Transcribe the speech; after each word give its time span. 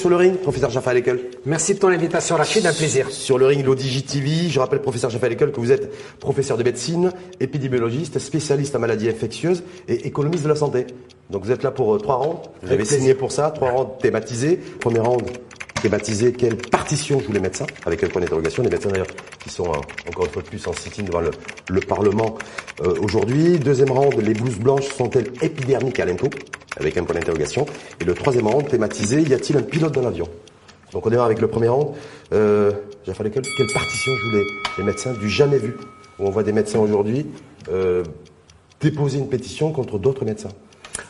Sur 0.00 0.08
le 0.08 0.16
ring, 0.16 0.38
professeur 0.38 0.70
Jaffa 0.70 0.94
Lekel. 0.94 1.20
Merci 1.44 1.74
de 1.74 1.78
ton 1.78 1.88
invitation, 1.88 2.34
Rachid, 2.34 2.64
un 2.64 2.72
plaisir. 2.72 3.10
Sur 3.10 3.36
le 3.36 3.44
ring 3.44 3.62
l'ODJ 3.62 4.06
TV, 4.06 4.48
je 4.48 4.58
rappelle, 4.58 4.80
professeur 4.80 5.10
Jaffa 5.10 5.28
Lekel, 5.28 5.52
que 5.52 5.60
vous 5.60 5.72
êtes 5.72 5.92
professeur 6.18 6.56
de 6.56 6.62
médecine, 6.62 7.12
épidémiologiste, 7.38 8.18
spécialiste 8.18 8.74
en 8.74 8.78
maladies 8.78 9.10
infectieuses 9.10 9.62
et 9.88 10.06
économiste 10.06 10.42
de 10.44 10.48
la 10.48 10.56
santé. 10.56 10.86
Donc 11.28 11.44
vous 11.44 11.52
êtes 11.52 11.62
là 11.62 11.70
pour 11.70 11.94
euh, 11.94 11.98
trois 11.98 12.16
rounds. 12.16 12.40
Vous 12.62 12.72
avez 12.72 12.86
signé 12.86 13.12
pour 13.12 13.30
ça, 13.30 13.50
trois 13.50 13.72
rounds 13.72 13.98
thématisés. 14.00 14.56
Premier 14.56 15.00
round 15.00 15.22
thématisé 15.80 16.32
quelle 16.32 16.56
partition 16.56 17.20
jouent 17.20 17.32
les 17.32 17.40
médecins, 17.40 17.66
avec 17.84 18.02
un 18.04 18.08
point 18.08 18.20
d'interrogation. 18.20 18.62
Les 18.62 18.70
médecins 18.70 18.90
d'ailleurs 18.90 19.06
qui 19.38 19.50
sont 19.50 19.66
euh, 19.66 19.76
encore 20.08 20.26
une 20.26 20.30
fois 20.32 20.42
de 20.42 20.48
plus 20.48 20.66
en 20.66 20.72
sit-in 20.72 21.02
devant 21.04 21.20
le, 21.20 21.30
le 21.68 21.80
Parlement 21.80 22.36
euh, 22.82 22.94
aujourd'hui. 23.00 23.58
Deuxième 23.58 23.90
round, 23.90 24.14
les 24.20 24.34
blouses 24.34 24.58
blanches 24.58 24.88
sont-elles 24.88 25.32
épidermiques 25.42 26.00
à 26.00 26.04
l'impôt? 26.04 26.30
Avec 26.78 26.96
un 26.96 27.04
point 27.04 27.14
d'interrogation. 27.14 27.66
Et 28.00 28.04
le 28.04 28.14
troisième 28.14 28.46
round 28.46 28.68
thématisé, 28.68 29.22
y 29.22 29.34
a-t-il 29.34 29.56
un 29.56 29.62
pilote 29.62 29.92
dans 29.92 30.02
l'avion 30.02 30.28
Donc 30.92 31.04
on 31.04 31.10
démarre 31.10 31.26
avec 31.26 31.40
le 31.40 31.48
premier 31.48 31.68
round. 31.68 31.94
Euh, 32.32 32.70
J'ai 33.06 33.14
fallu 33.14 33.30
quelle, 33.30 33.42
quelle 33.56 33.72
partition 33.72 34.12
jouent 34.16 34.36
les, 34.36 34.46
les 34.78 34.84
médecins 34.84 35.12
du 35.14 35.28
jamais 35.28 35.58
vu? 35.58 35.76
Où 36.18 36.26
on 36.26 36.30
voit 36.30 36.42
des 36.42 36.52
médecins 36.52 36.78
aujourd'hui 36.78 37.26
déposer 38.80 39.18
une 39.18 39.28
pétition 39.28 39.72
contre 39.72 39.98
d'autres 39.98 40.24
médecins. 40.24 40.48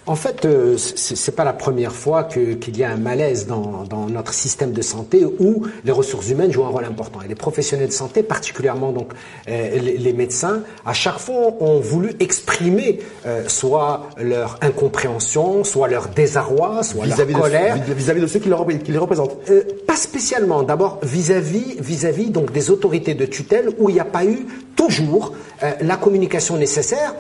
En 0.07 0.17
fait, 0.17 0.45
euh, 0.45 0.77
c'est 0.77 1.17
c'est 1.17 1.33
pas 1.33 1.45
la 1.45 1.53
première 1.53 1.93
fois 1.93 2.25
qu'il 2.25 2.77
y 2.77 2.85
a 2.85 2.91
un 2.91 2.97
malaise 2.97 3.47
dans, 3.47 3.85
dans 3.89 4.07
notre 4.07 4.33
système 4.35 4.73
de 4.73 4.83
santé 4.83 5.25
où 5.25 5.67
les 5.85 5.93
ressources 5.93 6.29
humaines 6.31 6.53
jouent 6.53 6.65
un 6.65 6.69
rôle 6.69 6.85
important. 6.85 7.21
Et 7.25 7.29
les 7.29 7.35
professionnels 7.35 7.89
de 7.89 7.93
santé, 7.93 8.23
particulièrement 8.23 8.93
donc 8.93 9.13
euh, 9.49 9.79
les, 9.79 9.99
les 9.99 10.13
médecins, 10.13 10.63
à 10.85 10.93
chaque 10.93 11.19
fois 11.19 11.55
ont 11.61 11.81
voulu 11.81 12.15
exprimer 12.21 13.01
euh, 13.27 13.45
soit 13.49 14.09
leur 14.19 14.59
incompréhension, 14.63 15.65
soit 15.65 15.89
leur 15.89 16.09
désarroi, 16.09 16.83
soit 16.83 17.05
Vis-à-vis 17.05 17.33
leur 17.35 17.43
colère. 17.43 17.87
de, 17.87 17.93
vis-à-vis 17.93 18.21
de 18.23 18.27
ceux 18.27 18.39
qui, 18.41 18.49
leur- 18.49 18.67
qui 18.67 18.93
les 18.93 18.99
représentent. 18.99 19.37
Euh, 19.51 19.63
pas 19.87 19.97
spécialement. 19.97 20.63
D'abord 20.63 20.99
vis-à-vis 21.03 21.77
vis-à-vis 21.81 22.31
donc 22.31 22.53
des 22.53 22.71
autorités 22.71 23.15
de 23.15 23.27
tutelle 23.27 23.69
où 23.79 23.89
il 23.89 23.95
n'y 23.95 24.01
a 24.01 24.05
pas 24.05 24.25
eu 24.25 24.47
toujours 24.77 25.35
la 25.83 25.97
communication 25.97 26.57
nécessaire. 26.57 27.15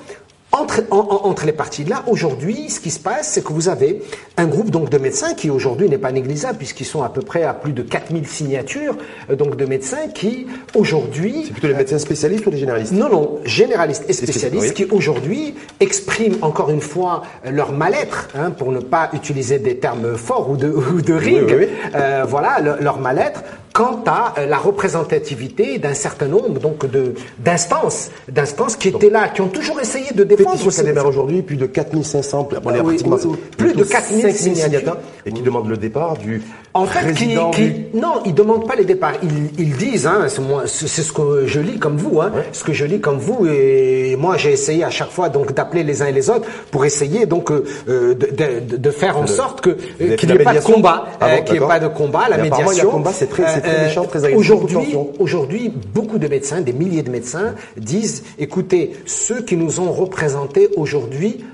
Entre, 0.52 0.82
en- 0.90 0.96
en- 0.98 1.28
entre 1.28 1.46
les 1.46 1.52
parties. 1.52 1.84
Là, 1.84 2.02
aujourd'hui, 2.08 2.68
ce 2.70 2.80
qui 2.80 2.90
se 2.90 2.98
passe, 2.98 3.28
c'est 3.28 3.44
que 3.44 3.52
vous 3.52 3.68
avez 3.68 4.02
un 4.36 4.46
groupe 4.46 4.70
donc 4.70 4.90
de 4.90 4.98
médecins 4.98 5.34
qui 5.34 5.48
aujourd'hui 5.48 5.88
n'est 5.88 5.96
pas 5.98 6.10
négligeable 6.10 6.58
puisqu'ils 6.58 6.86
sont 6.86 7.02
à 7.04 7.08
peu 7.08 7.22
près 7.22 7.44
à 7.44 7.54
plus 7.54 7.72
de 7.72 7.82
4000 7.82 8.26
signatures 8.26 8.96
euh, 9.30 9.36
donc 9.36 9.56
de 9.56 9.64
médecins 9.64 10.08
qui 10.12 10.48
aujourd'hui 10.74 11.44
C'est 11.46 11.52
plutôt 11.52 11.68
les 11.68 11.74
médecins 11.74 11.98
spécialistes 12.00 12.46
ou 12.46 12.50
les 12.50 12.58
généralistes 12.58 12.92
non, 12.92 13.08
non, 13.08 13.38
généralistes 13.44 14.04
et 14.08 14.12
spécialistes 14.12 14.74
qui 14.74 14.86
aujourd'hui 14.90 15.54
expriment 15.78 16.36
encore 16.42 16.70
une 16.70 16.80
fois 16.80 17.22
euh, 17.46 17.50
leur 17.52 17.72
mal-être, 17.72 18.28
hein, 18.34 18.50
pour 18.50 18.72
ne 18.72 18.80
pas 18.80 19.10
utiliser 19.12 19.58
des 19.60 19.76
termes 19.76 20.16
forts 20.16 20.50
ou 20.50 20.56
de, 20.56 20.68
ou 20.94 21.00
de 21.00 21.14
ring, 21.14 21.44
oui, 21.46 21.54
oui. 21.60 21.66
euh, 21.94 22.24
voilà, 22.28 22.58
le- 22.60 22.82
leur 22.82 22.98
mal-être 22.98 23.42
quant 23.72 24.02
à 24.06 24.34
euh, 24.38 24.46
la 24.46 24.58
représentativité 24.58 25.78
d'un 25.78 25.94
certain 25.94 26.26
nombre 26.26 26.58
donc 26.60 26.90
de 26.90 27.14
d'instances, 27.38 28.10
d'instances 28.28 28.76
qui 28.76 28.88
étaient 28.88 29.10
là, 29.10 29.28
qui 29.28 29.40
ont 29.40 29.48
toujours 29.48 29.80
essayé 29.80 30.12
de 30.12 30.24
défendre 30.24 30.58
Pétition 30.58 30.82
démarre 30.84 31.06
aujourd'hui, 31.06 31.42
plus 31.42 31.56
de 31.56 31.66
4500, 31.66 32.48
bon, 32.50 32.58
Ah 32.66 32.72
oui, 32.84 32.96
oui, 33.04 33.18
oui. 33.24 33.36
Plus 33.56 33.72
de 33.72 33.84
4000 33.84 34.22
5000 34.22 34.56
signatures. 34.56 34.96
et 35.26 35.32
qui 35.32 35.42
demandent 35.42 35.68
le 35.68 35.76
départ 35.76 36.16
du 36.16 36.42
En 36.74 36.86
fait, 36.86 37.12
qui, 37.14 37.36
qui- 37.52 37.86
non, 37.94 38.20
ils 38.24 38.34
demandent 38.34 38.66
pas 38.66 38.76
les 38.76 38.84
départs. 38.84 39.14
Ils, 39.22 39.50
ils 39.58 39.76
disent, 39.76 40.06
hein, 40.06 40.26
c'est 40.28 40.40
moi- 40.42 40.64
c'est 40.66 40.88
c'est 40.88 41.02
ce 41.02 41.12
que 41.12 41.46
je 41.46 41.60
lis 41.60 41.78
comme 41.78 41.96
vous, 41.96 42.20
hein, 42.20 42.32
ce 42.52 42.64
que 42.64 42.72
je 42.72 42.84
lis 42.84 43.00
comme 43.00 43.18
vous. 43.18 43.46
Et 43.46 44.16
moi, 44.18 44.36
j'ai 44.36 44.52
essayé 44.52 44.84
à 44.84 44.90
chaque 44.90 45.10
fois 45.10 45.28
donc 45.28 45.52
d'appeler 45.54 45.82
les 45.84 46.02
uns 46.02 46.06
et 46.06 46.12
les 46.12 46.28
autres 46.30 46.46
pour 46.70 46.84
essayer 46.84 47.26
donc 47.26 47.50
euh, 47.50 47.64
euh, 47.88 48.14
de, 48.14 48.26
de- 48.70 48.76
de 48.76 48.90
faire 48.90 49.16
en 49.18 49.26
sorte 49.26 49.60
que 49.60 49.70
euh, 49.70 50.16
qu'il 50.16 50.28
n'y 50.30 50.36
ait 50.36 50.44
pas 50.44 50.54
de 50.54 50.60
combat, 50.60 51.06
Ah 51.20 51.26
euh, 51.26 51.36
qu'il 51.38 51.58
n'y 51.58 51.64
ait 51.64 51.68
pas 51.68 51.80
de 51.80 51.88
combat, 51.88 52.28
la 52.28 52.38
médiation. 52.38 52.90
combat, 52.90 53.12
c'est 53.12 53.26
très- 53.28 53.59
très 53.60 53.84
méchant, 53.84 54.04
très 54.04 54.24
agressif, 54.24 54.38
Aujourd'hui, 54.38 54.74
beaucoup 54.74 54.86
de 54.86 54.92
tension. 54.92 55.12
aujourd'hui, 55.18 55.72
beaucoup 55.94 56.18
de 56.18 56.28
médecins, 56.28 56.60
des 56.60 56.72
milliers 56.72 57.02
de 57.02 57.10
médecins 57.10 57.54
disent, 57.76 58.24
écoutez, 58.38 58.92
ceux 59.06 59.42
qui 59.42 59.56
nous 59.56 59.80
ont 59.80 59.92
représentés 59.92 60.68
aujourd'hui. 60.76 61.44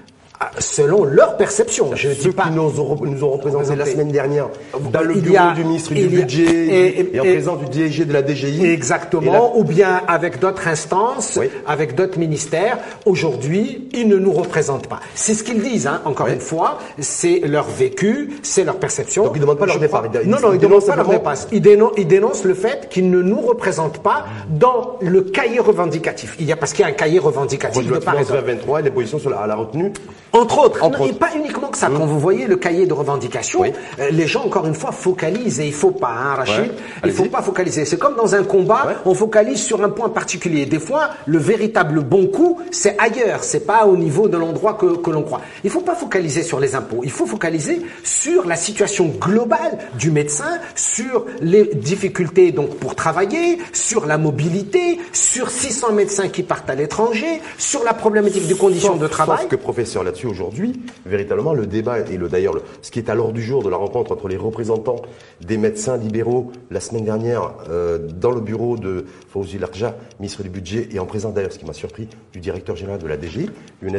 Selon 0.58 1.04
leur 1.04 1.36
perception, 1.36 1.90
je 1.94 2.08
dis 2.10 2.22
Ceux 2.22 2.32
pas. 2.32 2.44
qui 2.44 2.50
nous 2.50 2.80
ont, 2.80 2.96
nous 3.02 3.24
ont 3.24 3.30
représentés 3.30 3.74
la 3.74 3.86
semaine 3.86 4.10
dernière 4.10 4.48
dans 4.92 5.00
le 5.00 5.14
bureau 5.14 5.36
a- 5.38 5.52
du 5.54 5.64
ministre 5.64 5.94
du 5.94 6.06
budget 6.08 6.42
et- 6.44 7.00
et, 7.00 7.16
et- 7.16 7.20
en 7.20 7.24
présence 7.24 7.58
du 7.60 7.66
DG 7.78 8.04
de 8.04 8.12
la 8.12 8.22
DGI. 8.22 8.66
Exactement, 8.66 9.56
ou 9.58 9.64
bien 9.64 10.02
avec 10.08 10.38
d'autres 10.38 10.68
instances, 10.68 11.36
Oui. 11.40 11.48
avec 11.66 11.94
d'autres 11.94 12.18
ministères. 12.18 12.78
Aujourd'hui, 13.06 13.88
ils 13.94 14.08
ne 14.08 14.16
nous 14.16 14.32
représentent 14.32 14.88
pas. 14.88 15.00
C'est 15.14 15.32
ce 15.34 15.42
qu'ils 15.42 15.62
disent, 15.62 15.86
hein, 15.86 16.02
encore 16.04 16.26
Oui. 16.26 16.34
une 16.34 16.40
fois, 16.40 16.78
c'est 16.98 17.40
leur 17.44 17.66
vécu, 17.66 18.30
c'est 18.42 18.64
leur 18.64 18.76
perception. 18.76 19.24
Donc, 19.24 19.32
ils 19.36 19.40
demandent 19.40 19.58
pas 19.58 19.66
leur 19.66 19.78
départ, 19.78 20.04
ils- 20.22 20.28
Non, 20.28 20.38
non, 20.40 20.50
ils 20.52 20.56
ne 20.56 20.60
demandent 20.60 20.84
pas 20.86 20.96
leur 20.96 21.08
départ. 21.08 21.34
Ils 21.52 21.62
dénoncent, 21.62 21.92
ils 21.96 22.06
dénoncent 22.06 22.44
le 22.44 22.54
fait 22.54 22.88
qu'ils 22.90 23.10
ne 23.10 23.22
nous 23.22 23.40
représentent 23.40 24.02
pas 24.02 24.26
dans 24.50 24.96
le 25.00 25.22
cahier 25.22 25.60
revendicatif. 25.60 26.36
Il 26.40 26.46
y 26.46 26.52
a 26.52 26.56
parce 26.56 26.72
qu'il 26.72 26.80
y 26.82 26.84
a 26.84 26.88
un 26.88 26.92
cahier 26.92 27.18
revendicatif 27.18 27.86
de 27.86 27.98
part 27.98 28.14
et 28.14 28.18
finances 28.18 28.28
d'autre. 28.28 28.42
2023 28.42 28.80
et 28.80 28.82
les 28.82 28.90
positions 28.90 29.18
sur 29.18 29.30
la, 29.30 29.38
à 29.38 29.46
la 29.46 29.54
retenue. 29.54 29.92
Entre 30.32 30.58
autres, 30.58 30.82
Entre 30.82 30.98
Non, 30.98 31.06
et 31.06 31.10
autres. 31.10 31.18
pas 31.18 31.30
uniquement 31.34 31.68
que 31.68 31.78
ça. 31.78 31.88
Quand 31.88 32.04
vous 32.04 32.18
voyez 32.20 32.46
le 32.46 32.56
cahier 32.56 32.86
de 32.86 32.92
revendication, 32.92 33.60
Oui. 33.60 33.72
euh, 34.00 34.10
les 34.10 34.26
gens, 34.26 34.44
encore 34.44 34.66
une 34.66 34.74
fois, 34.74 34.92
focalisent 34.92 35.60
et 35.60 35.66
il 35.66 35.72
faut 35.72 35.92
pas, 35.92 36.10
hein, 36.10 36.34
Rachid, 36.34 36.64
Ouais. 36.64 36.70
il 37.04 37.12
faut 37.12 37.24
pas 37.26 37.40
focaliser. 37.42 37.84
C'est 37.84 37.98
comme 37.98 38.16
dans 38.16 38.34
un 38.34 38.42
combat, 38.44 38.84
Ouais. 38.86 38.94
on 39.06 39.14
focalise 39.14 39.62
sur 39.62 39.82
un 39.82 39.88
point 39.88 40.08
particulier. 40.10 40.66
Des 40.66 40.78
fois, 40.78 41.10
le 41.26 41.38
véritable 41.38 42.00
bon 42.00 42.26
coup, 42.26 42.60
c'est 42.70 42.96
ailleurs, 43.00 43.44
c'est 43.44 43.66
pas 43.66 43.86
au 43.86 43.96
niveau 43.96 44.28
de 44.28 44.36
l'endroit 44.36 44.74
que, 44.74 44.96
que 44.96 45.10
l'on 45.10 45.22
croit. 45.22 45.40
Il 45.64 45.70
faut 45.70 45.80
pas 45.80 45.94
focaliser 45.94 46.42
sur 46.42 46.60
les 46.60 46.74
impôts, 46.74 47.00
il 47.02 47.10
faut 47.10 47.26
focaliser 47.26 47.80
sur 48.04 48.46
la 48.46 48.56
situation 48.56 49.06
globale 49.18 49.78
du 49.98 50.10
médecin, 50.10 50.58
sur 50.74 51.24
les 51.40 51.64
difficultés 51.74 52.52
donc 52.52 52.76
pour 52.76 52.94
travailler, 52.94 53.58
sur 53.72 54.06
la 54.06 54.18
mobilité, 54.18 54.98
sur 55.12 55.50
600 55.50 55.92
médecins 55.92 56.28
qui 56.28 56.42
partent 56.42 56.68
à 56.68 56.74
l'étranger, 56.74 57.40
sur 57.58 57.84
la 57.84 57.94
problématique 57.94 58.46
des 58.46 58.54
conditions 58.56 58.92
Sauf- 58.94 58.98
de 59.00 59.06
travail. 59.06 59.38
Sauf 59.42 59.48
que 59.48 59.56
professeur 59.56 60.02
aujourd'hui, 60.24 60.80
véritablement 61.04 61.52
le 61.52 61.66
débat 61.66 61.98
et 62.00 62.16
le 62.16 62.28
d'ailleurs 62.28 62.54
le- 62.54 62.62
ce 62.80 62.90
qui 62.90 62.98
est 63.00 63.10
à 63.10 63.14
l'ordre 63.14 63.34
du 63.34 63.42
jour 63.42 63.62
de 63.62 63.68
la 63.68 63.76
rencontre 63.76 64.12
entre 64.12 64.28
les 64.28 64.36
représentants 64.36 65.02
des 65.44 65.58
médecins 65.58 65.96
libéraux 65.96 66.52
la 66.70 66.80
semaine 66.80 67.04
dernière 67.04 67.52
euh, 67.68 67.98
dans 67.98 68.30
le 68.30 68.40
bureau 68.40 68.76
de 68.78 69.04
Fawzi 69.28 69.58
Larja, 69.58 69.96
ministre 70.20 70.42
du 70.42 70.48
budget 70.48 70.88
et 70.92 70.98
en 71.00 71.06
présence 71.06 71.34
d'ailleurs 71.34 71.52
ce 71.52 71.58
qui 71.58 71.66
m'a 71.66 71.72
surpris 71.74 72.08
du 72.32 72.40
directeur 72.40 72.76
général 72.76 73.00
de 73.00 73.06
la 73.06 73.18
DGI, 73.20 73.50
Younes 73.82 73.98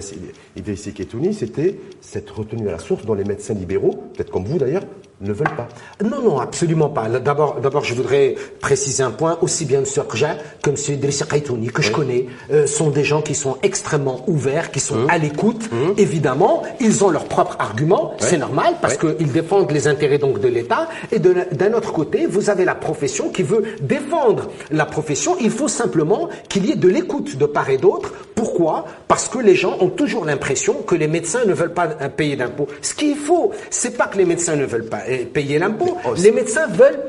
Idrissi 0.55 0.93
Ketouni, 0.93 1.33
c'était 1.33 1.77
cette 2.01 2.29
retenue 2.29 2.67
à 2.69 2.71
la 2.71 2.79
source 2.79 3.05
dont 3.05 3.13
les 3.13 3.25
médecins 3.25 3.53
libéraux, 3.53 3.91
peut-être 4.15 4.31
comme 4.31 4.45
vous 4.45 4.57
d'ailleurs, 4.57 4.83
ne 5.21 5.33
veulent 5.33 5.55
pas. 5.55 5.67
Non, 6.03 6.21
non, 6.21 6.39
absolument 6.39 6.89
pas. 6.89 7.07
D'abord, 7.09 7.59
d'abord, 7.59 7.83
je 7.83 7.93
voudrais 7.93 8.35
préciser 8.59 9.03
un 9.03 9.11
point. 9.11 9.37
Aussi 9.41 9.65
bien 9.65 9.79
M. 9.79 9.85
Rja 10.09 10.37
que 10.61 10.69
M. 10.69 10.75
Idriss 10.89 11.23
Kaitouni, 11.23 11.67
que 11.67 11.81
je 11.81 11.91
connais, 11.91 12.27
euh, 12.51 12.67
sont 12.67 12.89
des 12.89 13.03
gens 13.03 13.21
qui 13.21 13.35
sont 13.35 13.57
extrêmement 13.63 14.23
ouverts, 14.27 14.71
qui 14.71 14.79
sont 14.79 15.07
à 15.07 15.17
l'écoute. 15.17 15.69
Évidemment, 15.97 16.63
ils 16.79 17.03
ont 17.03 17.09
leurs 17.09 17.25
propres 17.25 17.55
arguments. 17.59 18.13
C'est 18.19 18.37
normal 18.37 18.75
parce 18.81 18.97
qu'ils 18.97 19.31
défendent 19.31 19.71
les 19.71 19.87
intérêts 19.87 20.17
donc 20.17 20.39
de 20.39 20.47
l'État. 20.47 20.87
Et 21.11 21.19
d'un 21.19 21.73
autre 21.73 21.93
côté, 21.93 22.25
vous 22.27 22.49
avez 22.49 22.65
la 22.65 22.75
profession 22.75 23.29
qui 23.29 23.43
veut 23.43 23.63
défendre 23.81 24.49
la 24.71 24.85
profession. 24.85 25.35
Il 25.41 25.51
faut 25.51 25.67
simplement 25.67 26.29
qu'il 26.49 26.65
y 26.65 26.71
ait 26.71 26.75
de 26.75 26.87
l'écoute 26.87 27.37
de 27.37 27.45
part 27.45 27.69
et 27.69 27.77
d'autre. 27.77 28.13
Pourquoi? 28.35 28.85
Parce 29.07 29.27
que 29.27 29.39
les 29.39 29.55
gens 29.55 29.77
ont 29.79 29.89
toujours 29.89 30.25
l'impression 30.25 30.75
que 30.83 30.95
les 30.95 31.07
médecins 31.07 31.45
ne 31.45 31.53
veulent 31.53 31.73
pas 31.73 31.87
payer 31.87 32.35
d'impôts. 32.35 32.67
Ce 32.81 32.93
qu'il 32.93 33.15
faut, 33.15 33.51
c'est 33.71 33.97
pas 33.97 34.07
que 34.07 34.17
les 34.17 34.25
médecins 34.25 34.55
ne 34.55 34.65
veulent 34.65 34.85
pas 34.85 35.06
payer 35.33 35.59
l'impôt. 35.59 35.97
oh, 36.05 36.13
les 36.17 36.31
médecins 36.31 36.67
veulent 36.67 36.99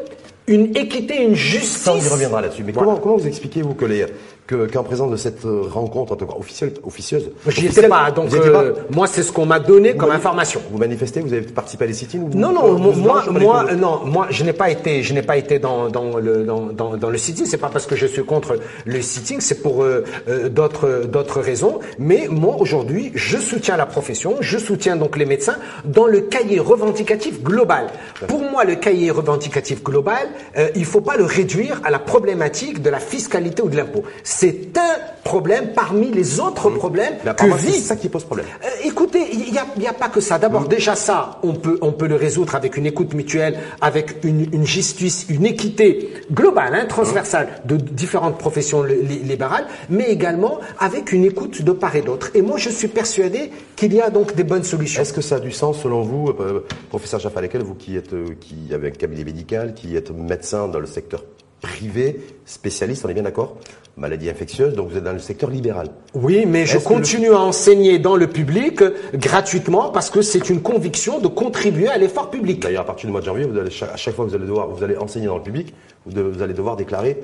une 0.47 0.77
équité, 0.77 1.23
une 1.23 1.35
justice. 1.35 1.83
Ça, 1.83 1.95
on 1.95 1.99
y 1.99 2.09
reviendra 2.09 2.41
là-dessus. 2.41 2.65
Mais 2.65 2.73
comment, 2.73 2.97
comment 2.97 3.17
vous 3.17 3.27
expliquez, 3.27 3.63
vous, 3.63 3.75
que 3.75 3.85
les, 3.85 4.07
que, 4.49 4.67
qu'en 4.67 4.83
présence 4.83 5.11
de 5.11 5.17
cette 5.17 5.45
euh, 5.45 5.63
rencontre, 5.71 6.13
en 6.13 6.17
tout 6.17 6.27
cas 6.27 6.35
officielle, 6.37 6.73
officieuse. 6.83 7.31
J'y 7.47 7.67
étais 7.67 7.87
pas, 7.87 8.11
donc 8.11 8.33
euh, 8.33 8.73
moi 8.91 9.07
c'est 9.07 9.23
ce 9.23 9.31
qu'on 9.31 9.45
m'a 9.47 9.61
donné 9.61 9.95
comme 9.95 10.11
information. 10.11 10.61
Vous 10.73 10.79
manifestez, 10.79 11.21
vous 11.21 11.33
avez 11.35 11.43
participé 11.43 11.85
à 11.85 11.87
des 11.87 11.93
sit 11.93 12.15
Non, 12.15 12.53
non, 12.53 12.79
moi, 12.79 13.25
moi, 13.31 13.67
non, 13.75 14.01
moi, 14.07 14.27
je 14.31 14.43
n'ai 14.45 14.55
pas 14.55 14.71
été, 14.71 15.03
je 15.03 15.13
n'ai 15.13 15.23
pas 15.23 15.37
été 15.37 15.59
dans, 15.59 15.91
dans 15.91 16.17
le 16.17 16.45
dans, 16.45 16.67
dans, 16.67 16.97
dans 16.97 17.11
le 17.11 17.19
sitting. 17.19 17.45
C'est 17.45 17.59
pas 17.59 17.69
parce 17.69 17.87
que 17.87 17.95
je 17.95 18.07
suis 18.07 18.25
contre 18.25 18.59
le 18.87 19.03
sitting, 19.03 19.41
c'est 19.41 19.63
pour 19.63 19.83
euh, 19.83 20.05
d'autres 20.49 21.05
d'autres 21.05 21.41
raisons. 21.41 21.81
Mais 21.99 22.27
moi 22.31 22.57
aujourd'hui, 22.59 23.13
je 23.15 23.37
soutiens 23.37 23.77
la 23.77 23.87
profession, 23.87 24.37
je 24.41 24.57
soutiens 24.57 24.97
donc 24.97 25.19
les 25.19 25.27
médecins 25.27 25.59
dans 25.85 26.07
le 26.07 26.23
cahier 26.23 26.59
revendicatif 26.59 27.43
global. 27.43 27.89
Pour 28.27 28.41
moi, 28.41 28.65
le 28.65 28.77
cahier 28.77 29.11
revendicatif 29.11 29.83
global, 29.83 30.27
euh, 30.57 30.69
il 30.75 30.87
faut 30.87 31.03
pas 31.03 31.17
le 31.19 31.25
réduire 31.25 31.83
à 31.85 31.91
la 31.91 31.99
problématique 31.99 32.81
de 32.81 32.89
la 32.89 32.99
fiscalité 32.99 33.63
ou 33.63 33.69
de 33.69 33.77
l'impôt 33.77 34.05
c'est 34.39 34.79
un 34.79 34.99
problème 35.25 35.73
parmi 35.75 36.13
les 36.13 36.39
autres 36.39 36.71
mmh. 36.71 36.75
problèmes 36.75 37.15
que 37.37 37.57
vit. 37.57 37.73
C'est 37.73 37.81
ça 37.81 37.97
qui 37.97 38.09
pose 38.09 38.23
problème. 38.23 38.47
Euh, 38.65 38.69
écoutez, 38.89 39.27
il 39.33 39.51
n'y 39.51 39.59
a, 39.59 39.67
y 39.81 39.87
a, 39.89 39.93
pas 39.93 40.09
que 40.09 40.21
ça. 40.21 40.39
D'abord, 40.39 40.63
mmh. 40.63 40.69
déjà 40.69 40.95
ça, 40.95 41.41
on 41.43 41.55
peut, 41.55 41.77
on 41.83 41.91
peut 41.91 42.07
le 42.07 42.15
résoudre 42.15 42.55
avec 42.55 42.77
une 42.77 42.87
écoute 42.87 43.15
mutuelle, 43.15 43.59
avec 43.81 44.25
une, 44.25 44.47
une 44.55 44.65
justice, 44.65 45.27
une 45.29 45.45
équité 45.45 46.15
globale, 46.33 46.73
hein, 46.77 46.87
transversale 46.87 47.49
de 47.65 47.77
différentes 47.77 48.39
professions 48.39 48.85
libérales, 48.85 49.67
mais 49.91 50.05
également 50.05 50.61
avec 50.79 51.11
une 51.11 51.25
écoute 51.25 51.63
de 51.63 51.73
part 51.73 51.97
et 51.97 52.03
d'autre. 52.03 52.31
Et 52.35 52.43
moi, 52.43 52.59
je 52.59 52.71
suis 52.71 52.89
persuadé 52.89 53.51
qu'il 53.75 53.93
y 53.93 54.01
a 54.01 54.09
donc 54.09 54.37
des 54.37 54.45
bonnes 54.45 54.63
solutions. 54.63 55.03
Est-ce 55.03 55.13
que 55.13 55.21
ça 55.21 55.37
a 55.37 55.41
du 55.41 55.51
sens 55.51 55.81
selon 55.83 56.03
vous, 56.03 56.29
euh, 56.39 56.65
professeur 56.91 57.19
Jaffalekel, 57.19 57.63
vous 57.63 57.75
qui 57.75 57.97
êtes, 57.97 58.13
euh, 58.13 58.37
qui 58.41 58.73
avez 58.73 58.87
un 58.89 58.93
cabinet 58.93 59.25
médical, 59.25 59.75
qui 59.75 59.97
êtes 59.97 60.13
médecin 60.13 60.69
dans 60.69 60.79
le 60.79 60.87
secteur 60.87 61.25
privé, 61.61 62.21
spécialiste, 62.45 63.05
on 63.05 63.09
est 63.09 63.15
bien 63.15 63.23
d'accord? 63.23 63.57
Maladie 63.99 64.31
infectieuse, 64.31 64.75
donc 64.75 64.91
vous 64.91 64.97
êtes 64.97 65.03
dans 65.03 65.13
le 65.13 65.19
secteur 65.19 65.51
libéral. 65.51 65.89
Oui, 66.15 66.45
mais 66.47 66.67
je 66.67 66.79
continue 66.79 67.33
à 67.33 67.41
enseigner 67.41 67.99
dans 67.99 68.15
le 68.15 68.29
public 68.29 68.81
gratuitement 69.15 69.91
parce 69.91 70.09
que 70.09 70.23
c'est 70.23 70.51
une 70.51 70.63
conviction 70.63 71.19
de 71.19 71.27
contribuer 71.27 71.89
à 71.89 71.99
l'effort 71.99 72.31
public. 72.31 72.61
D'ailleurs, 72.61 72.83
à 72.83 72.87
partir 72.87 73.09
du 73.09 73.13
mois 73.13 73.21
de 73.21 73.27
janvier, 73.27 73.45
vous 73.45 73.59
allez, 73.59 73.71
à 73.93 73.97
chaque 73.97 74.15
fois 74.15 74.25
que 74.25 74.31
vous 74.31 74.37
allez 74.37 74.47
devoir, 74.47 74.69
vous 74.69 74.85
allez 74.85 74.97
enseigner 74.97 75.27
dans 75.27 75.39
le 75.39 75.43
public, 75.43 75.75
vous, 76.07 76.43
allez 76.43 76.55
devoir 76.55 76.77
déclarer. 76.77 77.21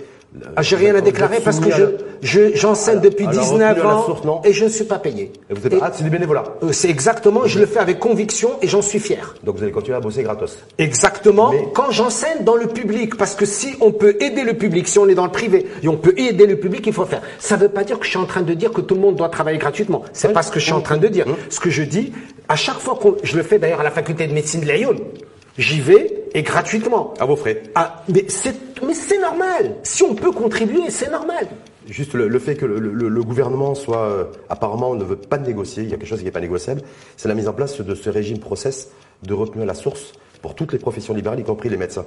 Ah, 0.56 0.62
j'ai 0.62 0.76
rien 0.76 0.94
à 0.97 1.00
déclarer 1.00 1.38
parce 1.41 1.61
que 1.61 1.69
je, 2.23 2.55
j'enseigne 2.55 3.00
depuis 3.00 3.26
19 3.26 3.87
ans 3.87 4.43
et 4.44 4.53
je 4.53 4.65
ne 4.65 4.69
suis 4.69 4.85
pas 4.85 4.99
payé. 4.99 5.32
Et 5.49 5.55
vous 5.55 5.65
êtes, 5.67 5.75
ah, 5.81 5.91
c'est 5.94 6.03
du 6.03 6.11
bénévolat. 6.11 6.44
Euh, 6.62 6.73
c'est 6.73 6.91
exactement, 6.91 7.47
je 7.47 7.61
le 7.61 7.67
fais 7.67 7.79
avec 7.79 8.00
conviction 8.00 8.50
et 8.61 8.67
j'en 8.67 8.82
suis 8.82 8.99
fier. 8.99 9.35
Donc 9.44 9.56
vous 9.56 9.62
allez 9.62 9.73
continuer 9.73 9.97
à 9.97 10.00
bosser 10.00 10.25
gratos. 10.25 10.59
Exactement. 10.79 11.53
Quand 11.73 11.91
j'enseigne 11.91 12.43
dans 12.43 12.56
le 12.56 12.67
public, 12.67 13.17
parce 13.17 13.37
que 13.37 13.47
si 13.47 13.76
on 13.81 13.93
peut 13.93 14.17
aider 14.21 14.43
le 14.43 14.55
public, 14.55 14.88
si 14.88 14.99
on 14.99 15.09
est 15.09 15.15
dans 15.15 15.26
le 15.26 15.32
privé 15.32 15.67
et 15.82 15.88
on 15.88 15.97
peut 15.97 16.15
aider 16.17 16.47
le 16.47 16.59
public, 16.59 16.85
il 16.87 16.93
faut 16.93 17.05
faire. 17.05 17.23
Ça 17.38 17.56
ne 17.56 17.62
veut 17.62 17.69
pas 17.69 17.85
dire 17.85 17.99
que 17.99 18.05
je 18.05 18.11
suis 18.11 18.19
en 18.19 18.26
train 18.26 18.43
de 18.43 18.55
dire 18.55 18.73
que 18.73 18.81
tout 18.81 18.97
le 18.97 19.00
monde 19.00 19.15
doit 19.17 19.29
travailler 19.29 19.59
gratuitement. 19.59 20.03
C'est 20.12 20.32
pas 20.32 20.43
ce 20.43 20.50
que 20.50 20.59
je 20.59 20.65
suis 20.65 20.73
en 20.73 20.81
train 20.81 20.97
de 20.97 21.09
dire. 21.09 21.26
Ce 21.49 21.61
que 21.61 21.71
je 21.71 21.82
dis, 21.82 22.12
à 22.49 22.56
chaque 22.56 22.79
fois 22.79 22.99
que 23.00 23.09
je 23.23 23.37
le 23.37 23.43
fais 23.44 23.59
d'ailleurs 23.59 23.81
à 23.81 23.85
la 23.85 23.93
faculté 23.93 24.26
de 24.26 24.32
médecine 24.32 24.62
de 24.62 24.73
Lyon, 24.73 24.97
j'y 25.59 25.81
vais 25.81 26.25
et 26.35 26.43
gratuitement. 26.43 27.15
À 27.19 27.27
vos 27.27 27.37
frais. 27.37 27.62
Ah, 27.75 28.03
mais 28.09 28.25
c'est 28.29 28.55
mais 28.85 28.95
c'est 28.95 29.19
normal. 29.19 29.77
Si 29.83 30.03
on 30.03 30.15
peut 30.15 30.33
contribuer, 30.33 30.91
c'est 30.91 31.11
normal. 31.11 31.49
Juste 31.89 32.15
le, 32.15 32.39
fait 32.39 32.56
que 32.56 32.65
le, 32.65 33.23
gouvernement 33.23 33.75
soit 33.75 34.09
euh, 34.09 34.25
apparemment 34.49 34.95
ne 34.95 35.05
veut 35.05 35.17
pas 35.17 35.37
négocier, 35.37 35.83
il 35.83 35.91
y 35.91 35.93
a 35.93 35.97
quelque 35.97 36.09
chose 36.09 36.21
qui 36.21 36.25
n'est 36.25 36.31
pas 36.31 36.41
négociable, 36.41 36.81
c'est 37.17 37.29
la 37.29 37.35
mise 37.35 37.47
en 37.47 37.53
place 37.53 37.79
de 37.79 37.95
ce 37.95 38.09
régime 38.09 38.39
process 38.39 38.91
de 39.23 39.35
retenue 39.35 39.62
à 39.62 39.67
la 39.67 39.75
source 39.75 40.12
pour 40.41 40.55
toutes 40.55 40.73
les 40.73 40.79
professions 40.79 41.12
libérales, 41.12 41.41
y 41.41 41.45
compris 41.45 41.69
les 41.69 41.77
médecins 41.77 42.07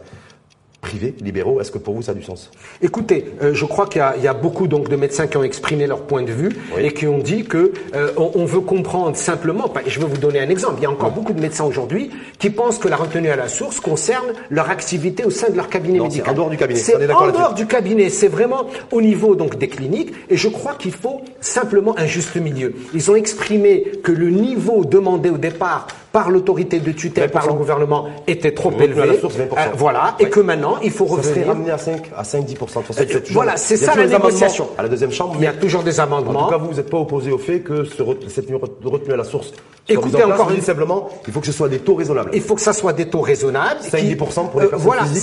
privés, 0.98 1.14
libéraux. 1.22 1.62
Est-ce 1.62 1.72
que 1.72 1.78
pour 1.78 1.94
vous 1.94 2.02
ça 2.02 2.12
a 2.12 2.16
du 2.16 2.24
sens? 2.24 2.52
Écoutez, 2.82 3.26
euh, 3.42 3.54
je 3.54 3.66
crois 3.66 3.88
qu'il 3.88 4.04
y, 4.20 4.24
y, 4.24 4.28
a 4.28 4.34
beaucoup 4.34 4.68
donc 4.68 4.90
de 4.90 4.96
médecins 4.96 5.28
qui 5.28 5.38
ont 5.38 5.44
exprimé 5.44 5.88
leur 5.88 6.02
point 6.02 6.24
de 6.24 6.32
vue 6.32 6.50
et 6.78 6.92
qui 6.92 7.08
ont 7.08 7.20
dit 7.20 7.46
que 7.46 7.74
euh, 7.94 8.12
on, 8.18 8.46
veut 8.46 8.62
comprendre 8.62 9.16
simplement. 9.16 9.72
Je 9.86 10.00
vais 10.00 10.06
vous 10.06 10.18
donner 10.18 10.40
un 10.40 10.50
exemple. 10.50 10.76
Il 10.80 10.84
y 10.84 10.86
a 10.86 10.92
encore 10.92 11.12
beaucoup 11.12 11.34
de 11.34 11.42
médecins 11.42 11.66
aujourd'hui 11.66 12.10
qui 12.40 12.50
pensent 12.50 12.78
que 12.78 12.88
la 12.88 12.96
retenue 12.96 13.30
à 13.30 13.36
la 13.36 13.48
source 13.48 13.80
concerne 13.80 14.28
leur 14.50 14.70
activité 14.70 15.26
au 15.26 15.30
sein 15.30 15.50
de 15.50 15.56
leur 15.56 15.70
cabinet 15.70 16.00
médical. 16.00 16.34
En 16.34 16.36
dehors 16.36 16.50
du 16.50 16.58
cabinet. 16.58 16.80
C'est 16.80 16.96
en 17.12 17.32
dehors 17.32 17.54
du 17.54 17.68
cabinet. 17.68 18.10
C'est 18.10 18.28
vraiment 18.28 18.68
au 18.92 19.02
niveau 19.02 19.36
donc 19.36 19.58
des 19.58 19.68
cliniques. 19.68 20.14
Et 20.30 20.38
je 20.38 20.48
crois 20.48 20.76
qu'il 20.76 20.94
faut 20.94 21.22
simplement 21.42 21.98
un 21.98 22.06
juste 22.06 22.36
milieu. 22.36 22.74
Ils 22.94 23.12
ont 23.12 23.16
exprimé 23.16 23.84
que 24.04 24.12
le 24.12 24.30
niveau 24.30 24.86
demandé 24.86 25.30
au 25.30 25.38
départ 25.38 25.88
par 26.18 26.32
l'autorité 26.32 26.80
de 26.80 26.92
tutelle, 26.94 27.30
par 27.30 27.46
le 27.46 27.54
gouvernement, 27.54 28.08
était 28.26 28.54
trop 28.54 28.72
élevé. 28.80 29.02
À 29.04 29.06
la 29.06 29.20
source, 29.20 29.36
20%. 29.36 29.40
Euh, 29.40 29.66
voilà, 29.76 30.16
et 30.20 30.30
que 30.30 30.40
maintenant, 30.40 30.80
il 30.88 30.92
faut 30.92 31.06
revenir. 31.06 31.48
Ramené 31.48 31.72
à 31.72 31.78
5, 31.78 32.12
à 32.16 32.24
5, 32.24 32.46
10%. 32.46 32.56
Euh, 33.00 33.20
voilà, 33.32 33.58
c'est 33.58 33.78
ça 33.78 33.96
la 33.96 34.08
négociation. 34.08 34.70
À 34.78 34.84
la 34.84 34.90
deuxième 34.90 35.12
chambre. 35.12 35.36
Il 35.38 35.44
y 35.44 35.48
a 35.48 35.54
toujours 35.54 35.84
des 35.84 36.00
amendements. 36.00 36.40
En 36.40 36.46
tout 36.46 36.52
cas, 36.52 36.58
vous, 36.58 36.74
n'êtes 36.74 36.90
pas 36.90 36.98
opposé 36.98 37.32
au 37.32 37.38
fait 37.38 37.60
que 37.60 37.84
ce, 37.84 38.04
cette 38.28 38.50
retenue 38.84 39.14
à 39.14 39.18
la 39.18 39.24
source. 39.24 39.52
Écoutez 39.90 40.24
encore 40.24 40.52
une... 40.52 40.62
simplement, 40.62 41.10
il 41.28 41.34
faut 41.34 41.40
que 41.40 41.46
ce 41.46 41.52
soit 41.52 41.70
des 41.70 41.80
taux 41.80 41.96
raisonnables. 41.96 42.32
Il 42.34 42.42
faut 42.42 42.56
que 42.56 42.62
ça 42.62 42.74
soit 42.74 42.94
des 42.94 43.08
taux 43.08 43.22
raisonnables. 43.22 43.82
5, 43.82 44.02
10% 44.02 44.50
pour 44.50 44.62
les 44.62 44.68
euh, 44.68 44.72
voilà. 44.74 45.06
C'est 45.06 45.20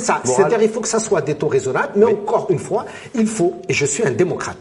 ça. 0.00 0.20
C'est-à-dire, 0.24 0.62
il 0.62 0.68
faut 0.68 0.80
que 0.80 0.88
ça 0.88 1.00
soit 1.00 1.20
des 1.20 1.34
taux 1.34 1.48
raisonnables. 1.48 1.92
Mais 1.96 2.06
encore 2.06 2.46
une 2.50 2.58
fois, 2.58 2.84
il 3.14 3.26
faut, 3.26 3.54
et 3.68 3.72
je 3.72 3.86
suis 3.86 4.04
un 4.04 4.10
démocrate, 4.10 4.58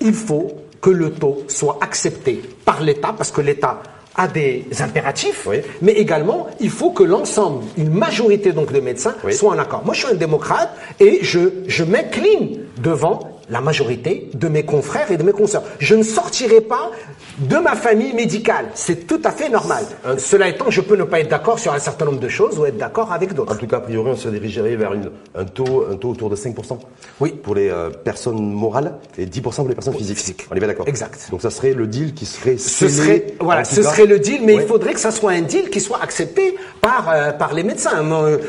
il 0.00 0.14
faut 0.14 0.48
que 0.80 0.90
le 0.90 1.10
taux 1.10 1.42
soit 1.48 1.78
accepté 1.82 2.40
par 2.64 2.80
l'État, 2.82 3.14
parce 3.14 3.30
que 3.30 3.42
l'État 3.42 3.82
a 4.16 4.28
des 4.28 4.66
impératifs, 4.80 5.48
mais 5.82 5.92
également 5.92 6.48
il 6.60 6.70
faut 6.70 6.90
que 6.90 7.02
l'ensemble, 7.02 7.64
une 7.76 7.90
majorité 7.90 8.52
donc 8.52 8.72
de 8.72 8.80
médecins 8.80 9.14
soient 9.30 9.52
en 9.52 9.58
accord. 9.58 9.82
Moi, 9.84 9.94
je 9.94 10.00
suis 10.00 10.12
un 10.12 10.16
démocrate 10.16 10.74
et 10.98 11.20
je, 11.22 11.40
je 11.66 11.84
m'incline 11.84 12.60
devant 12.82 13.39
la 13.50 13.60
majorité 13.60 14.30
de 14.34 14.48
mes 14.48 14.64
confrères 14.64 15.10
et 15.10 15.16
de 15.16 15.22
mes 15.22 15.32
consoeurs. 15.32 15.64
Je 15.78 15.94
ne 15.94 16.02
sortirai 16.02 16.60
pas 16.60 16.90
de 17.38 17.56
ma 17.56 17.74
famille 17.74 18.12
médicale. 18.12 18.66
C'est 18.74 19.06
tout 19.06 19.20
à 19.24 19.30
fait 19.30 19.48
normal. 19.48 19.84
Cela 20.18 20.48
étant, 20.48 20.70
je 20.70 20.80
peux 20.80 20.96
ne 20.96 21.04
pas 21.04 21.20
être 21.20 21.30
d'accord 21.30 21.58
sur 21.58 21.72
un 21.72 21.78
certain 21.78 22.04
nombre 22.04 22.20
de 22.20 22.28
choses 22.28 22.58
ou 22.58 22.66
être 22.66 22.76
d'accord 22.76 23.12
avec 23.12 23.34
d'autres. 23.34 23.54
En 23.54 23.56
tout 23.56 23.66
cas, 23.66 23.78
a 23.78 23.80
priori, 23.80 24.10
on 24.10 24.16
se 24.16 24.28
dirigerait 24.28 24.76
vers 24.76 24.92
une, 24.92 25.10
un, 25.34 25.44
taux, 25.44 25.86
un 25.90 25.96
taux 25.96 26.10
autour 26.10 26.30
de 26.30 26.36
5% 26.36 26.78
oui. 27.20 27.30
pour 27.42 27.54
les 27.54 27.68
euh, 27.68 27.90
personnes 27.90 28.40
morales 28.52 28.94
et 29.16 29.26
10% 29.26 29.56
pour 29.56 29.68
les 29.68 29.74
personnes 29.74 29.94
physiques. 29.94 30.46
On 30.50 30.54
est 30.54 30.58
bien 30.58 30.68
d'accord 30.68 30.88
Exact. 30.88 31.28
Donc 31.30 31.42
ça 31.42 31.50
serait 31.50 31.72
le 31.72 31.86
deal 31.86 32.14
qui 32.14 32.26
serait 32.26 32.58
Ce 32.58 32.88
serait, 32.88 33.34
voilà, 33.40 33.64
ce 33.64 33.82
serait 33.82 34.06
le 34.06 34.18
deal, 34.18 34.40
mais 34.44 34.54
il 34.54 34.62
faudrait 34.62 34.94
que 34.94 35.00
ça 35.00 35.10
soit 35.10 35.32
un 35.32 35.42
deal 35.42 35.70
qui 35.70 35.80
soit 35.80 36.02
accepté 36.02 36.56
par, 36.80 37.08
euh, 37.10 37.32
par 37.32 37.54
les 37.54 37.62
médecins. 37.62 38.02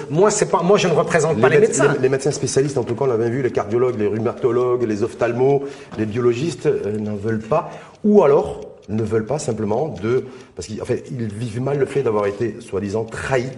Moi, 0.09 0.31
c'est 0.31 0.49
pas, 0.49 0.61
moi, 0.61 0.77
je 0.77 0.87
ne 0.87 0.93
représente 0.93 1.39
pas 1.39 1.49
les 1.49 1.59
médecins. 1.59 1.95
Les, 2.01 2.09
médecins 2.09 2.31
spécialistes, 2.31 2.77
en 2.77 2.83
tout 2.83 2.95
cas, 2.95 3.05
on 3.05 3.07
l'avait 3.07 3.29
vu, 3.29 3.41
les 3.41 3.51
cardiologues, 3.51 3.99
les 3.99 4.07
rhumatologues, 4.07 4.83
les 4.91 5.03
ophtalmos, 5.03 5.63
les 5.97 6.05
biologistes 6.05 6.65
euh, 6.65 6.97
n'en 6.97 7.15
veulent 7.15 7.39
pas. 7.39 7.71
Ou 8.03 8.23
alors, 8.23 8.70
ne 8.89 9.03
veulent 9.03 9.25
pas 9.25 9.39
simplement 9.39 9.87
de... 10.01 10.25
Parce 10.55 10.67
qu'ils 10.67 10.81
fait, 10.83 11.03
ils 11.11 11.33
vivent 11.33 11.61
mal 11.61 11.77
le 11.79 11.85
fait 11.85 12.03
d'avoir 12.03 12.25
été, 12.25 12.57
soi-disant, 12.59 13.05
trahis 13.05 13.51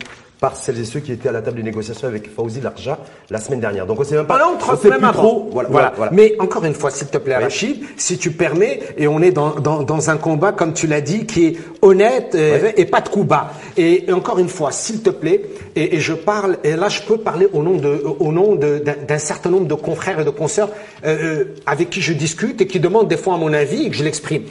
par 0.44 0.58
celles 0.58 0.78
et 0.78 0.84
ceux 0.84 1.00
qui 1.00 1.14
étaient 1.14 1.30
à 1.30 1.32
la 1.32 1.42
table 1.42 1.56
des 1.56 1.64
négociations 1.64 2.06
avec 2.06 2.30
Fauzi 2.30 2.60
Larja 2.60 3.00
la 3.30 3.40
semaine 3.40 3.62
dernière. 3.62 3.86
Donc 3.86 4.02
on 4.02 4.04
sait 4.04 4.18
même 4.18 4.28
pas. 4.28 4.46
on 4.46 4.74
on 4.74 4.76
sait 4.76 4.90
même 4.90 5.10
trop. 5.14 5.50
Voilà, 5.54 5.70
voilà. 5.70 5.94
voilà, 5.96 6.12
Mais 6.12 6.36
encore 6.38 6.66
une 6.66 6.74
fois, 6.74 6.92
s'il 6.92 7.08
te 7.08 7.18
plaît, 7.18 7.38
Rachid, 7.38 7.82
si 7.96 8.18
tu 8.18 8.32
permets, 8.32 8.82
et 8.98 9.08
on 9.08 9.22
est 9.22 9.32
dans, 9.32 9.52
dans, 9.52 9.84
dans 9.84 10.10
un 10.10 10.18
combat, 10.18 10.52
comme 10.52 10.74
tu 10.74 10.86
l'as 10.86 11.00
dit, 11.00 11.26
qui 11.26 11.46
est 11.46 11.58
honnête 11.82 12.36
euh, 12.36 12.74
et 12.76 12.84
pas 12.84 13.00
de 13.00 13.08
coup 13.08 13.24
bas. 13.24 13.54
Et, 13.78 14.12
encore 14.12 14.38
une 14.38 14.50
fois, 14.50 14.74
s'il 14.74 15.02
te 15.02 15.12
plaît, 15.12 15.46
et, 15.78 15.96
et, 15.96 16.02
je 16.02 16.12
parle, 16.12 16.58
et 16.66 16.76
là 16.76 16.90
je 16.90 17.04
peux 17.04 17.20
parler 17.20 17.48
au 17.54 17.64
nom 17.64 17.78
de, 17.78 18.04
au 18.20 18.34
nom 18.34 18.56
d'un 18.56 19.18
certain 19.20 19.50
nombre 19.50 19.68
de 19.68 19.76
confrères 19.76 20.20
et 20.20 20.26
de 20.26 20.30
consoeurs 20.30 20.72
euh, 21.06 21.18
euh, 21.24 21.46
avec 21.66 21.90
qui 21.90 22.02
je 22.02 22.12
discute 22.12 22.60
et 22.60 22.68
qui 22.68 22.82
demandent 22.82 23.08
des 23.08 23.16
fois 23.16 23.36
à 23.36 23.38
mon 23.38 23.54
avis 23.54 23.86
et 23.86 23.90
que 23.90 23.96
je 23.96 24.04
l'exprime. 24.04 24.44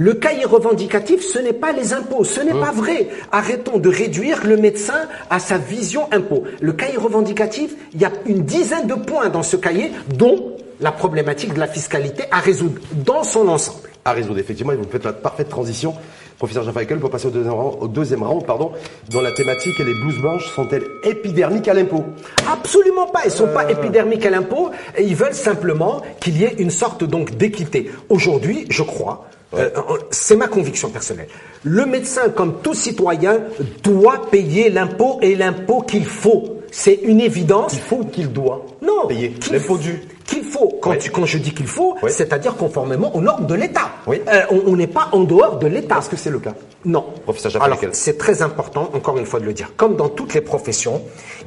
Le 0.00 0.14
cahier 0.14 0.44
revendicatif, 0.44 1.26
ce 1.26 1.40
n'est 1.40 1.52
pas 1.52 1.72
les 1.72 1.92
impôts, 1.92 2.22
ce 2.22 2.40
n'est 2.40 2.52
pas 2.52 2.70
vrai. 2.70 3.08
Arrêtons 3.32 3.78
de 3.78 3.88
réduire 3.88 4.46
le 4.46 4.56
médecin 4.56 5.08
à 5.28 5.40
sa 5.40 5.58
vision 5.58 6.06
impôt. 6.12 6.44
Le 6.60 6.72
cahier 6.72 6.96
revendicatif, 6.96 7.74
il 7.94 8.00
y 8.00 8.04
a 8.04 8.12
une 8.26 8.44
dizaine 8.44 8.86
de 8.86 8.94
points 8.94 9.28
dans 9.28 9.42
ce 9.42 9.56
cahier, 9.56 9.90
dont 10.14 10.56
la 10.80 10.92
problématique 10.92 11.52
de 11.52 11.58
la 11.58 11.66
fiscalité 11.66 12.22
à 12.30 12.38
résoudre 12.38 12.80
dans 13.04 13.24
son 13.24 13.48
ensemble. 13.48 13.88
À 14.04 14.12
résoudre, 14.12 14.38
effectivement, 14.38 14.70
et 14.70 14.76
vous 14.76 14.84
faites 14.88 15.04
la 15.04 15.12
parfaite 15.12 15.48
transition, 15.48 15.96
professeur 16.38 16.62
Jean 16.62 16.72
Feikel, 16.72 17.00
pour 17.00 17.10
passer 17.10 17.26
au 17.26 17.30
deuxième 17.30 17.54
rang, 17.54 17.76
au 17.80 17.88
deuxième 17.88 18.22
rang 18.22 18.38
pardon, 18.40 18.70
dont 19.10 19.20
la 19.20 19.32
thématique 19.32 19.80
et 19.80 19.84
les 19.84 19.94
blouses 19.94 20.20
blanches 20.20 20.46
sont-elles 20.54 20.84
épidermiques 21.02 21.66
à 21.66 21.74
l'impôt? 21.74 22.04
Absolument 22.48 23.06
pas, 23.06 23.22
elles 23.24 23.32
ne 23.32 23.36
sont 23.36 23.48
pas 23.48 23.64
euh. 23.64 23.70
épidermiques 23.70 24.24
à 24.24 24.30
l'impôt, 24.30 24.70
et 24.96 25.02
ils 25.02 25.16
veulent 25.16 25.34
simplement 25.34 26.02
qu'il 26.20 26.40
y 26.40 26.44
ait 26.44 26.54
une 26.58 26.70
sorte 26.70 27.02
donc 27.02 27.36
d'équité. 27.36 27.90
Aujourd'hui, 28.08 28.66
je 28.70 28.84
crois, 28.84 29.26
euh, 29.54 29.70
c'est 30.10 30.36
ma 30.36 30.46
conviction 30.46 30.90
personnelle. 30.90 31.28
Le 31.64 31.86
médecin, 31.86 32.28
comme 32.28 32.60
tout 32.62 32.74
citoyen, 32.74 33.40
doit 33.82 34.30
payer 34.30 34.68
l'impôt 34.68 35.18
et 35.22 35.34
l'impôt 35.34 35.80
qu'il 35.80 36.04
faut. 36.04 36.58
C'est 36.70 37.00
une 37.02 37.20
évidence. 37.20 37.72
Il 37.72 37.80
faut 37.80 38.04
qu'il 38.04 38.30
doit 38.32 38.66
non, 38.82 39.06
payer 39.06 39.34
l'impôt 39.50 39.78
dû. 39.78 40.02
Qu'il 40.26 40.44
faut. 40.44 40.78
Quand, 40.82 40.94
quand 41.10 41.24
je 41.24 41.38
dis 41.38 41.54
qu'il 41.54 41.66
faut, 41.66 41.96
c'est-à-dire 42.06 42.56
conformément 42.56 43.14
aux 43.16 43.22
normes 43.22 43.46
de 43.46 43.54
l'État. 43.54 43.90
Oui. 44.06 44.20
Euh, 44.28 44.42
on 44.66 44.76
n'est 44.76 44.86
pas 44.86 45.08
en 45.12 45.24
dehors 45.24 45.58
de 45.58 45.66
l'État. 45.66 45.98
Est-ce 45.98 46.10
que 46.10 46.16
c'est 46.16 46.30
le 46.30 46.38
cas? 46.38 46.54
Non. 46.84 47.06
Professeur 47.24 47.62
Alors, 47.62 47.78
c'est 47.92 48.18
très 48.18 48.42
important, 48.42 48.90
encore 48.92 49.16
une 49.16 49.24
fois, 49.24 49.40
de 49.40 49.46
le 49.46 49.54
dire. 49.54 49.72
Comme 49.76 49.96
dans 49.96 50.10
toutes 50.10 50.34
les 50.34 50.42
professions, 50.42 51.00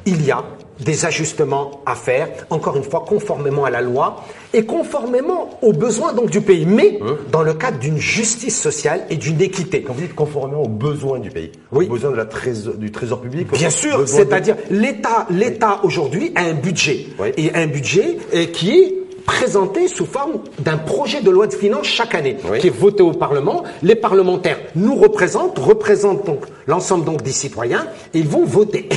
il 0.04 0.24
y 0.24 0.32
a 0.32 0.42
des 0.80 1.04
ajustements 1.06 1.80
à 1.86 1.94
faire, 1.94 2.28
encore 2.50 2.76
une 2.76 2.82
fois, 2.82 3.04
conformément 3.06 3.64
à 3.64 3.70
la 3.70 3.80
loi 3.80 4.24
et 4.54 4.64
conformément 4.64 5.50
aux 5.62 5.72
besoins 5.72 6.12
donc 6.12 6.30
du 6.30 6.40
pays, 6.40 6.66
mais 6.66 6.98
Hein 7.02 7.16
dans 7.30 7.42
le 7.42 7.54
cadre 7.54 7.78
d'une 7.78 7.98
justice 7.98 8.60
sociale 8.60 9.04
et 9.10 9.16
d'une 9.16 9.40
équité. 9.40 9.82
Quand 9.82 9.92
vous 9.92 10.00
dites 10.02 10.14
conformément 10.14 10.62
aux 10.62 10.68
besoins 10.68 11.18
du 11.20 11.30
pays, 11.30 11.52
Oui. 11.72 11.86
aux 11.88 11.92
besoins 11.94 12.10
de 12.10 12.16
la 12.16 12.24
trésor- 12.26 12.74
du 12.76 12.90
trésor 12.90 13.20
public. 13.20 13.48
Bien 13.52 13.70
sûr, 13.70 14.00
de- 14.00 14.06
c'est-à-dire 14.06 14.56
l'État, 14.70 15.80
aujourd'hui 15.82 16.32
a 16.34 16.42
un 16.42 16.54
budget 16.54 17.06
Oui. 17.18 17.28
et 17.36 17.54
un 17.54 17.66
budget 17.66 18.18
euh, 18.34 18.46
qui 18.46 18.70
est 18.78 18.94
présenté 19.24 19.86
sous 19.86 20.04
forme 20.04 20.40
d'un 20.58 20.76
projet 20.78 21.20
de 21.22 21.30
loi 21.30 21.46
de 21.46 21.54
finances 21.54 21.86
chaque 21.86 22.14
année, 22.14 22.36
Oui. 22.50 22.58
qui 22.58 22.66
est 22.66 22.70
voté 22.76 23.02
au 23.04 23.12
Parlement. 23.12 23.62
Les 23.82 23.94
parlementaires 23.94 24.58
nous 24.74 24.96
représentent, 24.96 25.58
représentent 25.58 26.26
donc 26.26 26.44
l'ensemble 26.66 27.04
donc 27.04 27.22
des 27.22 27.30
citoyens, 27.30 27.86
et 28.14 28.18
ils 28.18 28.26
vont 28.28 28.44
voter. 28.44 28.88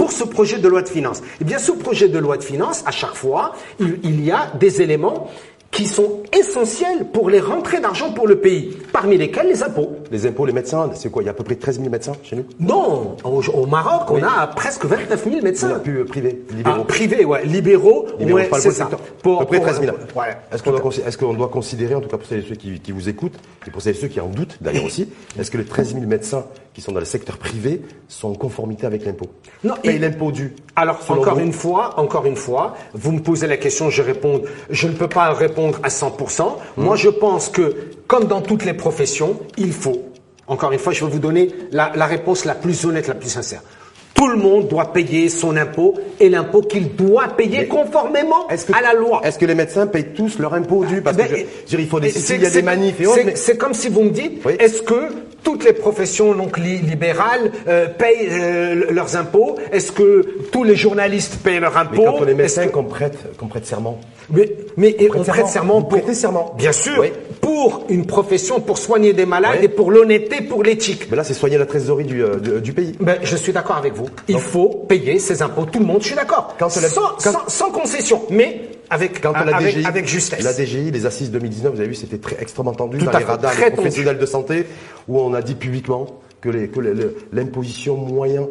Pour 0.00 0.12
ce 0.12 0.24
projet 0.24 0.58
de 0.58 0.66
loi 0.66 0.80
de 0.80 0.88
finances. 0.88 1.20
Eh 1.42 1.44
bien, 1.44 1.58
ce 1.58 1.72
projet 1.72 2.08
de 2.08 2.18
loi 2.18 2.38
de 2.38 2.42
finances, 2.42 2.82
à 2.86 2.90
chaque 2.90 3.12
fois, 3.12 3.52
il, 3.78 3.98
il 4.02 4.24
y 4.24 4.30
a 4.30 4.50
des 4.58 4.80
éléments 4.80 5.28
qui 5.70 5.86
sont 5.86 6.22
essentiels 6.32 7.08
pour 7.12 7.28
les 7.28 7.38
rentrées 7.38 7.80
d'argent 7.80 8.10
pour 8.10 8.26
le 8.26 8.40
pays, 8.40 8.78
parmi 8.94 9.18
lesquels 9.18 9.48
les 9.48 9.62
impôts. 9.62 9.99
Les 10.10 10.26
impôts, 10.26 10.44
les 10.46 10.52
médecins, 10.52 10.90
c'est 10.94 11.10
quoi 11.10 11.22
Il 11.22 11.26
y 11.26 11.28
a 11.28 11.32
à 11.32 11.34
peu 11.34 11.44
près 11.44 11.54
13 11.54 11.78
000 11.78 11.88
médecins 11.90 12.12
chez 12.22 12.36
nous 12.36 12.44
Non, 12.58 13.16
au, 13.24 13.42
au 13.54 13.66
Maroc, 13.66 14.10
on 14.10 14.14
Oui. 14.14 14.22
a 14.22 14.46
presque 14.48 14.84
29 14.84 15.24
000 15.24 15.36
On 15.38 15.42
médecins. 15.42 15.78
pu 15.78 15.98
euh, 15.98 16.04
privé, 16.04 16.42
Ah, 16.50 16.54
libéraux. 16.56 16.84
privé, 16.84 17.24
ouais. 17.24 17.44
Libéraux, 17.44 18.06
Libéraux, 18.18 18.38
ouais, 18.38 18.48
c'est 18.54 18.70
ça. 18.70 18.84
secteur. 18.88 19.00
Pour- 19.22 19.36
à 19.36 19.40
peu 19.40 19.46
près 19.46 19.56
pour- 19.58 19.66
13 19.66 19.80
000. 19.80 19.96
ouais. 20.16 20.36
Est-ce 20.52 21.16
qu'on 21.18 21.32
doit, 21.34 21.48
considérer, 21.48 21.94
en 21.94 22.00
tout 22.00 22.08
cas 22.08 22.16
pour 22.16 22.26
celles 22.26 22.40
et 22.44 22.48
ceux 22.48 22.54
qui, 22.56 22.80
qui 22.80 22.92
vous 22.92 23.08
écoutent, 23.08 23.38
et 23.66 23.70
pour 23.70 23.82
celles 23.82 23.94
et 23.96 23.98
ceux 24.00 24.08
qui 24.08 24.20
en 24.20 24.26
doutent 24.28 24.56
d'ailleurs 24.60 24.84
aussi, 24.84 25.08
est-ce 25.38 25.50
que 25.50 25.58
les 25.58 25.64
13 25.64 25.94
000 25.94 26.06
médecins 26.06 26.44
qui 26.74 26.80
sont 26.80 26.92
dans 26.92 27.00
le 27.00 27.04
secteur 27.04 27.36
privé 27.38 27.82
sont 28.08 28.28
en 28.30 28.34
conformité 28.34 28.86
avec 28.86 29.04
l'impôt? 29.04 29.26
Non, 29.64 29.74
Payent 29.82 29.96
il- 29.96 30.00
l'impôt 30.00 30.32
dû 30.32 30.54
Alors, 30.76 30.98
encore 31.08 31.34
vous? 31.36 31.40
une 31.40 31.52
fois, 31.52 31.98
encore 32.00 32.26
une 32.26 32.36
fois, 32.36 32.74
vous 32.94 33.12
me 33.12 33.20
posez 33.20 33.46
la 33.46 33.56
question, 33.56 33.90
je 33.90 34.02
réponds, 34.02 34.42
je 34.70 34.88
ne 34.88 34.92
peux 34.92 35.08
pas 35.08 35.32
répondre 35.32 35.78
à 35.84 35.88
100%. 35.88 36.56
Mmh. 36.76 36.82
Moi, 36.82 36.96
je 36.96 37.08
pense 37.10 37.48
que, 37.48 37.76
comme 38.10 38.24
dans 38.24 38.40
toutes 38.40 38.64
les 38.64 38.72
professions, 38.74 39.38
il 39.56 39.72
faut, 39.72 40.02
encore 40.48 40.72
une 40.72 40.80
fois, 40.80 40.92
je 40.92 41.04
vais 41.04 41.10
vous 41.12 41.20
donner 41.20 41.48
la, 41.70 41.92
la 41.94 42.06
réponse 42.06 42.44
la 42.44 42.56
plus 42.56 42.84
honnête, 42.84 43.06
la 43.06 43.14
plus 43.14 43.28
sincère. 43.30 43.62
Tout 44.14 44.26
le 44.26 44.36
monde 44.36 44.66
doit 44.66 44.92
payer 44.92 45.28
son 45.28 45.56
impôt 45.56 45.94
et 46.18 46.28
l'impôt 46.28 46.60
qu'il 46.60 46.94
doit 46.96 47.28
payer 47.28 47.58
Mais 47.60 47.68
conformément 47.68 48.48
que- 48.66 48.76
à 48.76 48.82
la 48.82 48.94
loi. 48.94 49.20
Est-ce 49.24 49.38
que 49.38 49.46
les 49.46 49.54
médecins 49.54 49.86
payent 49.86 50.12
tous 50.12 50.40
leur 50.40 50.52
impôt 50.54 50.84
dû? 50.84 51.00
Parce 51.02 51.16
que 51.16 51.22
je, 51.22 51.36
je 51.36 51.66
dire, 51.76 51.80
il 51.80 51.86
faut 51.86 52.00
des 52.00 52.10
il 52.34 52.42
y 52.42 52.46
a 52.46 52.50
des 52.50 52.62
manifs 52.62 53.00
et 53.00 53.06
autres, 53.06 53.16
c'est- 53.36 53.52
mais 53.52 53.58
comme 53.58 53.74
si 53.74 53.88
vous 53.88 54.02
me 54.02 54.10
dites, 54.10 54.42
Oui. 54.44 54.54
est-ce 54.58 54.82
que 54.82 55.00
toutes 55.44 55.64
les 55.64 55.72
professions 55.72 56.34
donc 56.34 56.58
li- 56.58 56.78
libérales 56.78 57.50
euh, 57.68 57.86
payent 57.86 58.28
euh, 58.30 58.90
leurs 58.90 59.16
impôts? 59.16 59.54
Est-ce 59.72 59.92
que 59.92 60.26
tous 60.52 60.64
les 60.64 60.74
journalistes 60.74 61.36
payent 61.44 61.60
leurs 61.60 61.76
impôts 61.78 62.02
mais 62.02 62.04
quand 62.04 62.24
on 62.24 62.26
est 62.26 62.34
médecin, 62.34 62.66
qu'on 62.66 62.84
prête, 62.84 63.16
qu'on 63.38 63.46
prête 63.46 63.64
serment, 63.66 64.00
mais, 64.30 64.52
mais 64.76 64.96
on 65.00 65.06
prête 65.06 65.22
prête 65.28 65.46
serment. 65.46 65.48
serment 65.48 65.80
Vous 65.80 65.86
pour 65.98 66.14
serment. 66.14 66.54
Bien 66.58 66.72
sûr, 66.72 66.98
Oui. 67.00 67.12
Pour 67.40 67.84
une 67.88 68.06
profession, 68.06 68.60
pour 68.60 68.78
soigner 68.78 69.12
des 69.12 69.26
malades 69.26 69.58
et 69.62 69.68
pour 69.68 69.90
l'honnêteté, 69.90 70.42
pour 70.42 70.62
l'éthique. 70.62 71.08
mais 71.10 71.16
là 71.16 71.24
c'est 71.24 71.34
soigner 71.34 71.58
la 71.58 71.66
trésorerie 71.66 72.04
du, 72.04 72.22
euh, 72.22 72.36
du, 72.36 72.60
du 72.60 72.72
pays. 72.72 72.92
Ben, 73.00 73.18
je 73.22 73.36
suis 73.36 73.52
d'accord 73.52 73.76
avec 73.76 73.94
vous. 73.94 74.06
Il 74.28 74.38
faut 74.38 74.68
payer 74.88 75.18
ses 75.18 75.42
impôts, 75.42 75.64
tout 75.64 75.78
le 75.78 75.86
monde, 75.86 76.00
je 76.02 76.06
suis 76.08 76.16
d'accord. 76.16 76.54
Sans, 76.68 76.70
sans- 77.18 77.48
sans 77.48 77.70
concession, 77.70 78.22
mais 78.30 78.62
avec, 78.90 79.22
la 79.22 79.30
avec, 79.30 79.74
DGI, 79.76 79.86
avec 79.86 80.06
justesse. 80.08 80.42
la 80.42 80.52
DGI, 80.52 80.90
les 80.90 81.06
assises 81.06 81.30
2019, 81.30 81.74
vous 81.74 81.80
avez 81.80 81.88
vu, 81.88 81.94
c'était 81.94 82.18
très 82.18 82.36
extrêmement 82.40 82.72
tendu 82.74 82.98
Tout 82.98 83.08
à 83.08 83.18
les 83.18 83.24
radars 83.24 83.54
tendu. 83.56 83.70
professionnels 83.72 84.18
de 84.18 84.26
santé, 84.26 84.66
où 85.08 85.18
on 85.20 85.32
a 85.32 85.40
dit 85.42 85.54
publiquement 85.54 86.06
que 86.40 86.48
les- 86.48 86.68
que 86.68 86.80
l'imposition 87.32 87.96
moyen 87.96 88.48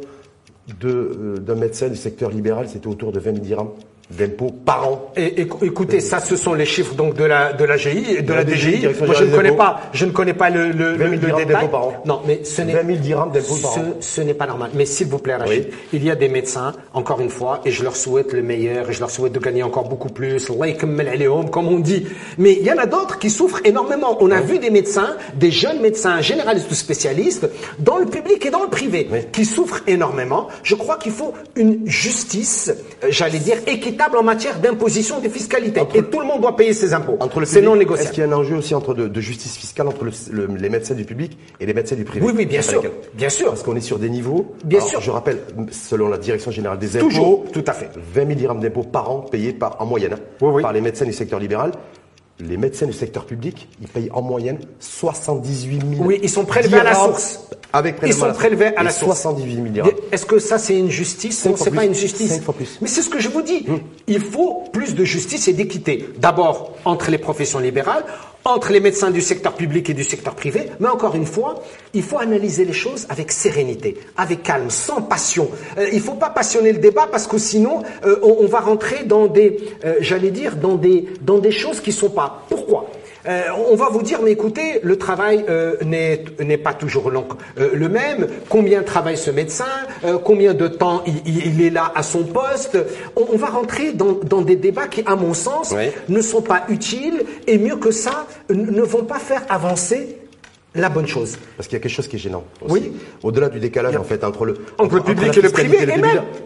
de, 0.79 0.87
euh, 0.89 1.37
d'un 1.39 1.55
médecin 1.55 1.87
du 1.89 1.95
secteur 1.95 2.29
libéral, 2.29 2.67
c'était 2.69 2.87
autour 2.87 3.11
de 3.11 3.19
20 3.19 3.33
000 3.33 3.37
dirhams 3.45 3.69
d'impôts 4.09 4.51
par 4.65 4.87
an. 4.87 5.11
Et, 5.15 5.43
écou- 5.43 5.63
écoutez, 5.63 5.99
ça, 5.99 6.19
ce 6.19 6.35
sont 6.35 6.53
les 6.53 6.65
chiffres 6.65 6.95
donc 6.95 7.13
de 7.15 7.23
la 7.23 7.53
de 7.53 7.63
la 7.63 7.77
GI 7.77 8.05
et 8.17 8.21
de, 8.21 8.27
De 8.29 8.33
la, 8.33 8.43
DGI, 8.43 8.87
Moi, 9.05 9.13
je 9.15 9.23
ne 9.25 9.35
connais 9.35 9.51
pas, 9.51 9.81
je 9.93 10.05
ne 10.05 10.11
connais 10.11 10.33
pas 10.33 10.49
le, 10.49 10.71
le, 10.71 10.93
20 10.95 10.97
000 10.97 11.09
le 11.11 11.17
dirhams 11.17 11.37
détail. 11.45 11.45
d'impôts 11.47 11.67
par 11.67 11.83
an. 11.87 11.93
Non, 12.05 12.21
mais 12.25 12.41
ce 12.43 12.61
n'est 12.63 12.73
20 12.73 12.85
000 12.87 12.97
dirhams 12.99 13.31
d'impôts 13.31 13.55
par 13.61 13.73
ce, 13.73 13.79
an. 13.79 13.83
ce 13.99 14.21
n'est 14.21 14.33
pas 14.33 14.47
normal. 14.47 14.71
Mais 14.73 14.85
s'il 14.85 15.07
vous 15.07 15.19
plaît, 15.19 15.35
Rachid, 15.35 15.65
Oui. 15.69 15.73
il 15.93 16.03
y 16.03 16.09
a 16.09 16.15
des 16.15 16.27
médecins, 16.29 16.73
encore 16.93 17.21
une 17.21 17.29
fois, 17.29 17.61
et 17.65 17.71
je 17.71 17.83
leur 17.83 17.95
souhaite 17.95 18.33
le 18.33 18.41
meilleur, 18.41 18.89
et 18.89 18.93
je 18.93 18.99
leur 18.99 19.11
souhaite 19.11 19.33
de 19.33 19.39
gagner 19.39 19.61
encore 19.63 19.87
beaucoup 19.87 20.09
plus, 20.09 20.39
alayhom, 21.07 21.49
comme 21.49 21.67
on 21.67 21.79
dit. 21.79 22.05
Mais 22.37 22.53
il 22.59 22.65
y 22.65 22.71
en 22.71 22.77
a 22.77 22.85
d'autres 22.87 23.19
qui 23.19 23.29
souffrent 23.29 23.61
énormément. 23.63 24.17
On 24.21 24.31
a 24.31 24.41
vu 24.41 24.57
des 24.59 24.69
médecins, 24.71 25.15
des 25.35 25.51
jeunes 25.51 25.81
médecins 25.81 26.19
généralistes 26.21 26.71
ou 26.71 26.75
spécialistes, 26.75 27.47
dans 27.79 27.97
le 27.97 28.05
public 28.05 28.45
et 28.45 28.49
dans 28.49 28.63
le 28.63 28.69
privé, 28.69 29.07
Oui. 29.11 29.19
qui 29.31 29.45
souffrent 29.45 29.81
énormément. 29.87 30.47
Je 30.63 30.75
crois 30.75 30.97
qu'il 30.97 31.11
faut 31.11 31.33
une 31.55 31.87
justice, 31.87 32.73
euh, 33.03 33.07
j'allais 33.09 33.39
dire, 33.39 33.57
équitable 33.67 33.98
en 34.07 34.23
matière 34.23 34.59
d'imposition 34.59 35.19
des 35.19 35.29
fiscalités. 35.29 35.79
Entre- 35.81 35.95
et 35.97 36.03
tout 36.03 36.19
le 36.19 36.25
monde 36.25 36.41
doit 36.41 36.55
payer 36.55 36.73
ses 36.73 36.93
impôts. 36.93 37.17
Entre 37.19 37.39
le 37.39 37.45
C'est 37.45 37.61
non 37.61 37.71
Est-ce 37.73 37.79
négociable. 37.79 38.09
qu'il 38.11 38.23
y 38.23 38.25
a 38.25 38.29
un 38.29 38.33
enjeu 38.33 38.55
aussi 38.55 38.73
entre 38.75 38.93
de, 38.93 39.07
de 39.07 39.21
justice 39.21 39.57
fiscale 39.57 39.87
entre 39.87 40.05
le- 40.05 40.11
le- 40.31 40.55
les 40.55 40.69
médecins 40.69 40.95
du 40.95 41.03
public 41.05 41.37
et 41.59 41.65
les 41.65 41.73
médecins 41.73 41.95
du 41.95 42.03
privé? 42.05 42.25
Oui, 42.25 42.33
oui, 42.35 42.45
bien 42.45 42.61
sûr. 42.61 42.81
Bien 43.13 43.29
sûr. 43.29 43.47
Parce 43.49 43.63
qu'on 43.63 43.75
est 43.75 43.81
sur 43.81 43.99
des 43.99 44.09
niveaux. 44.09 44.53
Bien 44.63 44.79
Alors, 44.79 44.89
sûr. 44.89 45.01
Je 45.01 45.11
rappelle, 45.11 45.39
selon 45.71 46.07
la 46.07 46.17
direction 46.17 46.51
générale 46.51 46.79
des 46.79 46.97
impôts, 46.97 47.07
Toujours, 47.09 47.45
tout 47.51 47.63
à 47.67 47.73
fait. 47.73 47.89
20 48.13 48.25
000 48.27 48.33
dirhams 48.39 48.59
d'impôts 48.59 48.83
par 48.83 49.09
an 49.11 49.19
payés 49.21 49.53
par, 49.53 49.81
en 49.81 49.85
moyenne 49.85 50.13
hein, 50.13 50.19
Oui, 50.41 50.51
oui. 50.55 50.61
par 50.61 50.73
les 50.73 50.81
médecins 50.81 51.05
du 51.05 51.13
secteur 51.13 51.39
libéral. 51.39 51.71
Les 52.41 52.55
médecins 52.55 52.85
du 52.85 52.93
secteur 52.93 53.25
public, 53.25 53.67
ils 53.81 53.87
payent 53.87 54.09
en 54.13 54.21
moyenne 54.21 54.59
78 54.79 55.81
000 55.97 56.03
Oui, 56.05 56.19
ils 56.23 56.29
sont 56.29 56.45
prélevés 56.45 56.79
à 56.79 56.83
la 56.83 56.95
source. 56.95 57.49
Avec 57.73 57.97
Ils 58.03 58.13
sont 58.13 58.31
prélevés 58.31 58.75
à 58.77 58.83
la 58.83 58.91
source. 58.91 59.19
78 59.19 59.53
000 59.55 59.67
dirhams. 59.67 59.91
Est-ce 60.11 60.25
que 60.25 60.39
ça 60.39 60.57
c'est 60.57 60.77
une 60.77 60.89
justice? 60.89 61.45
Non, 61.45 61.55
c'est 61.57 61.69
pas 61.71 61.85
une 61.85 61.93
justice. 61.93 62.31
Cinq 62.31 62.41
fois 62.43 62.53
plus. 62.53 62.79
Mais 62.81 62.87
c'est 62.87 63.01
ce 63.01 63.09
que 63.09 63.19
je 63.19 63.27
vous 63.27 63.41
dis. 63.41 63.65
Il 64.07 64.21
faut 64.21 64.63
plus 64.71 64.95
de 64.95 65.03
justice 65.03 65.49
et 65.49 65.53
d'équité. 65.53 66.09
D'abord 66.17 66.75
entre 66.85 67.11
les 67.11 67.17
professions 67.17 67.59
libérales, 67.59 68.05
entre 68.49 68.71
les 68.71 68.79
médecins 68.79 69.11
du 69.11 69.21
secteur 69.21 69.53
public 69.53 69.89
et 69.89 69.93
du 69.93 70.03
secteur 70.03 70.35
privé. 70.35 70.69
Mais 70.79 70.87
encore 70.87 71.15
une 71.15 71.25
fois, 71.25 71.63
il 71.93 72.03
faut 72.03 72.19
analyser 72.19 72.65
les 72.65 72.73
choses 72.73 73.05
avec 73.09 73.31
sérénité, 73.31 73.97
avec 74.17 74.43
calme, 74.43 74.69
sans 74.69 75.01
passion. 75.01 75.49
Euh, 75.77 75.87
il 75.91 76.01
faut 76.01 76.13
pas 76.13 76.29
passionner 76.29 76.71
le 76.71 76.79
débat 76.79 77.07
parce 77.11 77.27
que 77.27 77.37
sinon 77.37 77.83
euh, 78.05 78.19
on, 78.21 78.45
va 78.47 78.59
rentrer 78.59 79.03
dans 79.03 79.27
des, 79.27 79.57
euh, 79.85 79.95
j'allais 79.99 80.31
dire, 80.31 80.55
dans 80.55 80.75
des, 80.75 81.05
dans 81.21 81.37
des 81.37 81.51
choses 81.51 81.81
qui 81.81 81.91
sont 81.91 82.09
pas. 82.09 82.43
Pourquoi? 82.49 82.89
Euh, 83.27 83.41
on 83.69 83.75
va 83.75 83.89
vous 83.89 84.01
dire, 84.01 84.19
mais 84.23 84.31
écoutez, 84.31 84.79
le 84.83 84.97
travail 84.97 85.43
euh, 85.49 85.75
n'est 85.83 86.23
n'est 86.39 86.57
pas 86.57 86.73
toujours 86.73 87.09
long, 87.11 87.27
euh, 87.59 87.69
le 87.73 87.89
même. 87.89 88.27
Combien 88.49 88.83
travaille 88.83 89.17
ce 89.17 89.31
médecin 89.31 89.65
Euh, 90.05 90.17
Combien 90.23 90.53
de 90.53 90.67
temps 90.67 91.03
il, 91.05 91.15
il- 91.25 91.47
il 91.59 91.61
est 91.65 91.69
là 91.69 91.91
à 91.95 92.03
son 92.03 92.23
poste? 92.23 92.77
On, 93.15 93.25
on 93.33 93.37
va 93.37 93.47
rentrer 93.47 93.91
dans, 93.93 94.13
dans 94.23 94.41
des 94.41 94.55
débats 94.55 94.87
qui, 94.87 95.03
à 95.05 95.15
mon 95.15 95.33
sens, 95.33 95.73
Oui. 95.75 95.89
ne 96.07 96.21
sont 96.21 96.41
pas 96.41 96.63
utiles 96.69 97.23
et 97.47 97.57
mieux 97.57 97.75
que 97.77 97.91
ça, 97.91 98.27
ne 98.49 98.81
vont 98.81 99.03
pas 99.03 99.19
faire 99.19 99.43
avancer 99.49 100.18
la 100.75 100.89
bonne 100.89 101.07
chose. 101.07 101.37
Parce 101.57 101.67
qu'il 101.67 101.77
y 101.77 101.79
a 101.79 101.83
quelque 101.83 101.91
chose 101.91 102.07
qui 102.07 102.15
est 102.17 102.19
gênant. 102.19 102.43
Aussi. 102.61 102.73
Oui. 102.73 102.93
Au-delà 103.23 103.49
du 103.49 103.59
décalage, 103.59 103.95
en 103.95 104.03
fait, 104.03 104.23
entre 104.23 104.45
le, 104.45 104.55
Entre 104.77 104.95
le 104.95 105.01
public 105.01 105.35
et 105.37 105.41
le 105.41 105.49
privé, 105.49 105.77
et 105.81 105.85
même- 105.85 105.99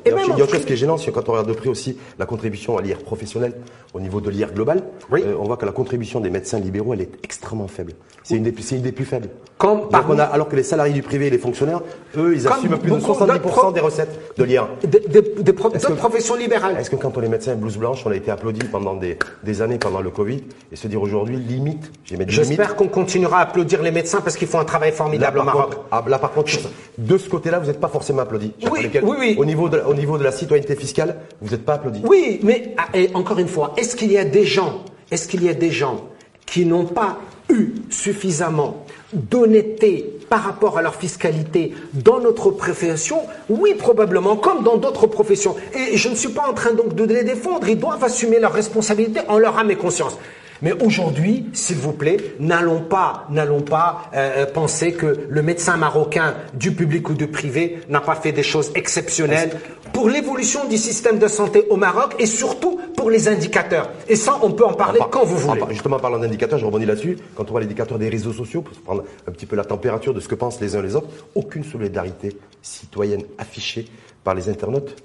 il 0.06 0.10
y 0.10 0.10
et 0.10 0.12
a 0.12 0.16
même 0.16 0.24
il 0.26 0.28
y 0.28 0.32
a 0.32 0.34
entre- 0.36 0.44
autre 0.44 0.54
chose 0.56 0.66
qui 0.66 0.74
est 0.74 0.78
gênant, 0.78 0.98
c'est 0.98 1.12
quand 1.12 1.28
on 1.30 1.34
regarde 1.34 1.48
de 1.50 1.54
près 1.54 1.70
aussi 1.70 1.98
la 2.20 2.26
contribution 2.26 2.78
à 2.78 2.82
l'IR 2.82 3.00
professionnel 3.00 3.54
au 3.94 4.00
niveau 4.00 4.22
de 4.22 4.30
l'IR 4.30 4.54
global. 4.54 4.84
Oui. 5.12 5.24
euh, 5.26 5.36
on 5.40 5.44
voit 5.44 5.58
que 5.58 5.66
la 5.66 5.72
contribution 5.74 6.20
des 6.22 6.30
médecins 6.30 6.60
libéraux, 6.60 6.94
elle 6.94 7.02
est 7.02 7.10
extrêmement 7.24 7.68
faible. 7.68 7.94
C'est 8.24 8.36
une, 8.36 8.44
des 8.44 8.54
une 8.72 8.82
des 8.82 8.92
plus 8.94 9.06
faibles. 9.06 9.28
Comme 9.58 9.82
on 10.10 10.18
a, 10.20 10.24
alors 10.24 10.50
que 10.50 10.56
les 10.56 10.64
salariés 10.64 10.94
du 10.94 11.04
privé 11.04 11.28
et 11.28 11.30
les 11.30 11.38
fonctionnaires, 11.38 11.82
eux, 12.18 12.34
ils 12.36 12.48
assument 12.48 12.78
plus 12.78 12.92
de 12.92 12.96
beaucoup 12.98 13.14
70% 13.14 13.28
d'autres 13.28 13.40
pro- 13.40 13.72
des 13.72 13.80
recettes 13.82 14.20
de 14.38 14.44
l'IR. 14.44 14.68
Des, 14.84 15.00
des- 15.00 15.22
des 15.22 15.54
pro- 15.54 15.70
Est-ce 15.72 15.84
d'autres 15.84 15.96
que- 15.96 16.00
professions 16.00 16.36
libérales. 16.36 16.76
Est-ce 16.80 16.90
que 16.90 16.96
quand 16.96 17.18
on 17.18 17.22
est 17.22 17.28
médecin 17.30 17.56
blouse 17.56 17.78
blanche, 17.78 18.04
on 18.06 18.12
a 18.12 18.16
été 18.16 18.32
applaudi 18.32 18.66
pendant 18.66 18.96
des, 18.96 19.18
des 19.44 19.62
années 19.62 19.78
pendant 19.78 20.02
le 20.02 20.10
Covid, 20.10 20.44
et 20.72 20.76
se 20.76 20.88
dire 20.88 21.02
aujourd'hui, 21.02 21.38
limite, 21.38 21.92
j'ai. 22.06 22.18
J'espère 22.28 22.76
qu'on 22.76 22.88
continuera 22.88 23.38
à 23.40 23.42
applaudir 23.44 23.82
les 23.84 23.92
médecins 23.92 24.13
parce 24.22 24.38
qu'ils 24.38 24.48
font 24.48 24.60
un 24.60 24.66
travail 24.66 24.92
Là 24.92 24.96
formidable 24.96 25.40
au 25.40 25.44
par, 25.44 25.56
Maroc. 25.56 25.66
contre, 25.76 25.86
ah, 25.92 26.04
là, 26.08 26.20
par 26.20 26.32
contre, 26.32 26.52
de 26.98 27.18
ce 27.18 27.30
côté-là, 27.30 27.60
vous 27.60 27.68
n'êtes 27.68 27.80
pas 27.80 27.88
forcément 27.88 28.22
applaudi. 28.22 28.54
Oui, 28.72 28.90
oui, 29.02 29.16
oui. 29.20 29.36
Au 29.38 29.46
niveau, 29.46 29.70
de, 29.70 29.80
au 29.80 29.94
niveau 29.94 30.18
de 30.18 30.24
la 30.24 30.32
citoyenneté 30.32 30.76
fiscale, 30.76 31.18
vous 31.42 31.52
n'êtes 31.52 31.66
pas 31.66 31.74
applaudi. 31.74 32.02
Oui, 32.06 32.40
mais 32.44 32.76
ah, 32.78 32.88
et 32.94 33.10
encore 33.14 33.40
une 33.40 33.48
fois, 33.48 33.74
est-ce 33.78 33.96
qu'il 33.96 34.12
y 34.12 34.18
a 34.18 34.26
des 34.26 34.46
gens, 34.46 34.84
est-ce 35.12 35.28
qu'il 35.28 35.44
y 35.44 35.50
a 35.50 35.54
des 35.54 35.72
gens 35.72 36.02
qui 36.46 36.66
n'ont 36.66 36.86
pas 36.86 37.18
eu 37.50 37.74
suffisamment 37.90 38.86
d'honnêteté 39.14 40.10
par 40.30 40.44
rapport 40.44 40.78
à 40.78 40.82
leur 40.82 40.96
fiscalité 40.96 41.74
dans 41.94 42.20
notre 42.20 42.52
profession? 42.52 43.20
Oui, 43.50 43.74
probablement, 43.76 44.36
comme 44.36 44.64
dans 44.64 44.78
d'autres 44.78 45.08
professions. 45.08 45.56
Et 45.76 45.98
je 45.98 46.10
ne 46.10 46.16
suis 46.16 46.30
pas 46.30 46.48
en 46.50 46.54
train 46.54 46.74
donc 46.74 46.96
de 46.96 47.04
les 47.04 47.24
défendre. 47.24 47.68
Ils 47.68 47.80
doivent 47.80 48.04
assumer 48.04 48.40
leurs 48.40 48.54
responsabilités 48.54 49.22
en 49.28 49.38
leur 49.38 49.58
âme 49.58 49.72
et 49.72 49.76
conscience. 49.76 50.18
Mais 50.64 50.72
aujourd'hui, 50.82 51.46
s'il 51.52 51.76
vous 51.76 51.92
plaît, 51.92 52.16
n'allons 52.40 52.80
pas, 52.82 53.26
n'allons 53.30 53.62
pas 53.62 54.04
euh, 54.16 54.46
penser 54.46 54.94
que 54.94 55.26
le 55.30 55.42
médecin 55.42 55.76
marocain 55.76 56.36
du 56.54 56.72
public 56.72 57.10
ou 57.10 57.14
du 57.16 57.28
privé 57.28 57.80
n'a 57.90 58.00
pas 58.00 58.16
fait 58.16 58.32
des 58.32 58.44
choses 58.44 58.72
exceptionnelles 58.74 59.60
pour 59.92 60.08
l'évolution 60.08 60.66
du 60.70 60.78
système 60.78 61.20
de 61.20 61.28
santé 61.28 61.66
au 61.70 61.76
Maroc 61.76 62.16
et 62.18 62.26
surtout 62.26 62.80
pour 62.96 63.10
les 63.12 63.28
indicateurs. 63.28 63.90
Et 64.08 64.16
ça, 64.16 64.40
on 64.42 64.52
peut 64.52 64.64
en 64.66 64.72
parler 64.74 65.00
Par- 65.00 65.10
quand 65.10 65.26
vous 65.26 65.38
voulez. 65.38 65.60
par- 65.60 65.70
justement, 65.70 65.98
en 65.98 66.00
parlant 66.00 66.18
d'indicateurs, 66.20 66.58
je 66.58 66.66
rebondis 66.66 66.86
là-dessus. 66.86 67.18
Quand 67.36 67.44
on 67.50 67.52
voit 67.52 67.60
l'indicateur 67.60 68.00
des 68.00 68.08
réseaux 68.08 68.32
sociaux, 68.32 68.62
pour 68.62 68.74
se 68.74 68.80
prendre 68.80 69.04
un 69.28 69.32
petit 69.34 69.46
peu 69.46 69.58
la 69.58 69.66
température 69.66 70.14
de 70.14 70.22
ce 70.22 70.30
que 70.30 70.36
pensent 70.36 70.62
les 70.62 70.78
uns 70.78 70.82
les 70.82 70.96
autres, 70.96 71.10
aucune 71.36 71.66
solidarité 71.66 72.38
citoyenne 72.62 73.24
affichée 73.38 73.86
par 74.24 74.34
les 74.34 74.48
internautes 74.48 74.96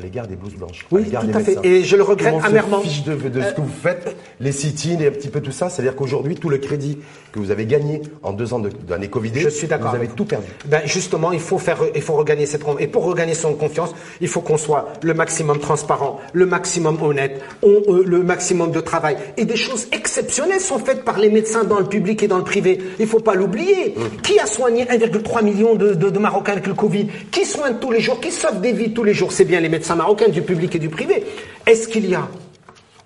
à 0.00 0.02
l'égard 0.02 0.26
des 0.26 0.36
blouses 0.36 0.54
blanches. 0.54 0.86
Oui, 0.90 1.02
à 1.14 1.20
tout 1.20 1.28
à 1.34 1.40
fait. 1.40 1.58
Et 1.62 1.84
je 1.84 1.96
le 1.96 2.02
regrette 2.02 2.40
se 2.40 2.46
amèrement. 2.46 2.80
fiche 2.80 3.04
de, 3.04 3.14
de 3.14 3.42
ce 3.42 3.52
que 3.54 3.60
vous 3.60 3.70
faites, 3.82 4.16
les 4.40 4.52
sit-ins 4.52 4.98
et 5.00 5.06
un 5.06 5.10
petit 5.10 5.28
peu 5.28 5.40
tout 5.40 5.52
ça. 5.52 5.68
C'est-à-dire 5.68 5.94
qu'aujourd'hui, 5.94 6.34
tout 6.34 6.48
le 6.48 6.58
crédit 6.58 6.98
que 7.32 7.38
vous 7.38 7.50
avez 7.50 7.66
gagné 7.66 8.02
en 8.22 8.32
deux 8.32 8.52
ans 8.54 8.58
de- 8.58 8.70
d'année 8.88 9.08
Covid, 9.08 9.30
Je 9.36 9.48
suis 9.48 9.66
d'accord 9.68 9.90
vous 9.90 9.96
avez 9.96 10.08
tout 10.08 10.24
perdu. 10.24 10.46
Ben 10.66 10.80
justement, 10.84 11.32
il 11.32 11.38
faut 11.40 11.58
faire, 11.58 11.78
il 11.94 12.02
faut 12.02 12.14
regagner 12.14 12.46
cette 12.46 12.62
confiance. 12.64 12.82
Et 12.82 12.88
pour 12.88 13.04
regagner 13.04 13.34
son 13.34 13.54
confiance, 13.54 13.94
il 14.20 14.28
faut 14.28 14.40
qu'on 14.40 14.56
soit 14.56 14.88
le 15.02 15.14
maximum 15.14 15.58
transparent, 15.58 16.18
le 16.32 16.46
maximum 16.46 17.00
honnête, 17.02 17.40
on- 17.62 17.82
euh, 17.88 18.02
le 18.04 18.22
maximum 18.22 18.70
de 18.72 18.80
travail. 18.80 19.16
Et 19.36 19.44
des 19.44 19.56
choses 19.56 19.86
exceptionnelles 19.92 20.60
sont 20.60 20.78
faites 20.78 21.04
par 21.04 21.18
les 21.18 21.28
médecins 21.30 21.64
dans 21.64 21.78
le 21.78 21.84
public 21.86 22.22
et 22.22 22.28
dans 22.28 22.38
le 22.38 22.44
privé. 22.44 22.78
Il 22.98 23.06
faut 23.06 23.20
pas 23.20 23.34
l'oublier. 23.34 23.94
Qui 24.22 24.38
a 24.40 24.46
soigné 24.46 24.86
1,3 24.88 25.42
million 25.42 25.74
de, 25.74 25.94
de- 25.94 26.10
de 26.10 26.18
Marocains 26.18 26.52
avec 26.52 26.66
le 26.66 26.74
Covid? 26.74 27.08
Qui 27.30 27.44
soigne 27.44 27.74
tous 27.80 27.90
les 27.92 28.00
jours? 28.00 28.20
Qui 28.20 28.30
sauve 28.32 28.60
des 28.60 28.72
vies 28.72 28.92
tous 28.92 29.04
les 29.04 29.14
jours? 29.14 29.30
C'est 29.32 29.44
bien 29.44 29.60
les 29.60 29.68
médecins 29.68 29.89
marocains 29.96 30.28
du 30.28 30.42
public 30.42 30.74
et 30.74 30.78
du 30.78 30.88
privé. 30.88 31.24
Est-ce 31.66 31.88
qu'il 31.88 32.08
y 32.08 32.14
a 32.14 32.28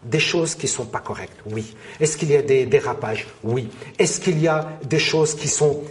des 0.03 0.21
choses 0.21 0.55
qui 0.55 0.69
sont 0.69 0.85
pas 0.85 1.01
correctes? 1.01 1.39
Oui. 1.51 1.75
Est-ce 2.01 2.17
qu'il 2.17 2.31
y 2.31 2.37
a 2.37 2.43
des 2.43 2.67
dérapages? 2.67 3.27
Oui. 3.43 3.69
Est-ce 3.99 4.21
qu'il 4.21 4.39
y 4.41 4.49
a 4.49 4.69
des 4.85 4.99
choses 4.99 5.35
qui 5.35 5.49
sont 5.49 5.83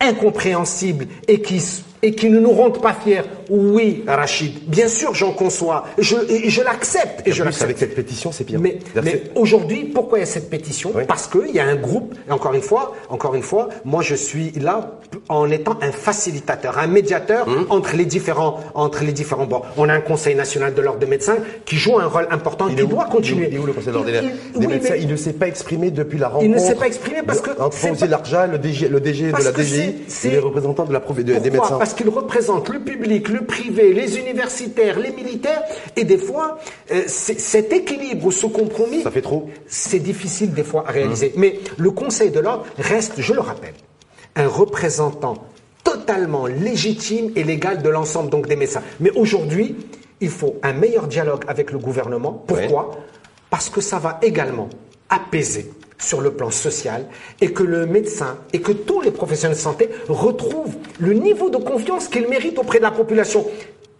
incompréhensibles 0.00 1.06
et 1.28 1.40
qui 1.40 2.30
ne 2.30 2.40
nous 2.40 2.50
rendent 2.50 2.82
pas 2.82 2.94
fiers? 2.94 3.22
Oui, 3.50 4.04
Rachid. 4.06 4.52
Bien 4.66 4.88
sûr, 4.88 5.14
j'en 5.14 5.32
conçois. 5.32 5.84
Je, 5.98 6.16
et 6.28 6.50
je 6.50 6.62
l'accepte. 6.62 7.26
Et 7.26 7.30
En 7.30 7.34
je 7.34 7.42
l'accepte. 7.44 7.64
avec 7.64 7.78
cette 7.78 7.94
pétition, 7.94 8.32
c'est 8.32 8.44
pire. 8.44 8.60
Mais, 8.60 8.78
mais 9.02 9.24
aujourd'hui, 9.34 9.84
pourquoi 9.84 10.18
il 10.18 10.22
y 10.22 10.24
a 10.24 10.26
cette 10.26 10.50
pétition 10.50 10.92
Oui. 10.94 11.02
Parce 11.06 11.26
qu'il 11.26 11.54
y 11.54 11.60
a 11.60 11.66
un 11.66 11.76
groupe, 11.76 12.14
et 12.28 12.32
encore 12.32 12.54
une 12.54 12.62
fois, 12.62 12.94
encore 13.08 13.34
une 13.34 13.42
fois, 13.42 13.68
moi 13.84 14.02
je 14.02 14.14
suis 14.14 14.52
là 14.52 14.98
en 15.28 15.50
étant 15.50 15.78
un 15.82 15.92
facilitateur, 15.92 16.78
un 16.78 16.86
médiateur 16.86 17.46
Hum. 17.46 17.66
entre 17.70 17.96
les 17.96 18.04
différents 18.04 18.60
entre 18.74 19.04
les 19.04 19.12
différents 19.12 19.46
bords. 19.46 19.66
On 19.76 19.88
a 19.88 19.92
un 19.94 20.00
Conseil 20.00 20.34
national 20.34 20.74
de 20.74 20.80
l'ordre 20.82 20.98
des 21.00 21.06
médecins 21.06 21.36
qui 21.64 21.76
joue 21.76 21.98
un 21.98 22.06
rôle 22.06 22.26
important, 22.30 22.68
Il 22.68 22.76
qui 22.76 22.86
doit 22.86 23.04
continuer. 23.06 23.48
Il 23.50 23.56
est 23.56 23.58
où 23.58 23.66
le 23.66 23.72
Conseil 23.72 23.92
d'ordre 23.92 24.08
Il- 24.10 24.20
des, 24.60 24.66
oui, 24.66 24.66
médecins 24.74 24.94
Il 24.96 25.08
ne 25.08 25.16
s'est 25.16 25.32
pas 25.32 25.46
exprimé 25.48 25.90
depuis 25.90 26.18
la 26.18 26.28
rencontre. 26.28 26.44
Il 26.46 26.50
ne 26.50 26.58
s'est 26.58 26.74
pas 26.74 26.86
exprimé 26.86 27.22
parce 27.26 27.42
de- 27.42 27.48
que 27.48 27.60
entre 27.60 27.98
pas- 27.98 28.06
Larja, 28.06 28.46
le 28.46 28.58
DG, 28.58 28.88
le 28.88 29.00
DG 29.00 29.32
de 29.32 29.42
la 29.44 29.52
DGI, 29.52 29.94
et 30.24 30.28
les 30.30 30.38
représentants 30.38 30.84
de 30.84 30.92
la 30.92 31.00
de- 31.00 31.22
des 31.22 31.50
médecins. 31.50 31.78
Parce 31.78 31.94
qu'ils 31.94 32.08
représentent 32.08 32.68
le 32.70 32.80
public, 32.80 33.28
le 33.34 33.44
privé, 33.44 33.92
les 33.92 34.18
universitaires, 34.18 34.98
les 34.98 35.10
militaires, 35.10 35.62
et 35.96 36.04
des 36.04 36.18
fois, 36.18 36.58
euh, 36.92 37.02
cet 37.06 37.72
équilibre 37.72 38.26
ou 38.26 38.32
ce 38.32 38.46
compromis, 38.46 39.02
Ça 39.02 39.10
fait 39.10 39.22
trop. 39.22 39.50
c'est 39.66 39.98
difficile 39.98 40.52
des 40.54 40.62
fois 40.62 40.84
à 40.86 40.92
réaliser. 40.92 41.32
Mais 41.36 41.58
le 41.76 41.90
Conseil 41.90 42.30
de 42.30 42.40
l'ordre 42.40 42.64
reste, 42.78 43.14
je 43.20 43.34
le 43.34 43.40
rappelle, 43.40 43.74
un 44.36 44.46
représentant 44.46 45.34
totalement 45.82 46.46
légitime 46.46 47.30
et 47.36 47.44
légal 47.44 47.82
de 47.82 47.88
l'ensemble 47.88 48.30
donc 48.30 48.46
des 48.46 48.56
médecins. 48.56 48.82
Mais 49.00 49.10
aujourd'hui, 49.10 49.76
il 50.20 50.30
faut 50.30 50.56
un 50.62 50.72
meilleur 50.72 51.06
dialogue 51.08 51.44
avec 51.48 51.72
le 51.72 51.78
gouvernement. 51.78 52.44
Pourquoi? 52.46 52.92
Parce 53.50 53.68
que 53.68 53.80
ça 53.80 53.98
va 53.98 54.18
également 54.22 54.70
apaiser 55.10 55.70
sur 55.98 56.20
le 56.20 56.32
plan 56.32 56.50
social 56.50 57.06
et 57.40 57.52
que 57.52 57.62
le 57.62 57.86
médecin 57.86 58.38
et 58.52 58.60
que 58.60 58.72
tous 58.72 59.00
les 59.00 59.10
professionnels 59.10 59.56
de 59.56 59.62
santé 59.62 59.88
retrouvent 60.08 60.74
le 60.98 61.12
niveau 61.14 61.50
de 61.50 61.56
confiance 61.56 62.08
qu'ils 62.08 62.28
méritent 62.28 62.58
auprès 62.58 62.78
de 62.78 62.84
la 62.84 62.90
population. 62.90 63.46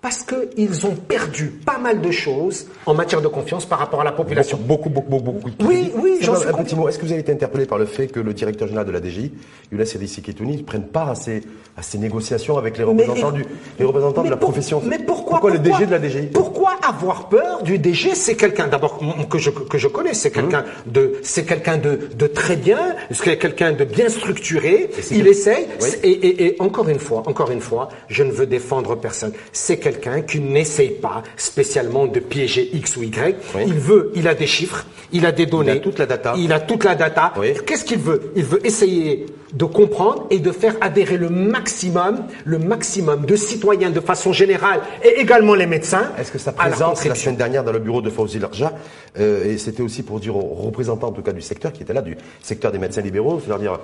Parce 0.05 0.23
qu'ils 0.23 0.87
ont 0.87 0.95
perdu 0.95 1.47
pas 1.65 1.79
mal 1.79 2.03
de 2.03 2.11
choses 2.11 2.67
en 2.85 2.93
matière 2.93 3.23
de 3.23 3.29
confiance 3.29 3.65
par 3.65 3.79
rapport 3.79 4.03
à 4.03 4.05
la 4.05 4.13
population. 4.13 4.59
Beaucoup, 4.61 4.91
beaucoup, 4.91 5.19
beaucoup, 5.19 5.33
beaucoup. 5.49 5.55
Oui, 5.67 5.91
oui, 5.97 6.19
j'en 6.21 6.37
suis 6.37 6.47
petit 6.53 6.77
mot. 6.77 6.87
Est-ce 6.91 6.99
que 6.99 7.07
vous 7.07 7.13
avez 7.13 7.23
été 7.23 7.33
interpellé 7.33 7.65
par 7.65 7.79
le 7.79 7.87
fait 7.87 8.09
que 8.09 8.21
le 8.21 8.35
directeur 8.35 8.69
général 8.69 8.87
de 8.87 8.93
la 8.93 9.01
DGI, 9.01 9.33
Younes 9.73 9.81
Edissi 9.95 10.21
Ketouni, 10.21 10.63
prenne 10.63 10.83
part 10.83 11.09
à 11.09 11.15
ces, 11.15 11.41
à 11.79 11.81
ces 11.81 11.97
négociations 11.97 12.59
avec 12.59 12.77
les 12.77 12.85
représentants, 12.85 13.31
Mais- 13.33 13.39
du, 13.45 13.47
les 13.79 13.85
représentants 13.87 14.23
de 14.23 14.29
la 14.29 14.37
pour- 14.37 14.51
profession? 14.51 14.83
Mais 14.85 14.99
pourquoi, 14.99 15.41
le 15.51 15.59
DG 15.59 15.87
de 15.87 15.91
la 15.91 15.99
DGI 15.99 16.27
Pourquoi 16.27 16.73
avoir 16.87 17.31
peur 17.31 17.63
du 17.63 17.79
DG 17.79 18.15
C'est 18.15 18.37
quelqu'un 18.37 18.67
d'abord 18.69 19.01
que 19.31 19.39
je, 19.39 19.49
que 19.49 19.79
je 19.79 19.89
connais, 19.89 20.13
c'est 20.13 20.31
quelqu'un 20.31 20.65
Mmh. 20.87 20.91
de 20.93 21.15
c'est 21.23 21.47
quelqu'un 21.47 21.79
de, 21.79 22.11
de 22.15 22.27
très 22.27 22.57
bien, 22.57 22.95
c'est 23.11 23.39
quelqu'un 23.39 23.73
de 23.73 23.85
bien 23.85 24.11
structuré. 24.11 24.91
Il 25.11 25.27
essaye. 25.27 25.67
Oui. 25.81 25.89
Et, 26.03 26.11
et- 26.11 26.45
et 26.49 26.57
encore 26.61 26.91
une 26.91 26.99
fois, 26.99 27.23
encore 27.25 27.51
une 27.51 27.63
fois, 27.63 27.89
je 28.09 28.23
ne 28.23 28.33
veux 28.33 28.45
défendre 28.47 28.97
personne. 28.97 29.33
C'est 29.53 29.79
quelqu'un 29.79 29.94
qui 30.27 30.41
n'essaye 30.41 30.91
pas 30.91 31.23
spécialement 31.37 32.07
de 32.07 32.21
piéger 32.21 32.71
X 32.73 32.97
ou 32.97 33.03
Y. 33.03 33.37
Oui. 33.55 33.63
Il 33.67 33.75
veut, 33.75 34.13
il 34.15 34.29
a 34.29 34.35
des 34.35 34.47
chiffres, 34.47 34.85
il 35.13 35.27
a 35.27 35.33
des 35.33 35.47
données, 35.47 35.81
toute 35.81 35.99
la 35.99 36.07
data. 36.07 36.35
Il 36.37 36.53
a 36.53 36.61
toute 36.61 36.85
la 36.85 36.95
data. 36.95 37.33
Oui. 37.39 37.55
Qu'est-ce 37.67 37.85
qu'il 37.85 37.99
veut? 37.99 38.33
Il 38.37 38.45
veut 38.45 38.65
essayer 38.67 39.27
de 39.55 39.65
comprendre 39.65 40.27
et 40.31 40.41
de 40.41 40.51
faire 40.51 40.75
adhérer 40.81 41.17
le 41.17 41.31
maximum, 41.31 42.25
le 42.45 42.59
maximum 42.59 43.25
de 43.25 43.37
citoyens 43.37 43.91
de 43.91 44.01
façon 44.01 44.33
générale 44.33 44.81
et 45.05 45.21
également 45.21 45.55
les 45.55 45.67
médecins. 45.67 46.11
Est-ce 46.19 46.33
que 46.33 46.39
la 46.45 46.53
présence 46.53 46.81
la 46.81 46.87
contribution. 46.87 47.25
semaine 47.25 47.37
dernière 47.37 47.65
dans 47.65 47.73
le 47.73 47.79
bureau 47.79 48.03
de 48.03 48.11
Fawzi 48.11 48.39
Larja, 48.39 48.73
euh, 49.19 49.53
et 49.53 49.59
c'était 49.59 49.83
aussi 49.83 50.03
pour 50.03 50.19
dire 50.19 50.37
aux 50.37 50.55
représentants 50.55 51.09
en 51.09 51.13
tout 51.13 51.23
cas 51.23 51.33
du 51.33 51.41
secteur 51.41 51.73
qui 51.73 51.83
était 51.83 51.93
là, 51.93 52.03
du 52.03 52.17
secteur 52.43 52.73
des 52.73 52.79
médecins 52.79 53.01
libéraux, 53.01 53.41
c'est 53.43 53.49
leur 53.49 53.61
dire 53.61 53.79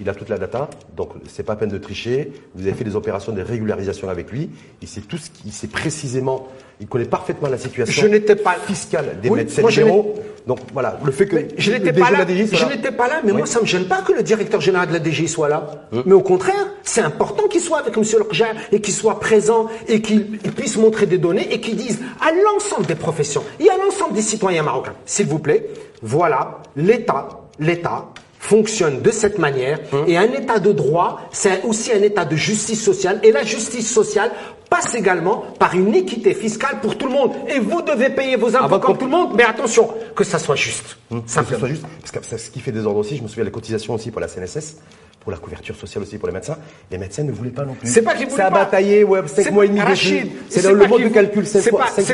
il 0.00 0.08
a 0.08 0.14
toute 0.14 0.28
la 0.28 0.38
data, 0.38 0.68
donc 0.96 1.10
c'est 1.28 1.42
pas 1.44 1.56
peine 1.56 1.68
de 1.70 1.78
tricher. 1.78 2.32
Vous 2.54 2.62
avez 2.66 2.74
fait 2.74 2.84
des 2.84 2.96
opérations 2.96 3.32
de 3.32 3.40
régularisation 3.42 4.08
avec 4.08 4.30
lui. 4.30 4.50
Il 4.82 4.88
sait 4.88 5.00
tout 5.02 5.18
ce 5.18 5.30
qu'il 5.30 5.52
sait 5.52 5.68
précisément. 5.68 6.48
Il 6.80 6.88
connaît 6.88 7.04
parfaitement 7.04 7.48
la 7.48 7.58
situation 7.58 8.02
Je 8.02 8.08
n'étais 8.08 8.34
pas 8.34 8.56
fiscale 8.66 9.20
des 9.22 9.28
Oui, 9.28 9.38
médecins 9.38 9.62
moi, 9.62 9.70
libéraux. 9.70 10.14
Donc 10.46 10.58
voilà, 10.72 10.98
le 11.04 11.12
fait 11.12 11.26
que 11.26 11.36
Je 11.56 11.70
n'étais 11.70 11.92
pas 11.92 12.10
là. 12.10 12.26
Je 12.26 12.66
n'étais 12.68 12.90
pas 12.90 13.06
là, 13.08 13.20
mais 13.24 13.30
Oui. 13.30 13.38
moi 13.38 13.46
ça 13.46 13.60
me 13.60 13.66
gêne 13.66 13.86
pas 13.86 14.02
que 14.02 14.12
le 14.12 14.22
directeur 14.22 14.60
général 14.60 14.88
de 14.88 14.92
la 14.92 14.98
DG 14.98 15.26
soit 15.28 15.48
là. 15.48 15.86
Mais 16.04 16.12
au 16.12 16.22
contraire, 16.22 16.66
c'est 16.82 17.00
important 17.00 17.46
qu'il 17.48 17.60
soit 17.60 17.78
avec 17.78 17.96
M. 17.96 18.02
Lorja 18.18 18.46
et 18.72 18.80
qu'il 18.80 18.92
soit 18.94 19.20
présent 19.20 19.68
et 19.86 20.02
qu'il 20.02 20.40
il 20.44 20.52
puisse 20.52 20.76
montrer 20.76 21.06
des 21.06 21.18
données 21.18 21.52
et 21.54 21.60
qu'il 21.60 21.76
dise 21.76 22.00
à 22.20 22.32
l'ensemble 22.32 22.86
des 22.86 22.94
professions 22.96 23.44
et 23.60 23.70
à 23.70 23.76
l'ensemble 23.76 24.14
des 24.14 24.22
citoyens 24.22 24.64
marocains, 24.64 24.94
s'il 25.06 25.26
vous 25.26 25.38
plaît, 25.38 25.66
voilà, 26.02 26.58
l'État, 26.76 27.28
l'État 27.58 28.08
fonctionne 28.44 29.00
de 29.00 29.10
cette 29.10 29.38
manière. 29.38 29.78
Et 30.06 30.16
un 30.16 30.24
état 30.32 30.58
de 30.58 30.72
droit, 30.72 31.20
c'est 31.32 31.62
aussi 31.64 31.92
un 31.92 32.02
état 32.02 32.24
de 32.24 32.36
justice 32.36 32.82
sociale. 32.82 33.18
Et 33.22 33.32
la 33.32 33.42
justice 33.42 33.90
sociale 33.90 34.30
passe 34.68 34.94
également 34.94 35.44
par 35.58 35.74
une 35.74 35.94
équité 35.94 36.34
fiscale 36.34 36.80
pour 36.82 36.96
tout 36.98 37.06
le 37.06 37.12
monde. 37.12 37.32
Et 37.48 37.58
vous 37.58 37.80
devez 37.82 38.10
payer 38.10 38.36
vos 38.36 38.54
impôts 38.54 38.64
Avant 38.64 38.78
comme 38.78 38.92
qu'on- 38.92 38.98
tout 38.98 39.04
le 39.06 39.10
monde, 39.10 39.30
mais 39.34 39.44
attention, 39.44 39.88
que 40.14 40.24
ça 40.24 40.38
soit 40.38 40.56
juste. 40.56 40.98
Que 41.10 41.16
ce 41.26 41.34
Simplement. 41.34 41.58
soit 41.60 41.68
juste, 41.68 41.84
parce 42.00 42.10
que 42.12 42.18
c'est 42.22 42.38
ce 42.38 42.50
qui 42.50 42.60
fait 42.60 42.72
désordre 42.72 42.98
aussi, 43.00 43.16
je 43.16 43.22
me 43.22 43.28
souviens 43.28 43.44
des 43.44 43.50
cotisations 43.50 43.94
aussi 43.94 44.10
pour 44.10 44.20
la 44.20 44.28
CNSS, 44.28 44.76
pour 45.24 45.32
la 45.32 45.38
couverture 45.38 45.74
sociale 45.74 46.02
aussi 46.04 46.18
pour 46.18 46.28
les 46.28 46.34
médecins. 46.34 46.56
Les 46.90 46.98
médecins 46.98 47.24
ne 47.24 47.32
voulaient 47.32 47.50
pas 47.50 47.64
non 47.64 47.72
plus. 47.74 47.88
C'est 47.88 48.02
pas 48.02 48.14
qu'ils 48.14 48.26
voulaient 48.26 48.42
C'est 48.42 48.46
à 48.46 48.50
pas. 48.50 48.64
batailler, 48.66 49.04
ouais, 49.04 49.20
5 49.26 49.42
C'est 49.44 49.50
mois 49.50 49.64
et 49.64 49.68
demi 49.68 49.80
Rachid. 49.80 50.30
C'est 50.50 50.62
le, 50.62 50.86
mode 50.86 51.02
de 51.02 51.08
calcul, 51.08 51.46
C'est 51.46 51.64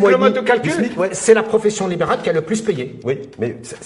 le 0.00 0.16
mode 0.16 0.34
de 0.34 0.40
calcul, 0.40 0.72
c'est 1.12 1.34
la 1.34 1.42
profession 1.42 1.88
libérale 1.88 2.20
qui 2.22 2.30
a 2.30 2.32
le 2.32 2.42
plus 2.42 2.62
payé. 2.62 3.00
Oui, 3.04 3.18
mais 3.38 3.56
ça, 3.62 3.76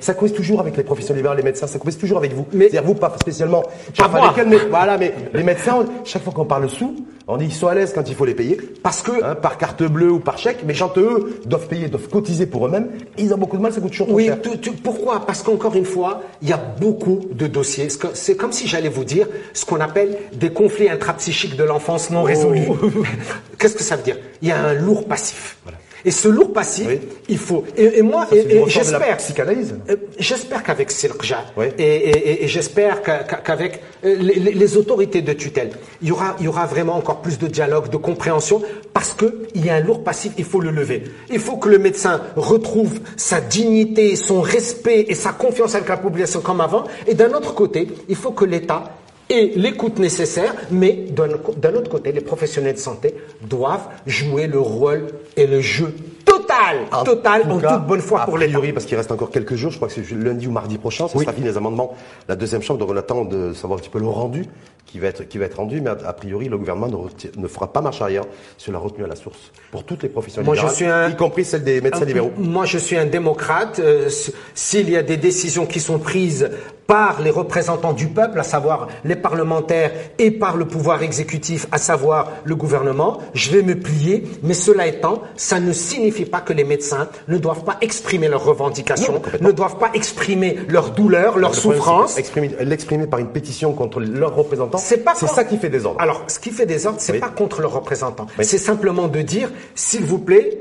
ça 0.00 0.14
coïncide 0.14 0.36
toujours 0.36 0.60
avec 0.60 0.76
les 0.76 0.84
professions 0.84 1.14
libérales, 1.14 1.38
les 1.38 1.42
médecins, 1.42 1.66
ça 1.66 1.78
coïncide 1.78 2.00
toujours 2.00 2.18
avec 2.18 2.32
vous. 2.32 2.46
Mais- 2.52 2.68
C'est-à-dire 2.68 2.84
vous, 2.84 2.94
pas 2.94 3.14
spécialement. 3.20 3.62
Pas 3.62 3.70
Jean 3.94 4.08
moi. 4.08 4.20
Fallekel, 4.32 4.48
mais 4.48 4.58
voilà, 4.70 4.96
mais 4.96 5.12
les 5.34 5.42
médecins, 5.42 5.84
chaque 6.04 6.22
fois 6.22 6.32
qu'on 6.32 6.44
parle 6.44 6.70
sous, 6.70 6.94
on 7.28 7.36
dit 7.36 7.46
qu'ils 7.46 7.54
sont 7.54 7.68
à 7.68 7.74
l'aise 7.74 7.92
quand 7.94 8.08
il 8.08 8.14
faut 8.14 8.24
les 8.24 8.34
payer. 8.34 8.58
Parce 8.82 9.02
que- 9.02 9.22
Hein, 9.22 9.34
par 9.34 9.58
carte 9.58 9.82
bleue 9.82 10.10
ou 10.10 10.18
par 10.20 10.38
chèque, 10.38 10.58
mais 10.66 10.74
quand 10.74 10.96
eux 10.98 11.40
doivent 11.46 11.66
payer, 11.68 11.88
doivent 11.88 12.08
cotiser 12.08 12.46
pour 12.46 12.66
eux-mêmes, 12.66 12.88
ils 13.18 13.32
ont 13.34 13.38
beaucoup 13.38 13.56
de 13.56 13.62
mal, 13.62 13.72
ça 13.72 13.80
coûte 13.80 13.90
toujours 13.90 14.06
trop 14.08 14.16
Oui, 14.16 14.26
cher. 14.26 14.40
tu- 14.42 14.58
tu- 14.58 14.72
pourquoi? 14.72 15.26
Parce 15.26 15.42
qu'encore 15.42 15.74
une 15.76 15.84
fois, 15.84 16.22
il 16.42 16.48
y 16.48 16.52
a 16.52 16.56
beaucoup 16.56 17.20
de 17.32 17.46
dossiers. 17.46 17.88
C'est 18.14 18.36
comme 18.36 18.52
si 18.52 18.66
j'allais 18.66 18.88
vous 18.88 19.04
dire 19.04 19.26
ce 19.52 19.64
qu'on 19.64 19.80
appelle 19.80 20.16
des 20.32 20.50
conflits 20.52 20.88
intrapsychiques 20.88 21.56
de 21.56 21.64
l'enfance 21.64 22.10
non 22.10 22.22
résolus. 22.22 22.66
Qu'est-ce 23.58 23.74
que 23.76 23.82
ça 23.82 23.96
veut 23.96 24.02
dire? 24.02 24.16
Il 24.42 24.48
y 24.48 24.52
a 24.52 24.58
un 24.60 24.72
lourd 24.74 25.06
passif. 25.06 25.56
Et 26.04 26.10
ce 26.10 26.28
lourd 26.28 26.52
passif, 26.52 26.86
Oui. 26.88 27.00
il 27.28 27.38
faut. 27.38 27.64
Et, 27.76 27.98
et 27.98 28.02
moi, 28.02 28.26
Ça, 28.30 28.36
et, 28.36 28.56
et 28.56 28.68
j'espère. 28.68 29.16
psychanalyse. 29.16 29.74
Euh, 29.90 29.96
J'espère 30.18 30.62
qu'avec 30.62 30.90
Silkja 30.90 31.44
Oui. 31.56 31.66
et, 31.78 32.46
j'espère 32.46 33.02
qu'a- 33.02 33.24
qu'a- 33.24 33.36
qu'avec 33.36 33.80
euh, 34.04 34.16
les, 34.20 34.34
les- 34.52 34.76
autorités 34.76 35.22
de 35.22 35.32
tutelle, 35.32 35.70
il 36.02 36.08
y, 36.08 36.12
aura, 36.12 36.36
il 36.38 36.44
y 36.44 36.48
aura 36.48 36.66
vraiment 36.66 36.94
encore 36.96 37.20
plus 37.20 37.38
de 37.38 37.46
dialogue, 37.48 37.88
de 37.90 37.96
compréhension, 37.96 38.62
parce 38.94 39.12
qu'il 39.14 39.64
y 39.64 39.70
a 39.70 39.74
un 39.74 39.80
lourd 39.80 40.04
passif, 40.04 40.32
il 40.38 40.44
faut 40.44 40.60
le 40.60 40.70
lever. 40.70 41.04
Il 41.30 41.40
faut 41.40 41.56
que 41.56 41.68
le 41.68 41.78
médecin 41.78 42.20
retrouve 42.36 43.00
sa 43.16 43.40
dignité, 43.40 44.14
son 44.16 44.40
respect 44.40 45.06
et 45.08 45.14
sa 45.14 45.32
confiance 45.32 45.74
avec 45.74 45.88
la 45.88 45.96
population 45.96 46.40
comme 46.40 46.60
avant. 46.60 46.84
Et 47.06 47.14
d'un 47.14 47.32
autre 47.32 47.54
côté, 47.54 47.88
il 48.08 48.16
faut 48.16 48.30
que 48.32 48.44
l'État 48.44 48.97
ait 49.28 49.52
l'écoute 49.56 49.98
nécessaire, 49.98 50.54
mais 50.70 51.06
d'un 51.10 51.74
autre 51.74 51.90
côté, 51.90 52.12
les 52.12 52.20
professionnels 52.20 52.74
de 52.74 52.78
santé 52.78 53.14
doivent 53.42 53.88
jouer 54.06 54.46
le 54.46 54.60
rôle 54.60 55.06
et 55.36 55.46
le 55.46 55.60
jeu 55.60 55.94
total, 56.24 56.86
total, 57.04 57.42
tout 57.42 57.50
en 57.50 57.58
cas, 57.58 57.76
toute 57.76 57.86
bonne 57.86 58.00
foi 58.00 58.24
pour 58.24 58.38
l'État. 58.38 58.52
priori, 58.52 58.72
parce 58.72 58.86
qu'il 58.86 58.96
reste 58.96 59.12
encore 59.12 59.30
quelques 59.30 59.54
jours, 59.54 59.70
je 59.70 59.76
crois 59.76 59.88
que 59.88 59.94
c'est 59.94 60.10
lundi 60.14 60.46
ou 60.46 60.50
mardi 60.50 60.78
prochain, 60.78 61.08
ça 61.08 61.18
sera 61.18 61.32
fini 61.32 61.46
les 61.46 61.56
amendements, 61.56 61.94
la 62.28 62.36
deuxième 62.36 62.62
chambre, 62.62 62.80
donc 62.80 62.90
on 62.90 62.96
attend 62.96 63.24
de 63.24 63.52
savoir 63.52 63.78
un 63.78 63.82
petit 63.82 63.90
peu 63.90 63.98
le 63.98 64.06
rendu 64.06 64.46
qui 64.88 64.98
va 64.98 65.08
être, 65.08 65.28
qui 65.28 65.38
va 65.38 65.44
être 65.44 65.58
rendu, 65.58 65.80
mais 65.80 65.90
a, 65.90 66.12
priori, 66.12 66.48
le 66.48 66.58
gouvernement 66.58 66.88
ne, 67.36 67.48
fera 67.48 67.72
pas 67.72 67.80
marche 67.80 68.00
arrière 68.00 68.24
sur 68.56 68.72
la 68.72 68.78
retenue 68.78 69.04
à 69.04 69.06
la 69.06 69.16
source 69.16 69.52
pour 69.70 69.84
toutes 69.84 70.02
les 70.02 70.08
professions 70.08 70.42
moi, 70.42 70.54
libérales, 70.54 70.70
je 70.70 70.76
suis 70.76 70.86
un, 70.86 71.10
y 71.10 71.16
compris 71.16 71.44
celle 71.44 71.62
des 71.62 71.80
médecins 71.80 72.06
libéraux. 72.06 72.32
Moi, 72.38 72.64
je 72.64 72.78
suis 72.78 72.96
un 72.96 73.06
démocrate. 73.06 73.78
Euh, 73.80 74.08
s'il 74.54 74.90
y 74.90 74.96
a 74.96 75.02
des 75.02 75.18
décisions 75.18 75.66
qui 75.66 75.78
sont 75.80 75.98
prises 75.98 76.50
par 76.86 77.20
les 77.20 77.30
représentants 77.30 77.92
du 77.92 78.06
peuple, 78.06 78.40
à 78.40 78.42
savoir 78.42 78.88
les 79.04 79.14
parlementaires, 79.14 79.92
et 80.18 80.30
par 80.30 80.56
le 80.56 80.64
pouvoir 80.64 81.02
exécutif, 81.02 81.66
à 81.70 81.76
savoir 81.76 82.32
le 82.44 82.56
gouvernement, 82.56 83.18
je 83.34 83.50
vais 83.50 83.62
me 83.62 83.74
plier. 83.74 84.24
Mais 84.42 84.54
cela 84.54 84.86
étant, 84.86 85.22
ça 85.36 85.60
ne 85.60 85.74
signifie 85.74 86.24
pas 86.24 86.40
que 86.40 86.54
les 86.54 86.64
médecins 86.64 87.08
ne 87.28 87.36
doivent 87.36 87.64
pas 87.64 87.76
exprimer 87.82 88.28
leurs 88.28 88.44
revendications, 88.44 89.20
ne 89.42 89.50
doivent 89.50 89.76
pas 89.76 89.90
exprimer 89.92 90.56
leurs 90.68 90.92
douleurs, 90.92 91.36
leurs 91.36 91.54
souffrances. 91.54 92.18
L'exprimer 92.60 93.06
par 93.06 93.20
une 93.20 93.28
pétition 93.28 93.74
contre 93.74 94.00
leurs 94.00 94.34
représentants, 94.34 94.77
c'est 94.78 95.26
ça 95.26 95.44
qui 95.44 95.58
fait 95.58 95.68
des 95.68 95.84
ordres. 95.86 96.00
Alors, 96.00 96.22
ce 96.28 96.38
qui 96.38 96.50
fait 96.50 96.66
des 96.66 96.86
ordres, 96.86 97.00
c'est 97.00 97.18
pas 97.18 97.28
contre 97.28 97.60
leurs 97.60 97.72
représentants. 97.72 98.26
C'est 98.40 98.58
simplement 98.58 99.08
de 99.08 99.20
dire, 99.22 99.50
s'il 99.74 100.04
vous 100.04 100.18
plaît, 100.18 100.58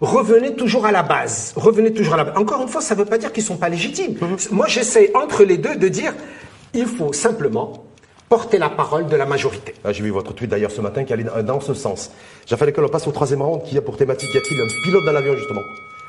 revenez 0.00 0.54
toujours 0.54 0.86
à 0.86 0.92
la 0.92 1.02
base. 1.02 1.52
Revenez 1.56 1.92
toujours 1.92 2.14
à 2.14 2.16
la 2.18 2.24
base. 2.24 2.36
Encore 2.36 2.60
une 2.62 2.68
fois, 2.68 2.80
ça 2.80 2.94
ne 2.94 3.00
veut 3.00 3.06
pas 3.06 3.18
dire 3.18 3.32
qu'ils 3.32 3.42
ne 3.44 3.48
sont 3.48 3.56
pas 3.56 3.68
légitimes. 3.68 4.16
Mhm. 4.20 4.36
Moi, 4.52 4.66
j'essaie 4.68 5.10
entre 5.14 5.44
les 5.44 5.58
deux 5.58 5.76
de 5.76 5.88
dire, 5.88 6.14
il 6.74 6.86
faut 6.86 7.12
simplement 7.12 7.84
porter 8.28 8.58
la 8.58 8.70
parole 8.70 9.06
de 9.06 9.16
la 9.16 9.26
majorité. 9.26 9.74
Ah, 9.84 9.92
J'ai 9.92 10.02
vu 10.02 10.10
votre 10.10 10.32
tweet 10.32 10.50
d'ailleurs 10.50 10.70
ce 10.70 10.80
matin 10.80 11.04
qui 11.04 11.12
allait 11.12 11.24
dans 11.44 11.60
ce 11.60 11.74
sens. 11.74 12.10
J'ai 12.46 12.56
fait 12.56 12.66
l'école, 12.66 12.86
on 12.86 12.88
passe 12.88 13.06
au 13.06 13.12
troisième 13.12 13.42
round 13.42 13.62
qui 13.64 13.76
a 13.78 13.82
pour 13.82 13.96
thématique, 13.96 14.34
y 14.34 14.38
a-t-il 14.38 14.60
un 14.60 14.66
pilote 14.84 15.04
dans 15.04 15.12
l'avion 15.12 15.36
justement? 15.36 15.60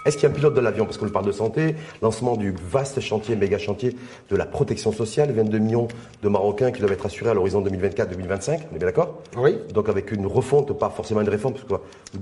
Est-ce 0.05 0.17
qu'il 0.17 0.23
y 0.23 0.25
a 0.27 0.29
un 0.29 0.35
pilote 0.35 0.53
de 0.53 0.61
l'avion? 0.61 0.85
Parce 0.85 0.97
qu'on 0.97 1.09
parle 1.09 1.25
de 1.25 1.31
santé, 1.31 1.75
lancement 2.01 2.37
du 2.37 2.53
vaste 2.71 2.99
chantier, 2.99 3.35
méga 3.35 3.57
chantier 3.57 3.95
de 4.29 4.35
la 4.35 4.45
protection 4.45 4.91
sociale, 4.91 5.31
22 5.31 5.57
millions 5.57 5.87
de 6.21 6.29
Marocains 6.29 6.71
qui 6.71 6.79
doivent 6.79 6.93
être 6.93 7.05
assurés 7.05 7.31
à 7.31 7.33
l'horizon 7.33 7.63
2024-2025, 7.63 8.59
on 8.71 8.75
est 8.75 8.77
bien 8.77 8.87
d'accord? 8.87 9.21
Oui. 9.37 9.57
Donc 9.73 9.89
avec 9.89 10.11
une 10.11 10.27
refonte, 10.27 10.77
pas 10.77 10.89
forcément 10.89 11.21
une 11.21 11.29
réforme, 11.29 11.55
parce 11.55 11.65
que 11.65 11.73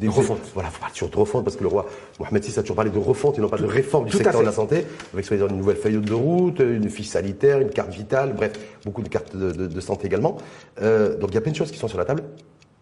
une 0.02 0.10
refonte. 0.10 0.40
Voilà, 0.54 0.70
faut 0.70 0.82
pas 0.82 0.92
toujours 0.92 1.10
de 1.10 1.18
refonte, 1.18 1.44
parce 1.44 1.56
que 1.56 1.64
le 1.64 1.70
roi 1.70 1.86
Mohamed 2.20 2.44
VI 2.44 2.60
a 2.60 2.62
toujours 2.62 2.76
parlé 2.76 2.92
de 2.92 3.00
refonte 3.00 3.38
et 3.38 3.42
non 3.42 3.50
pas 3.50 3.58
de 3.58 3.66
réforme 3.66 4.06
du 4.06 4.12
secteur 4.12 4.40
de 4.40 4.46
la 4.46 4.52
santé, 4.52 4.86
avec 5.14 5.26
soi 5.26 5.38
une 5.38 5.58
nouvelle 5.58 5.78
feuille 5.78 5.98
de 5.98 6.14
route, 6.14 6.60
une 6.60 6.90
fiche 6.90 7.08
sanitaire, 7.08 7.60
une 7.60 7.70
carte 7.70 7.92
vitale, 7.92 8.34
bref, 8.34 8.54
beaucoup 8.86 9.02
de 9.02 9.10
cartes 9.10 9.36
de, 9.36 9.80
santé 9.82 10.08
également. 10.08 10.38
Euh, 10.82 11.18
donc 11.18 11.32
il 11.32 11.36
y 11.36 11.38
a 11.38 11.42
plein 11.42 11.52
de 11.52 11.58
choses 11.58 11.72
qui 11.72 11.78
sont 11.78 11.88
sur 11.88 11.98
la 11.98 12.06
table. 12.06 12.24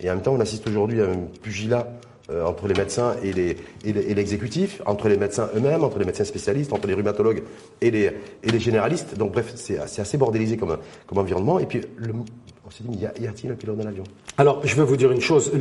Et 0.02 0.10
en 0.10 0.16
même 0.16 0.24
temps, 0.24 0.34
on 0.34 0.40
assiste 0.40 0.68
aujourd'hui 0.68 1.02
à 1.02 1.06
un 1.06 1.28
pugilat 1.42 1.88
euh, 2.30 2.46
entre 2.46 2.68
les 2.68 2.74
médecins 2.74 3.16
et, 3.24 3.34
les, 3.34 3.58
et 3.84 4.14
l'exécutif, 4.14 4.82
entre 4.86 5.10
les 5.10 5.18
médecins 5.18 5.50
eux-mêmes, 5.56 5.84
entre 5.84 6.00
les 6.00 6.06
médecins 6.06 6.24
spécialistes, 6.24 6.72
entre 6.74 6.88
les 6.88 6.94
rhumatologues 6.94 7.44
et 7.82 7.92
les, 7.92 8.12
et 8.44 8.52
les 8.52 8.60
généralistes. 8.60 9.18
Donc 9.18 9.34
bref, 9.34 9.52
c'est 9.56 9.80
assez 9.80 10.18
bordélisé 10.18 10.58
comme, 10.58 10.78
comme 11.08 11.18
environnement. 11.18 11.60
Et 11.60 11.66
puis, 11.66 11.82
le, 11.98 12.14
on 12.14 12.72
s'est 12.72 12.84
dit, 12.88 13.00
y 13.00 13.28
a-t-il 13.28 13.52
un 13.52 13.56
pilote 13.56 13.78
dans 13.78 13.84
l'avion? 13.84 14.04
Alors, 14.38 14.66
je 14.66 14.76
veux 14.76 14.84
vous 14.84 14.96
dire 14.96 15.12
une 15.12 15.20
chose. 15.20 15.52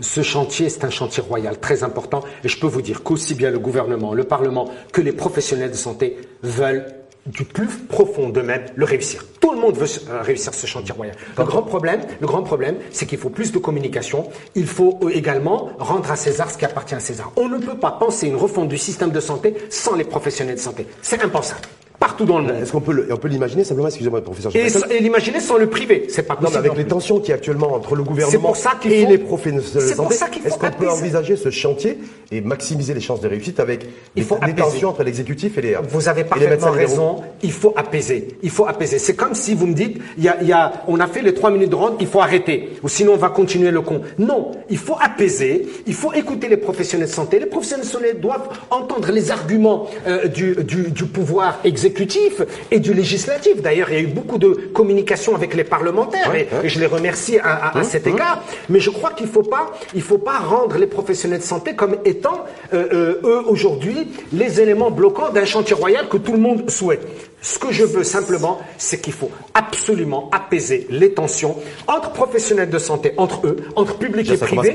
ce 0.00 0.22
chantier, 0.22 0.68
c'est 0.70 0.84
un 0.84 0.90
chantier 0.90 1.22
royal 1.22 1.58
très 1.60 1.84
important. 1.84 2.24
Et 2.42 2.48
je 2.48 2.58
peux 2.58 2.66
vous 2.66 2.82
dire 2.82 3.02
qu'aussi 3.02 3.34
bien 3.34 3.50
le 3.50 3.58
gouvernement, 3.58 4.12
le 4.12 4.24
Parlement 4.24 4.68
que 4.92 5.00
les 5.00 5.12
professionnels 5.12 5.70
de 5.70 5.76
santé 5.76 6.16
veulent 6.42 6.86
du 7.26 7.44
plus 7.44 7.68
profond 7.88 8.28
d'eux-mêmes 8.28 8.66
le 8.74 8.84
réussir. 8.84 9.24
Tout 9.40 9.52
le 9.52 9.58
monde 9.58 9.76
veut 9.76 9.88
euh, 10.10 10.22
réussir 10.22 10.54
ce 10.54 10.66
chantier 10.66 10.92
royal. 10.92 11.16
Le 11.38 11.44
grand 11.44 11.62
problème, 11.62 12.00
le 12.20 12.26
grand 12.26 12.42
problème, 12.42 12.76
c'est 12.90 13.06
qu'il 13.06 13.18
faut 13.18 13.30
plus 13.30 13.52
de 13.52 13.58
communication. 13.58 14.28
Il 14.54 14.66
faut 14.66 14.98
euh, 15.02 15.10
également 15.10 15.70
rendre 15.78 16.10
à 16.10 16.16
César 16.16 16.50
ce 16.50 16.58
qui 16.58 16.64
appartient 16.64 16.94
à 16.94 17.00
César. 17.00 17.32
On 17.36 17.48
ne 17.48 17.58
peut 17.58 17.78
pas 17.78 17.92
penser 17.92 18.26
une 18.28 18.36
refonte 18.36 18.68
du 18.68 18.78
système 18.78 19.10
de 19.10 19.20
santé 19.20 19.54
sans 19.70 19.94
les 19.94 20.04
professionnels 20.04 20.56
de 20.56 20.60
santé. 20.60 20.86
C'est 21.00 21.22
impensable 21.22 21.68
partout 22.02 22.24
dans 22.24 22.38
le 22.38 22.46
monde. 22.46 22.56
Est-ce 22.60 22.72
qu'on 22.72 22.80
peut, 22.80 23.06
on 23.10 23.16
peut 23.16 23.28
l'imaginer 23.28 23.62
simplement, 23.62 23.86
excusez-moi, 23.86 24.20
professeur 24.22 24.50
Et, 24.56 24.66
et 24.90 25.00
l'imaginer 25.00 25.38
sans 25.38 25.56
le 25.56 25.68
privé, 25.68 26.06
c'est 26.08 26.24
pas 26.24 26.34
possible. 26.34 26.56
Non, 26.56 26.60
mais 26.62 26.68
avec 26.68 26.78
les 26.78 26.88
tensions 26.88 27.20
qui 27.20 27.32
actuellement 27.32 27.74
entre 27.74 27.94
le 27.94 28.02
gouvernement 28.02 28.52
et 28.84 29.06
les 29.06 29.18
professionnels 29.18 29.62
de 29.62 29.80
santé, 29.80 30.16
est-ce 30.44 30.58
qu'on 30.58 30.70
peut 30.70 30.88
envisager 30.88 31.36
ce 31.36 31.50
chantier 31.50 31.98
et 32.32 32.40
maximiser 32.40 32.94
les 32.94 33.00
chances 33.00 33.20
de 33.20 33.28
réussite 33.28 33.60
avec 33.60 33.86
il 34.16 34.24
faut 34.24 34.38
des, 34.44 34.54
tensions 34.54 34.88
entre 34.88 35.04
l'exécutif 35.04 35.58
et 35.58 35.62
les 35.62 35.76
Vous 35.88 36.08
avez 36.08 36.24
parfaitement 36.24 36.70
raison. 36.70 37.22
Il 37.42 37.52
faut 37.52 37.72
apaiser. 37.76 38.28
Il 38.42 38.50
faut 38.50 38.66
apaiser. 38.66 38.98
C'est 38.98 39.16
comme 39.16 39.34
si 39.34 39.54
vous 39.54 39.66
me 39.66 39.74
dites, 39.74 39.98
il 40.16 40.24
y 40.24 40.28
a, 40.28 40.38
il 40.40 40.48
y 40.48 40.52
a, 40.52 40.84
on 40.86 41.00
a 41.00 41.06
fait 41.06 41.22
les 41.22 41.34
trois 41.34 41.50
minutes 41.50 41.70
de 41.70 41.74
ronde, 41.74 41.96
il 42.00 42.06
faut 42.06 42.20
arrêter, 42.20 42.70
ou 42.82 42.88
sinon 42.88 43.14
on 43.14 43.16
va 43.16 43.30
continuer 43.30 43.70
le 43.70 43.80
con. 43.80 44.02
Non, 44.18 44.52
il 44.70 44.78
faut 44.78 44.96
apaiser. 45.00 45.66
Il 45.86 45.94
faut 45.94 46.12
écouter 46.12 46.48
les 46.48 46.56
professionnels 46.56 47.08
de 47.08 47.12
santé. 47.12 47.38
Les 47.38 47.46
professionnels 47.46 47.86
de 47.86 47.90
santé 47.90 48.14
doivent 48.14 48.48
entendre 48.70 49.10
les 49.10 49.30
arguments 49.30 49.88
euh, 50.06 50.26
du, 50.28 50.54
du, 50.64 50.90
du 50.90 51.04
pouvoir 51.04 51.58
exécutif 51.64 52.42
et 52.70 52.80
du 52.80 52.94
législatif. 52.94 53.60
D'ailleurs, 53.62 53.90
il 53.90 53.94
y 53.94 53.98
a 53.98 54.02
eu 54.02 54.06
beaucoup 54.06 54.38
de 54.38 54.70
communication 54.72 55.34
avec 55.34 55.54
les 55.54 55.64
parlementaires 55.64 56.34
et, 56.34 56.48
je 56.68 56.78
les 56.80 56.86
remercie 56.86 57.38
à, 57.38 57.76
à, 57.78 57.82
cet 57.82 58.06
égard. 58.06 58.42
Mais 58.68 58.80
je 58.80 58.90
crois 58.90 59.10
qu'il 59.10 59.26
ne 59.26 59.32
faut 59.32 59.42
pas, 59.42 59.72
il 59.94 60.02
faut 60.02 60.18
pas 60.18 60.38
rendre 60.38 60.76
les 60.78 60.86
professionnels 60.86 61.40
de 61.40 61.44
santé 61.44 61.74
comme 61.74 61.96
étant 62.04 62.44
euh, 62.72 62.86
euh, 62.92 63.20
eux 63.24 63.42
aujourd'hui 63.46 64.08
les 64.32 64.60
éléments 64.60 64.90
bloquants 64.90 65.30
d'un 65.30 65.44
chantier 65.44 65.74
royal 65.74 66.08
que 66.08 66.16
tout 66.16 66.32
le 66.32 66.38
monde 66.38 66.70
souhaite. 66.70 67.06
Ce 67.42 67.58
que 67.58 67.72
je 67.72 67.84
veux 67.84 68.04
simplement, 68.04 68.60
c'est 68.78 69.00
qu'il 69.00 69.12
faut 69.12 69.30
absolument 69.52 70.30
apaiser 70.30 70.86
les 70.90 71.12
tensions 71.12 71.56
entre 71.88 72.12
professionnels 72.12 72.70
de 72.70 72.78
santé, 72.78 73.14
entre 73.16 73.44
eux, 73.48 73.56
entre 73.74 73.98
public 73.98 74.30
et 74.30 74.36
privé, 74.36 74.72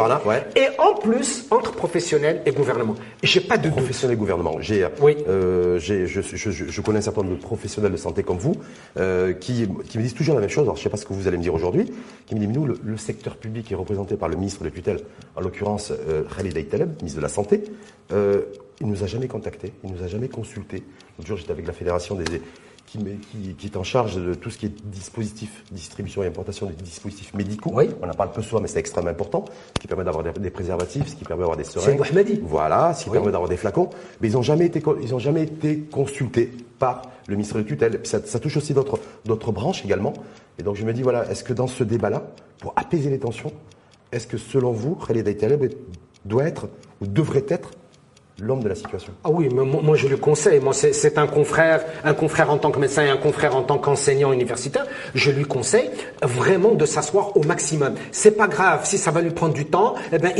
et 0.55 0.67
en 0.77 0.93
plus 0.95 1.45
entre 1.49 1.71
professionnels 1.71 2.41
et 2.45 2.51
gouvernement. 2.51 2.95
Et 3.23 3.27
j'ai 3.27 3.39
pas 3.39 3.57
de 3.57 3.69
professionnels 3.69 4.17
et 4.17 4.19
gouvernement. 4.19 4.57
J'ai, 4.59 4.85
oui. 5.01 5.15
euh, 5.29 5.79
je, 5.79 6.05
je, 6.05 6.21
je, 6.21 6.51
je, 6.51 6.81
connais 6.81 6.99
un 6.99 7.01
certain 7.01 7.21
nombre 7.21 7.37
de 7.37 7.41
professionnels 7.41 7.93
de 7.93 7.97
santé 7.97 8.21
comme 8.21 8.37
vous 8.37 8.55
euh, 8.97 9.31
qui, 9.31 9.67
qui, 9.87 9.97
me 9.97 10.03
disent 10.03 10.13
toujours 10.13 10.35
la 10.35 10.41
même 10.41 10.49
chose. 10.49 10.63
Alors 10.63 10.75
je 10.75 10.83
sais 10.83 10.89
pas 10.89 10.97
ce 10.97 11.05
que 11.05 11.13
vous 11.13 11.29
allez 11.29 11.37
me 11.37 11.43
dire 11.43 11.53
aujourd'hui. 11.53 11.89
Qui 12.25 12.35
me 12.35 12.41
disent 12.41 12.49
nous, 12.49 12.65
le, 12.65 12.97
secteur 12.97 13.37
public 13.37 13.71
est 13.71 13.75
représenté 13.75 14.17
par 14.17 14.27
le 14.27 14.35
ministre 14.35 14.65
de 14.65 14.69
tutelle, 14.69 14.99
en 15.37 15.39
l'occurrence 15.41 15.91
euh, 15.91 16.23
Khalid 16.35 16.57
Aitaleb, 16.57 16.97
ministre 16.97 17.17
de 17.17 17.23
la 17.23 17.29
santé. 17.29 17.63
Il 18.81 18.87
nous 18.87 19.03
a 19.03 19.07
jamais 19.07 19.27
contacté, 19.27 19.73
il 19.83 19.91
nous 19.91 20.03
a 20.03 20.07
jamais 20.07 20.27
consulté. 20.27 20.83
L'autre 21.17 21.27
jour, 21.27 21.37
j'étais 21.37 21.51
avec 21.51 21.65
la 21.65 21.73
fédération 21.73 22.15
des 22.15 22.41
qui, 22.87 22.99
qui, 23.57 23.67
est 23.67 23.75
en 23.75 23.83
charge 23.83 24.15
de 24.15 24.33
tout 24.33 24.49
ce 24.49 24.57
qui 24.57 24.67
est 24.67 24.85
dispositif, 24.85 25.63
distribution 25.71 26.23
et 26.23 26.27
importation 26.27 26.65
des 26.65 26.73
dispositifs 26.73 27.33
médicaux. 27.33 27.71
Oui. 27.73 27.89
On 28.01 28.09
en 28.09 28.13
parle 28.13 28.31
peu 28.31 28.41
souvent, 28.41 28.61
mais 28.61 28.67
c'est 28.67 28.79
extrêmement 28.79 29.11
important. 29.11 29.45
Ce 29.75 29.81
qui 29.81 29.87
permet 29.87 30.05
d'avoir 30.05 30.23
des, 30.23 30.49
préservatifs, 30.49 31.07
ce 31.07 31.15
qui 31.15 31.25
permet 31.25 31.41
d'avoir 31.41 31.57
des 31.57 31.65
seringues. 31.65 31.85
C'est 31.85 31.95
Voilà, 32.43 32.93
ce 32.93 33.03
qui 33.03 33.09
permet 33.09 33.31
d'avoir 33.31 33.49
des 33.49 33.57
flacons. 33.57 33.89
Mais 34.21 34.29
ils 34.29 34.33
n'ont 34.33 34.41
jamais 34.41 34.65
été, 34.65 34.81
ils 35.01 35.13
ont 35.13 35.19
jamais 35.19 35.43
été 35.43 35.79
consultés 35.79 36.51
par 36.79 37.01
le 37.27 37.35
ministre 37.35 37.57
de 37.57 37.63
tutelle. 37.63 37.99
ça, 38.03 38.25
ça 38.25 38.39
touche 38.39 38.55
aussi 38.55 38.73
d'autres, 38.73 38.99
d'autres 39.25 39.51
branches 39.51 39.83
également. 39.83 40.13
Et 40.57 40.63
donc 40.63 40.77
je 40.77 40.85
me 40.85 40.93
dis, 40.93 41.01
voilà, 41.01 41.29
est-ce 41.29 41.43
que 41.43 41.53
dans 41.53 41.67
ce 41.67 41.83
débat-là, 41.83 42.31
pour 42.59 42.73
apaiser 42.77 43.09
les 43.09 43.19
tensions, 43.19 43.51
est-ce 44.13 44.27
que 44.27 44.37
selon 44.37 44.71
vous, 44.71 44.95
Khaled 44.95 45.37
Taleb 45.37 45.73
doit 46.23 46.45
être 46.45 46.69
ou 47.01 47.07
devrait 47.07 47.45
être 47.49 47.71
l'homme 48.39 48.61
de 48.61 48.69
la 48.69 48.75
situation. 48.75 49.13
Ah 49.23 49.29
oui, 49.31 49.49
mais 49.51 49.63
moi, 49.63 49.95
je 49.95 50.07
lui 50.07 50.17
conseille. 50.17 50.59
Moi, 50.59 50.73
c'est 50.73 51.17
un 51.17 51.25
confrère, 51.25 51.83
un 52.03 52.13
confrère 52.13 52.51
en 52.51 52.57
tant 52.57 52.69
que 52.69 52.79
médecin 52.79 53.03
et 53.03 53.09
un 53.09 53.17
confrère 53.17 53.55
en 53.55 53.63
tant 53.63 53.79
qu'enseignant 53.79 54.31
universitaire. 54.31 54.85
Je 55.15 55.31
lui 55.31 55.45
conseille 55.45 55.89
vraiment 56.21 56.75
de 56.75 56.85
s'asseoir 56.85 57.35
au 57.35 57.43
maximum. 57.43 57.95
C'est 58.11 58.37
pas 58.37 58.47
grave 58.47 58.81
si 58.83 58.99
ça 58.99 59.09
va 59.09 59.21
lui 59.21 59.31
prendre 59.31 59.53
du 59.53 59.65
temps. 59.65 59.95
Eh 60.13 60.19
ben, 60.19 60.33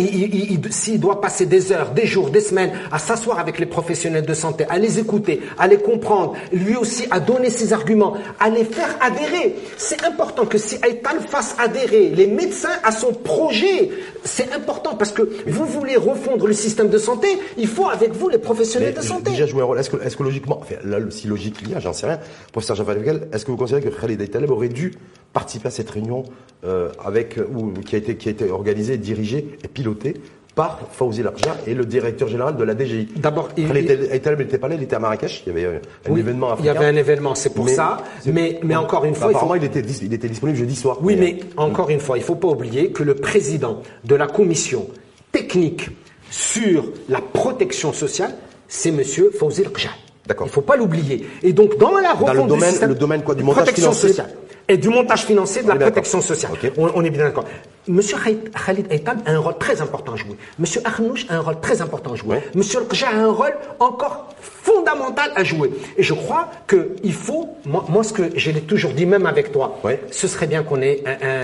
s'il 0.70 1.00
doit 1.00 1.22
passer 1.22 1.48
des 1.48 1.72
heures, 1.72 1.92
des 1.92 2.06
jours, 2.06 2.30
des 2.30 2.42
semaines 2.42 2.72
à 2.92 3.00
s'asseoir 3.00 3.40
avec 3.40 3.58
les 3.58 3.66
professionnels 3.66 4.26
de 4.26 4.34
santé, 4.34 4.66
à 4.70 4.78
les 4.78 5.00
écouter, 5.00 5.42
à 5.58 5.68
les 5.68 5.78
comprendre, 5.78 6.34
lui 6.52 6.76
aussi 6.76 7.06
à 7.10 7.20
donner 7.20 7.50
ses 7.50 7.74
arguments, 7.74 8.16
à 8.40 8.50
les 8.50 8.64
faire 8.64 8.96
adhérer. 9.02 9.56
C'est 9.78 10.04
important 10.06 10.46
que 10.46 10.60
si 10.60 10.76
Aital 10.76 11.20
fasse 11.28 11.56
adhérer 11.58 12.10
les 12.10 12.28
médecins 12.28 12.70
à 12.84 12.92
son 12.92 13.12
projet, 13.12 13.90
c'est 14.24 14.54
important 14.54 14.96
parce 14.96 15.12
que 15.12 15.28
vous 15.48 15.66
voulez 15.66 15.96
refondre 15.96 16.46
le 16.46 16.54
système 16.54 16.90
de 16.90 16.98
santé, 17.00 17.28
il 17.58 17.68
faut 17.68 17.87
avec 17.90 18.14
vous 18.14 18.30
les 18.30 18.38
professionnels 18.38 18.94
de 18.94 19.02
santé. 19.02 19.32
Déjà 19.32 19.46
joué 19.46 19.62
un 19.62 19.66
rôle. 19.66 19.80
Est-ce 19.80 19.90
que, 19.90 19.98
est 19.98 20.16
que, 20.16 20.24
logiquement, 20.24 20.60
enfin, 20.62 20.76
là, 20.84 21.00
si 21.10 21.28
logique 21.28 21.58
il 21.62 21.72
y 21.72 21.76
a, 21.76 21.80
j'en 21.80 21.94
sais 21.94 22.08
rien, 22.08 22.20
professeur 22.52 22.76
Jafar 22.76 22.96
est-ce 22.98 23.46
que 23.46 23.52
vous 23.52 23.58
considérez 23.58 23.90
que 23.90 23.96
Khalid 23.96 24.30
Taleb 24.30 24.52
aurait 24.52 24.70
dû 24.70 24.94
participer 25.34 25.68
à 25.68 25.72
cette 25.72 25.90
réunion 25.90 26.24
euh, 26.66 26.90
avec, 27.04 27.38
ou, 27.38 27.72
qui, 27.82 27.96
a 27.96 27.98
été, 28.00 28.18
qui 28.18 28.30
a 28.30 28.32
été 28.32 28.50
organisée, 28.50 28.98
dirigée 28.98 29.58
et 29.64 29.68
pilotée 29.68 30.16
par 30.58 30.80
Fawzi 30.92 31.22
Larja 31.22 31.56
et 31.68 31.76
le 31.76 31.86
directeur 31.86 32.28
général 32.28 32.58
de 32.58 32.64
la 32.64 32.76
DGI. 32.76 33.10
D'abord, 33.18 33.50
il, 33.58 33.68
n'était 33.72 34.58
pas 34.58 34.68
là, 34.68 34.74
il 34.74 34.82
était 34.82 34.96
à 34.96 35.00
Marrakech. 35.00 35.44
Il 35.46 35.54
y 35.54 35.56
avait 35.56 35.82
un 36.10 36.16
événement 36.16 36.52
africain. 36.52 36.72
Il 36.72 36.74
y 36.74 36.78
avait 36.78 36.86
un 36.88 36.96
événement, 36.96 37.36
c'est 37.36 37.54
pour 37.54 37.70
ça. 37.70 37.98
Mais, 38.26 38.60
mais 38.64 38.76
encore 38.76 39.06
une 39.06 39.14
fois, 39.14 39.30
apparemment, 39.30 39.54
il, 39.54 39.64
était, 39.64 39.82
il 39.82 40.12
était 40.12 40.28
disponible 40.28 40.58
jeudi 40.58 40.76
soir. 40.76 40.98
Oui, 41.02 41.16
mais, 41.16 41.38
encore 41.58 41.92
une 41.92 42.00
fois, 42.00 42.18
il 42.18 42.24
faut 42.24 42.36
pas 42.36 42.48
oublier 42.48 42.92
que 42.92 43.04
le 43.04 43.14
président 43.14 43.84
de 44.04 44.16
la 44.16 44.26
commission 44.26 44.88
technique 45.32 45.92
sur 46.30 46.86
la 47.10 47.22
protection 47.22 47.94
sociale, 47.94 48.36
c'est 48.68 48.92
Monsieur 48.92 49.32
Fawzi 49.32 49.64
Rja. 49.64 49.90
D'accord. 50.26 50.48
Il 50.48 50.50
ne 50.50 50.54
faut 50.54 50.62
pas 50.62 50.76
l'oublier. 50.76 51.28
Et 51.42 51.54
donc, 51.54 51.78
dans 51.78 51.98
la 51.98 52.14
dans 52.14 52.34
le 52.34 52.44
domaine, 52.44 52.76
le 52.86 52.96
domaine 52.96 53.24
quoi, 53.24 53.34
du 53.34 53.44
montage 53.44 53.64
protection 53.64 53.92
financier 53.92 54.10
sociale 54.10 54.34
et 54.70 54.78
du 54.78 54.90
montage 54.90 55.26
financier 55.26 55.64
de 55.64 55.70
la 55.70 55.76
protection 55.76 56.22
sociale. 56.22 56.52
On, 56.78 57.04
est 57.04 57.10
bien 57.10 57.24
d'accord. 57.24 57.46
Monsieur 57.88 58.18
Khalid 58.18 58.92
Aital 58.92 59.18
a 59.26 59.32
un 59.32 59.40
rôle 59.40 59.58
très 59.58 59.82
important 59.82 60.14
à 60.14 60.16
jouer. 60.18 60.36
Monsieur 60.60 60.82
Arnouch 60.84 61.26
a 61.30 61.36
un 61.36 61.40
rôle 61.40 61.60
très 61.62 61.82
important 61.82 62.14
à 62.14 62.16
jouer. 62.16 62.40
Monsieur 62.54 62.80
Rja 62.90 63.08
a 63.08 63.16
un 63.16 63.32
rôle 63.32 63.56
encore 63.80 64.36
fondamental 64.42 65.32
à 65.36 65.44
jouer. 65.46 65.72
Et 65.98 66.04
je 66.04 66.14
crois 66.14 66.50
qu'il 66.68 67.14
faut, 67.14 67.56
moi, 67.66 68.04
ce 68.04 68.12
que 68.12 68.38
je 68.38 68.52
l'ai 68.52 68.62
toujours 68.62 68.92
dit, 68.92 69.06
même 69.06 69.26
avec 69.26 69.54
toi, 69.54 69.80
ce 70.12 70.28
serait 70.28 70.48
bien 70.48 70.64
qu'on 70.64 70.82
ait 70.82 71.02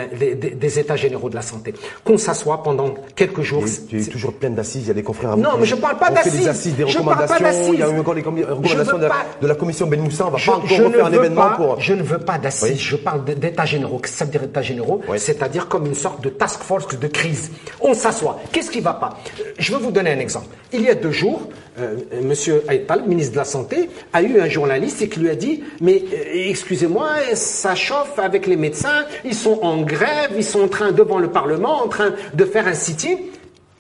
des, 0.08 0.80
états 0.80 0.96
généraux 0.96 1.30
de 1.30 1.36
la 1.36 1.42
santé. 1.42 1.74
Qu'on 2.04 2.18
s'assoit 2.18 2.64
pendant 2.64 2.94
quelques 3.16 3.42
jours. 3.42 3.64
Tu 3.90 4.02
es 4.02 4.06
toujours 4.06 4.34
plein 4.34 4.50
d'assises, 4.50 4.84
il 4.84 4.88
y 4.88 4.92
a 4.92 4.94
des 4.94 5.04
confrères 5.04 5.32
à 5.32 5.36
Non, 5.36 5.52
mais 5.60 5.66
je 5.66 5.76
ne 5.76 5.82
parle 5.82 5.98
pas 5.98 6.10
d'assises. 6.10 6.76
des 6.76 6.84
recommandations. 6.84 7.74
Il 7.74 7.80
y 7.80 7.84
a 7.84 7.90
encore 7.90 8.14
les 8.14 8.22
recommandations 8.22 8.98
de, 8.98 9.48
la 9.48 9.56
commission 9.56 9.88
Ben 9.88 10.02
Moussa. 10.02 10.28
On 10.28 10.32
va 10.32 10.38
pas 10.38 10.58
encore 10.58 10.86
refaire 10.86 11.06
un 11.06 11.12
événement 11.12 11.52
pour. 11.56 11.80
Je 11.80 11.94
ne 11.94 12.04
veux 12.04 12.20
pas 12.20 12.38
d'assises, 12.38 12.80
je 12.80 12.96
parle 12.96 13.24
d'états 13.26 13.66
généraux. 13.66 14.00
Qu'est-ce 14.00 14.14
que 14.14 14.20
ça 14.20 14.26
veut 14.26 14.32
dire 14.32 14.44
états 14.44 14.62
généraux? 14.62 15.02
C'est-à-dire 15.18 15.68
comme 15.68 15.86
une 15.86 15.96
sorte 15.96 16.24
de 16.24 16.30
task 16.30 16.62
force 16.62 16.88
de 16.88 17.08
crise. 17.08 17.52
On 17.82 17.94
s'assoit. 17.94 18.40
Qu'est-ce 18.52 18.72
qui 18.72 18.80
ne 18.80 18.84
va 18.84 18.94
pas? 18.94 19.18
Je 19.58 19.74
vais 19.74 19.82
vous 19.82 19.92
donner 19.92 20.12
un 20.12 20.20
exemple. 20.20 20.48
Il 20.72 20.82
y 20.82 20.90
a 20.90 20.96
deux 20.96 21.12
jours, 21.12 21.48
euh, 21.80 21.98
Monsieur 22.22 22.64
Aital, 22.70 23.04
ministre 23.08 23.34
de 23.34 23.38
la 23.38 23.46
Santé, 23.46 23.90
a 24.12 24.22
eu 24.22 24.40
un 24.40 24.48
journaliste 24.48 25.02
et 25.02 25.10
qui 25.10 25.20
lui 25.20 25.30
a 25.30 25.36
dit 25.36 25.64
Mais 25.82 26.04
euh, 26.14 26.50
excusez-moi, 26.50 27.10
ça 27.34 27.76
chauffe 27.76 28.18
avec 28.18 28.48
les 28.48 28.56
médecins, 28.56 29.06
ils 29.24 29.36
sont 29.36 29.60
en 29.62 29.82
grève, 29.94 30.32
ils 30.36 30.44
sont 30.44 30.62
en 30.62 30.68
train, 30.68 30.92
devant 30.92 31.20
le 31.20 31.30
Parlement, 31.30 31.84
en 31.84 31.88
train 31.88 32.14
de 32.34 32.46
faire 32.46 32.68
un 32.68 32.74
sit-in. 32.74 33.16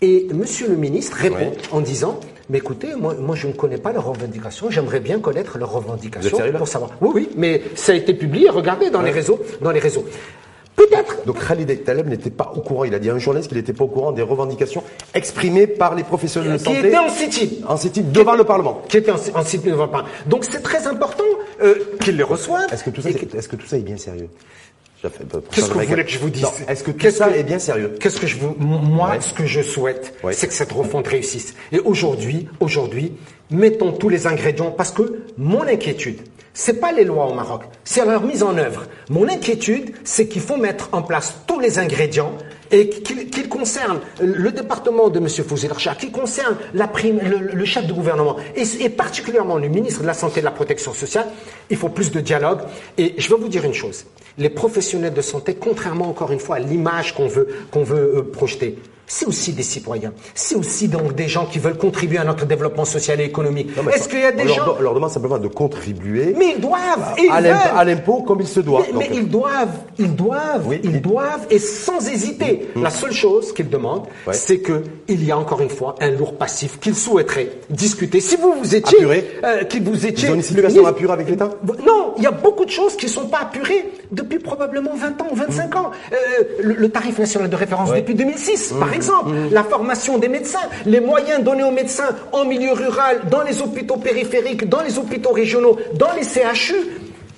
Et 0.01 0.27
Monsieur 0.33 0.67
le 0.67 0.75
ministre 0.75 1.17
répond 1.17 1.53
en 1.71 1.79
disant 1.79 2.19
mais 2.49 2.57
écoutez, 2.57 2.89
moi, 2.95 3.13
moi 3.17 3.35
je 3.35 3.47
ne 3.47 3.53
connais 3.53 3.77
pas 3.77 3.93
leurs 3.93 4.05
revendications, 4.05 4.69
j'aimerais 4.69 4.99
bien 4.99 5.19
connaître 5.19 5.57
leurs 5.57 5.71
revendications 5.71 6.37
pour 6.57 6.67
savoir. 6.67 6.91
Oui, 6.99 7.11
oui, 7.13 7.29
mais 7.37 7.61
ça 7.75 7.93
a 7.93 7.95
été 7.95 8.13
publié, 8.13 8.49
regardez 8.49 8.89
dans 8.89 9.01
les 9.01 9.11
réseaux, 9.11 9.39
dans 9.61 9.71
les 9.71 9.79
réseaux. 9.79 10.05
Peut-être. 10.75 11.25
Donc 11.25 11.45
Khalid 11.47 11.83
Taleb 11.83 12.07
n'était 12.07 12.31
pas 12.31 12.51
au 12.55 12.61
courant. 12.61 12.83
Il 12.83 12.93
a 12.95 12.99
dit 12.99 13.09
à 13.09 13.13
un 13.13 13.19
journaliste 13.19 13.49
qu'il 13.49 13.57
n'était 13.57 13.73
pas 13.73 13.83
au 13.83 13.87
courant 13.87 14.11
des 14.11 14.23
revendications 14.23 14.83
exprimées 15.13 15.67
par 15.67 15.93
les 15.93 16.03
professionnels 16.03 16.53
de 16.53 16.57
santé. 16.57 16.81
Qui 16.81 16.87
étaient 16.87 16.97
en 16.97 17.09
sit-in. 17.09 17.67
En 17.67 17.77
sit 17.77 18.11
devant 18.11 18.35
le 18.35 18.43
Parlement. 18.43 18.81
Qui 18.89 18.97
étaient 18.97 19.11
en, 19.11 19.17
sit-in 19.17 19.69
devant 19.69 19.85
le 19.85 19.91
Parlement. 19.91 20.09
Donc 20.25 20.45
c'est 20.45 20.61
très 20.61 20.87
important 20.87 21.23
euh, 21.61 21.75
qu'ils 22.01 22.17
les 22.17 22.23
reçoivent. 22.23 22.73
Est-ce 22.73 22.83
que, 22.83 22.89
tout 22.89 23.01
ça, 23.01 23.09
est, 23.09 23.13
que 23.13 23.55
tout 23.55 23.67
ça 23.67 23.77
est 23.77 23.81
bien 23.81 23.97
sérieux? 23.97 24.29
Qu'est-ce 25.51 25.69
que 25.69 25.73
vous 25.73 25.85
voulez 25.85 26.05
que 26.05 26.11
je 26.11 26.19
vous 26.19 26.29
dise 26.29 26.47
Est-ce 26.67 26.83
que 26.83 26.91
tout 26.91 27.11
ça 27.11 27.29
est 27.35 27.43
bien 27.43 27.59
sérieux 27.59 27.95
Qu'est-ce 27.99 28.19
que 28.19 28.27
je 28.27 28.37
vous, 28.37 28.55
moi, 28.57 29.19
ce 29.19 29.33
que 29.33 29.45
je 29.45 29.61
souhaite, 29.61 30.13
c'est 30.31 30.47
que 30.47 30.53
cette 30.53 30.71
refonte 30.71 31.07
réussisse. 31.07 31.55
Et 31.71 31.79
aujourd'hui, 31.79 32.47
aujourd'hui, 32.59 33.13
mettons 33.51 33.91
tous 33.91 34.09
les 34.09 34.27
ingrédients 34.27 34.71
parce 34.71 34.91
que 34.91 35.23
mon 35.37 35.63
inquiétude, 35.63 36.21
c'est 36.53 36.79
pas 36.79 36.91
les 36.91 37.03
lois 37.03 37.25
au 37.25 37.33
Maroc, 37.33 37.63
c'est 37.83 38.05
leur 38.05 38.23
mise 38.23 38.43
en 38.43 38.57
œuvre. 38.57 38.85
Mon 39.09 39.27
inquiétude, 39.27 39.93
c'est 40.03 40.27
qu'il 40.27 40.41
faut 40.41 40.57
mettre 40.57 40.89
en 40.91 41.01
place 41.01 41.35
tous 41.47 41.59
les 41.59 41.79
ingrédients 41.79 42.37
et 42.73 42.89
qu'il 42.89 43.47
concerne 43.47 43.99
le 44.19 44.51
département 44.51 45.09
de 45.09 45.19
M. 45.19 45.27
Fouzil 45.29 45.69
qui 45.99 46.11
concerne 46.11 46.57
la 46.73 46.87
prime, 46.87 47.19
le, 47.53 47.65
chef 47.65 47.85
de 47.85 47.93
gouvernement 47.93 48.35
et, 48.55 48.89
particulièrement 48.89 49.57
le 49.57 49.67
ministre 49.67 50.01
de 50.01 50.07
la 50.07 50.15
Santé 50.15 50.39
et 50.39 50.41
de 50.41 50.45
la 50.45 50.51
Protection 50.51 50.91
sociale, 50.93 51.27
il 51.69 51.77
faut 51.77 51.89
plus 51.89 52.11
de 52.11 52.19
dialogue. 52.19 52.61
Et 52.97 53.13
je 53.17 53.29
vais 53.29 53.39
vous 53.39 53.47
dire 53.47 53.63
une 53.63 53.75
chose, 53.75 54.05
les 54.39 54.49
professionnels 54.49 55.13
de 55.13 55.21
santé, 55.21 55.53
contrairement 55.53 56.09
encore 56.09 56.31
une 56.31 56.39
fois 56.39 56.55
à 56.55 56.59
l'image 56.59 57.13
qu'on 57.13 57.27
veut, 57.27 57.47
qu'on 57.71 57.83
veut 57.83 58.15
euh, 58.17 58.21
projeter, 58.23 58.75
c'est 59.07 59.25
aussi 59.25 59.53
des 59.53 59.63
citoyens. 59.63 60.13
C'est 60.33 60.55
aussi 60.55 60.87
donc 60.87 61.15
des 61.15 61.27
gens 61.27 61.45
qui 61.45 61.59
veulent 61.59 61.77
contribuer 61.77 62.17
à 62.17 62.23
notre 62.23 62.45
développement 62.45 62.85
social 62.85 63.19
et 63.21 63.25
économique. 63.25 63.69
Est-ce 63.93 64.07
qu'il 64.07 64.19
y 64.19 64.25
a 64.25 64.31
des 64.31 64.47
gens... 64.47 64.65
Leur, 64.65 64.79
on 64.79 64.81
leur 64.81 64.93
demande 64.93 65.09
simplement 65.09 65.37
de 65.37 65.47
contribuer... 65.47 66.33
Mais 66.37 66.53
ils 66.55 66.61
doivent 66.61 67.15
À 67.31 67.83
l'impôt 67.83 68.21
comme 68.21 68.41
il 68.41 68.47
se 68.47 68.61
doit. 68.61 68.85
Mais, 68.97 69.09
ils 69.13 69.27
doivent, 69.27 69.77
ils 69.97 70.15
doivent, 70.15 70.67
ils 70.83 71.01
doivent, 71.01 71.47
et 71.49 71.59
sans 71.59 72.07
hésiter. 72.07 72.69
La 72.75 72.89
seule 72.89 73.11
chose 73.11 73.53
qu'ils 73.53 73.69
demandent, 73.69 74.07
c'est 74.31 74.61
qu'il 74.61 75.25
y 75.25 75.31
a 75.31 75.37
encore 75.37 75.61
une 75.61 75.69
fois 75.69 75.95
un 75.99 76.11
lourd 76.11 76.35
passif 76.35 76.79
qu'ils 76.79 76.95
souhaiteraient 76.95 77.49
discuter. 77.69 78.19
Si 78.19 78.37
vous 78.37 78.53
vous 78.53 78.75
étiez... 78.75 78.99
Apuré 78.99 79.25
euh, 79.43 79.63
vous 79.81 80.05
étiez... 80.05 80.29
Ils 80.29 80.31
ont 80.31 80.35
une 80.35 80.41
situation 80.41 80.85
apurée 80.85 81.13
avec 81.13 81.29
l'État? 81.29 81.49
Non, 81.85 82.13
il 82.17 82.23
y 82.23 82.27
a 82.27 82.31
beaucoup 82.31 82.65
de 82.65 82.71
choses 82.71 82.95
qui 82.95 83.05
ne 83.05 83.11
sont 83.11 83.27
pas 83.27 83.39
apurées 83.39 83.89
depuis 84.11 84.39
probablement 84.39 84.95
20 84.95 85.21
ans 85.21 85.27
ou 85.31 85.35
25 85.35 85.75
ans. 85.75 85.91
Euh, 86.11 86.43
le, 86.61 86.89
tarif 86.89 87.17
national 87.17 87.49
de 87.49 87.55
référence 87.55 87.91
depuis 87.91 88.15
2006, 88.15 88.75
par 88.79 88.92
exemple, 88.93 89.31
la 89.51 89.63
formation 89.63 90.17
des 90.17 90.27
médecins, 90.27 90.59
les 90.85 90.99
moyens 90.99 91.43
donnés 91.43 91.63
aux 91.63 91.71
médecins 91.71 92.15
en 92.31 92.45
milieu 92.45 92.73
rural, 92.73 93.21
dans 93.29 93.41
les 93.41 93.61
hôpitaux 93.61 93.97
périphériques, 93.97 94.69
dans 94.69 94.81
les 94.81 94.97
hôpitaux 94.97 95.31
régionaux, 95.31 95.77
dans 95.95 96.13
les 96.15 96.23
CHU, 96.23 96.75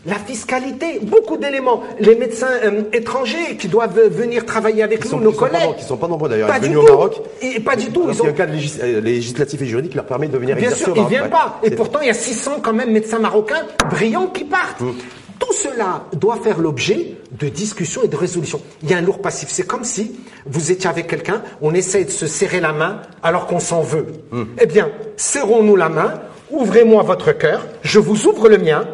la 0.05 0.15
fiscalité, 0.15 0.99
beaucoup 1.01 1.37
d'éléments. 1.37 1.81
Les 1.99 2.15
médecins 2.15 2.51
euh, 2.63 2.83
étrangers 2.93 3.57
qui 3.57 3.67
doivent 3.67 3.99
venir 3.99 4.45
travailler 4.45 4.83
avec 4.83 5.11
nous, 5.11 5.19
nos 5.19 5.31
collègues. 5.31 5.75
Qui 5.77 5.83
ne 5.83 5.87
sont 5.87 5.97
pas 5.97 6.07
nombreux 6.07 6.29
d'ailleurs, 6.29 6.47
pas 6.47 6.59
venus 6.59 6.77
au 6.77 6.83
Maroc. 6.83 7.21
Et 7.41 7.59
pas 7.59 7.75
du 7.75 7.87
tout. 7.87 8.07
Il 8.11 8.15
y 8.15 8.21
a 8.21 8.29
un 8.29 8.33
cadre 8.33 8.53
euh, 8.53 9.01
législatif 9.01 9.61
et 9.61 9.65
juridique 9.65 9.91
qui 9.91 9.97
leur 9.97 10.05
permet 10.05 10.27
de 10.27 10.37
venir 10.37 10.55
Bien 10.55 10.71
sûr, 10.71 10.93
ils 10.95 11.03
ne 11.03 11.09
viennent 11.09 11.29
pas. 11.29 11.59
Et 11.63 11.71
pourtant, 11.71 11.99
il 12.01 12.07
y 12.07 12.11
a 12.11 12.13
600 12.13 12.59
quand 12.61 12.73
même 12.73 12.91
médecins 12.91 13.19
marocains 13.19 13.65
brillants 13.89 14.27
qui 14.27 14.43
partent. 14.43 14.81
Mmh. 14.81 14.91
Tout 15.39 15.53
cela 15.53 16.05
doit 16.13 16.37
faire 16.37 16.59
l'objet 16.59 17.17
de 17.31 17.49
discussions 17.49 18.03
et 18.03 18.07
de 18.07 18.15
résolutions. 18.15 18.61
Il 18.83 18.89
y 18.89 18.93
a 18.93 18.97
un 18.97 19.01
lourd 19.01 19.21
passif. 19.21 19.49
C'est 19.49 19.65
comme 19.65 19.83
si 19.83 20.15
vous 20.45 20.71
étiez 20.71 20.89
avec 20.89 21.07
quelqu'un, 21.07 21.41
on 21.61 21.73
essaie 21.73 22.05
de 22.05 22.11
se 22.11 22.27
serrer 22.27 22.59
la 22.59 22.73
main 22.73 23.01
alors 23.23 23.47
qu'on 23.47 23.59
s'en 23.59 23.81
veut. 23.81 24.07
Hmm. 24.31 24.43
Eh 24.61 24.65
bien, 24.65 24.89
serrons-nous 25.17 25.75
la 25.75 25.89
main, 25.89 26.21
ouvrez-moi 26.51 27.03
votre 27.03 27.31
cœur, 27.33 27.65
je 27.81 27.99
vous 27.99 28.27
ouvre 28.27 28.49
le 28.49 28.57
mien, 28.57 28.87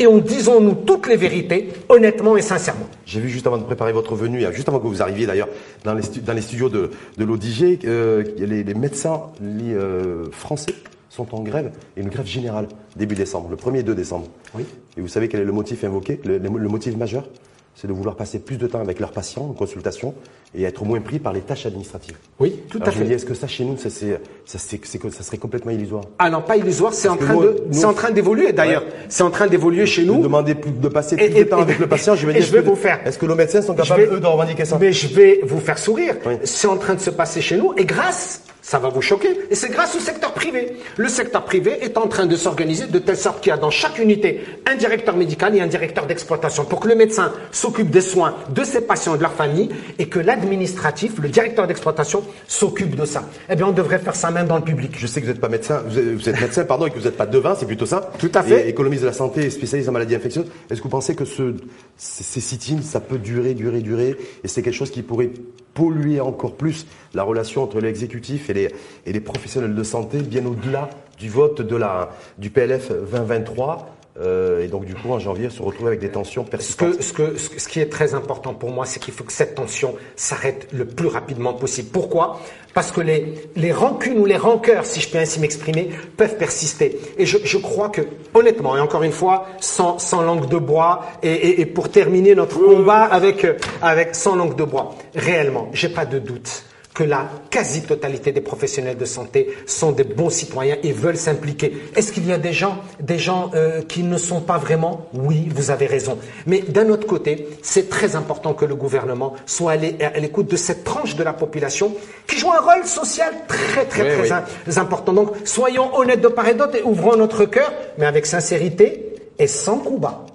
et 0.00 0.06
on 0.06 0.18
disons-nous 0.18 0.74
toutes 0.86 1.06
les 1.08 1.16
vérités, 1.16 1.68
honnêtement 1.90 2.36
et 2.36 2.42
sincèrement. 2.42 2.88
J'ai 3.04 3.20
vu 3.20 3.28
juste 3.28 3.46
avant 3.46 3.58
de 3.58 3.64
préparer 3.64 3.92
votre 3.92 4.14
venue, 4.14 4.42
juste 4.52 4.68
avant 4.68 4.80
que 4.80 4.86
vous 4.86 5.02
arriviez 5.02 5.26
d'ailleurs, 5.26 5.48
dans 5.84 5.94
les, 5.94 6.02
dans 6.24 6.32
les 6.32 6.40
studios 6.40 6.70
de, 6.70 6.90
de 7.18 7.24
l'ODG, 7.24 7.80
euh, 7.84 8.24
les, 8.38 8.64
les, 8.64 8.74
médecins 8.74 9.20
euh, 9.42 10.24
français 10.32 10.74
sont 11.10 11.34
en 11.34 11.42
grève, 11.42 11.72
et 11.96 12.00
une 12.00 12.08
grève 12.08 12.26
générale, 12.26 12.68
début 12.96 13.16
décembre, 13.16 13.50
le 13.50 13.56
1er 13.56 13.80
et 13.80 13.82
2 13.82 13.94
décembre. 13.94 14.28
Oui. 14.54 14.64
Et 14.96 15.00
vous 15.00 15.08
savez 15.08 15.28
quel 15.28 15.40
est 15.40 15.44
le 15.44 15.52
motif 15.52 15.84
invoqué, 15.84 16.20
le, 16.24 16.38
motif 16.48 16.96
majeur? 16.96 17.28
C'est 17.74 17.86
de 17.86 17.92
vouloir 17.92 18.14
passer 18.14 18.40
plus 18.40 18.58
de 18.58 18.66
temps 18.66 18.80
avec 18.80 19.00
leurs 19.00 19.12
patients 19.12 19.44
en 19.48 19.52
consultation 19.52 20.12
et 20.54 20.64
être 20.64 20.84
moins 20.84 21.00
pris 21.00 21.18
par 21.18 21.32
les 21.32 21.40
tâches 21.40 21.64
administratives. 21.64 22.16
Oui, 22.38 22.60
tout 22.68 22.80
à 22.84 22.90
fait. 22.90 23.06
est-ce 23.06 23.24
que 23.24 23.32
ça, 23.32 23.46
chez 23.46 23.64
nous, 23.64 23.78
ça, 23.78 23.88
ça, 23.88 24.58
ça, 24.58 25.22
serait 25.22 25.38
complètement 25.38 25.70
illusoire? 25.70 26.04
Ah 26.18 26.28
non, 26.28 26.42
pas 26.42 26.58
illusoire, 26.58 26.92
c'est 26.92 27.08
en, 27.08 27.16
train 27.16 27.36
de, 27.36 27.64
c'est 27.70 27.86
en 27.86 27.94
train 27.94 28.10
d'évoluer 28.10 28.52
d'ailleurs. 28.52 28.84
C'est 29.08 29.22
en 29.22 29.30
train 29.30 29.46
d'évoluer 29.46 29.86
chez 29.86 30.04
nous. 30.04 30.18
De 30.18 30.24
demander 30.24 30.54
plus, 30.56 30.72
de 30.72 30.88
passer 30.88 31.16
plus 31.16 31.30
de 31.30 31.42
temps 31.44 31.62
avec 31.62 31.78
le 31.78 31.86
patient, 31.86 32.14
je 32.16 32.26
vais 32.26 32.34
dire. 32.34 32.42
je 32.42 32.52
vais 32.52 32.60
vous 32.60 32.76
faire. 32.76 33.00
Est-ce 33.06 33.18
que 33.18 33.26
nos 33.26 33.36
médecins 33.36 33.62
sont 33.62 33.74
capables, 33.74 34.08
eux, 34.12 34.20
de 34.20 34.26
revendiquer 34.26 34.64
ça? 34.64 34.76
Mais 34.78 34.92
je 34.92 35.08
vais 35.08 35.40
vous 35.44 35.60
faire 35.60 35.78
sourire. 35.78 36.16
C'est 36.44 36.68
en 36.68 36.76
train 36.76 36.94
de 36.94 37.00
se 37.00 37.10
passer 37.10 37.40
chez 37.40 37.56
nous 37.56 37.72
et 37.78 37.84
grâce 37.84 38.42
ça 38.62 38.78
va 38.78 38.88
vous 38.88 39.02
choquer. 39.02 39.28
Et 39.50 39.54
c'est 39.54 39.68
grâce 39.68 39.94
au 39.96 40.00
secteur 40.00 40.32
privé. 40.32 40.76
Le 40.96 41.08
secteur 41.08 41.44
privé 41.44 41.78
est 41.82 41.96
en 41.96 42.06
train 42.06 42.26
de 42.26 42.36
s'organiser 42.36 42.86
de 42.86 42.98
telle 42.98 43.16
sorte 43.16 43.40
qu'il 43.40 43.50
y 43.50 43.52
a 43.52 43.56
dans 43.56 43.70
chaque 43.70 43.98
unité 43.98 44.40
un 44.66 44.76
directeur 44.76 45.16
médical 45.16 45.54
et 45.56 45.60
un 45.60 45.66
directeur 45.66 46.06
d'exploitation 46.06 46.64
pour 46.64 46.80
que 46.80 46.88
le 46.88 46.94
médecin 46.94 47.32
s'occupe 47.52 47.90
des 47.90 48.00
soins 48.00 48.34
de 48.50 48.64
ses 48.64 48.82
patients 48.82 49.14
et 49.14 49.18
de 49.18 49.22
leur 49.22 49.32
famille 49.32 49.70
et 49.98 50.08
que 50.08 50.18
l'administratif, 50.18 51.18
le 51.18 51.28
directeur 51.28 51.66
d'exploitation, 51.66 52.22
s'occupe 52.46 52.94
de 52.94 53.04
ça. 53.04 53.24
Eh 53.48 53.56
bien, 53.56 53.66
on 53.66 53.72
devrait 53.72 53.98
faire 53.98 54.14
ça 54.14 54.30
même 54.30 54.46
dans 54.46 54.56
le 54.56 54.64
public. 54.64 54.92
Je 54.96 55.06
sais 55.06 55.20
que 55.20 55.26
vous 55.26 55.32
n'êtes 55.32 55.40
pas 55.40 55.48
médecin, 55.48 55.82
vous 55.86 56.28
êtes, 56.28 56.40
médecin, 56.40 56.64
pardon, 56.64 56.86
et 56.86 56.90
que 56.90 56.98
vous 56.98 57.04
n'êtes 57.04 57.16
pas 57.16 57.26
devin, 57.26 57.54
c'est 57.54 57.66
plutôt 57.66 57.86
ça. 57.86 58.10
Tout 58.18 58.32
à 58.34 58.42
fait. 58.42 58.66
Et 58.66 58.68
économiste 58.68 59.02
de 59.02 59.08
la 59.08 59.12
santé 59.12 59.46
et 59.46 59.50
spécialiste 59.50 59.88
en 59.88 59.92
maladies 59.92 60.14
infectieuses. 60.14 60.46
Est-ce 60.70 60.80
que 60.80 60.84
vous 60.84 60.90
pensez 60.90 61.14
que 61.14 61.24
ce, 61.24 61.54
ces 61.96 62.40
sit 62.40 62.60
ça 62.82 63.00
peut 63.00 63.18
durer, 63.18 63.54
durer, 63.54 63.80
durer, 63.80 64.16
et 64.44 64.48
c'est 64.48 64.62
quelque 64.62 64.74
chose 64.74 64.90
qui 64.90 65.02
pourrait 65.02 65.30
polluer 65.74 66.20
encore 66.20 66.56
plus 66.56 66.86
la 67.14 67.22
relation 67.22 67.62
entre 67.62 67.80
l'exécutif 67.80 68.49
et 68.50 68.54
les, 68.54 68.68
et 69.06 69.12
les 69.12 69.20
professionnels 69.20 69.74
de 69.74 69.82
santé, 69.82 70.18
bien 70.18 70.44
au-delà 70.46 70.90
du 71.18 71.28
vote 71.28 71.62
de 71.62 71.76
la, 71.76 72.10
du 72.38 72.50
PLF 72.50 72.90
2023. 72.90 73.96
Euh, 74.20 74.62
et 74.62 74.68
donc, 74.68 74.84
du 74.84 74.94
coup, 74.94 75.10
en 75.12 75.18
janvier, 75.18 75.50
se 75.50 75.62
retrouver 75.62 75.88
avec 75.88 76.00
des 76.00 76.10
tensions 76.10 76.44
persistantes. 76.44 77.00
Ce, 77.00 77.12
que, 77.12 77.38
ce, 77.38 77.48
que, 77.48 77.60
ce 77.60 77.68
qui 77.68 77.80
est 77.80 77.88
très 77.88 78.14
important 78.14 78.54
pour 78.54 78.70
moi, 78.70 78.84
c'est 78.84 79.00
qu'il 79.00 79.14
faut 79.14 79.24
que 79.24 79.32
cette 79.32 79.54
tension 79.54 79.94
s'arrête 80.16 80.66
le 80.72 80.84
plus 80.84 81.06
rapidement 81.06 81.54
possible. 81.54 81.88
Pourquoi? 81.90 82.40
Parce 82.74 82.90
que 82.90 83.00
les, 83.00 83.34
les 83.56 83.72
rancunes 83.72 84.18
ou 84.18 84.26
les 84.26 84.36
rancœurs, 84.36 84.84
si 84.84 85.00
je 85.00 85.08
peux 85.08 85.18
ainsi 85.18 85.40
m'exprimer, 85.40 85.90
peuvent 86.16 86.36
persister. 86.36 86.98
Et 87.18 87.24
je, 87.24 87.38
je, 87.44 87.56
crois 87.56 87.88
que, 87.88 88.02
honnêtement, 88.34 88.76
et 88.76 88.80
encore 88.80 89.04
une 89.04 89.12
fois, 89.12 89.46
sans, 89.60 89.98
sans 89.98 90.22
langue 90.22 90.48
de 90.48 90.58
bois, 90.58 91.02
et, 91.22 91.32
et, 91.32 91.60
et 91.60 91.66
pour 91.66 91.88
terminer 91.88 92.34
notre 92.34 92.58
combat 92.58 93.04
avec, 93.04 93.46
avec 93.80 94.14
sans 94.14 94.36
langue 94.36 94.56
de 94.56 94.64
bois, 94.64 94.96
réellement, 95.14 95.70
j'ai 95.72 95.88
pas 95.88 96.04
de 96.04 96.18
doute 96.18 96.64
que 96.94 97.04
la 97.04 97.28
quasi-totalité 97.50 98.32
des 98.32 98.40
professionnels 98.40 98.96
de 98.96 99.04
santé 99.04 99.48
sont 99.66 99.92
des 99.92 100.04
bons 100.04 100.30
citoyens 100.30 100.76
et 100.82 100.92
veulent 100.92 101.16
s'impliquer. 101.16 101.72
Est-ce 101.94 102.12
qu'il 102.12 102.26
y 102.26 102.32
a 102.32 102.38
des 102.38 102.52
gens, 102.52 102.78
des 102.98 103.18
gens 103.18 103.50
euh, 103.54 103.82
qui 103.82 104.02
ne 104.02 104.18
sont 104.18 104.40
pas 104.40 104.58
vraiment? 104.58 105.06
Oui, 105.14 105.48
vous 105.54 105.70
avez 105.70 105.86
raison. 105.86 106.18
Mais 106.46 106.60
d'un 106.60 106.88
autre 106.88 107.06
côté, 107.06 107.48
c'est 107.62 107.88
très 107.88 108.16
important 108.16 108.54
que 108.54 108.64
le 108.64 108.74
gouvernement 108.74 109.34
soit 109.46 109.72
allé 109.72 109.96
à 110.02 110.18
l'écoute 110.18 110.50
de 110.50 110.56
cette 110.56 110.84
tranche 110.84 111.14
de 111.14 111.22
la 111.22 111.32
population 111.32 111.94
qui 112.26 112.38
joue 112.38 112.50
un 112.52 112.60
rôle 112.60 112.84
social 112.84 113.32
très 113.46 113.84
très 113.84 114.24
très 114.24 114.78
important. 114.78 115.12
Donc 115.12 115.32
soyons 115.44 115.96
honnêtes 115.96 116.20
de 116.20 116.28
part 116.28 116.48
et 116.48 116.54
d'autre 116.54 116.76
et 116.76 116.82
ouvrons 116.82 117.16
notre 117.16 117.44
cœur, 117.44 117.72
mais 117.98 118.06
avec 118.06 118.26
sincérité 118.26 119.14
et 119.38 119.46
sans 119.46 119.78
coup 119.78 119.98
bas 119.98 120.26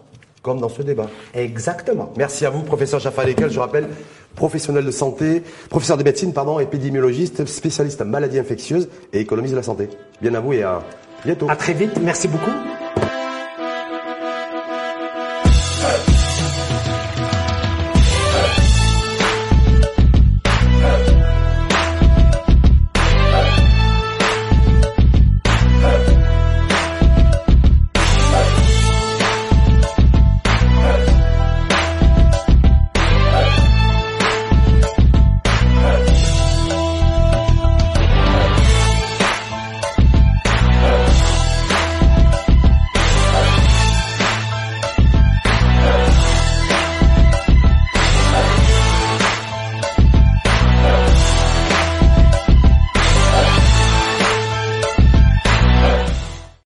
comme 0.45 0.59
dans 0.59 0.69
ce 0.69 0.83
débat. 0.83 1.07
Exactement. 1.33 2.13
Merci 2.17 2.45
à 2.45 2.51
vous, 2.51 2.61
professeur 2.61 2.99
Jaffa. 2.99 3.23
Je 3.49 3.59
rappelle, 3.59 3.87
professionnel 4.35 4.85
de 4.85 4.91
santé, 4.91 5.43
professeur 5.69 5.97
de 5.97 6.03
médecine, 6.03 6.33
pardon, 6.33 6.59
épidémiologiste, 6.59 7.45
spécialiste 7.45 8.01
en 8.01 8.05
maladies 8.05 8.39
infectieuses 8.39 8.89
et 9.13 9.19
économiste 9.19 9.53
de 9.53 9.57
la 9.59 9.63
santé. 9.63 9.89
Bien 10.21 10.33
à 10.35 10.39
vous 10.39 10.53
et 10.53 10.63
à 10.63 10.83
bientôt. 11.23 11.47
À 11.49 11.55
très 11.55 11.73
vite. 11.73 11.99
Merci 12.01 12.27
beaucoup. 12.27 12.51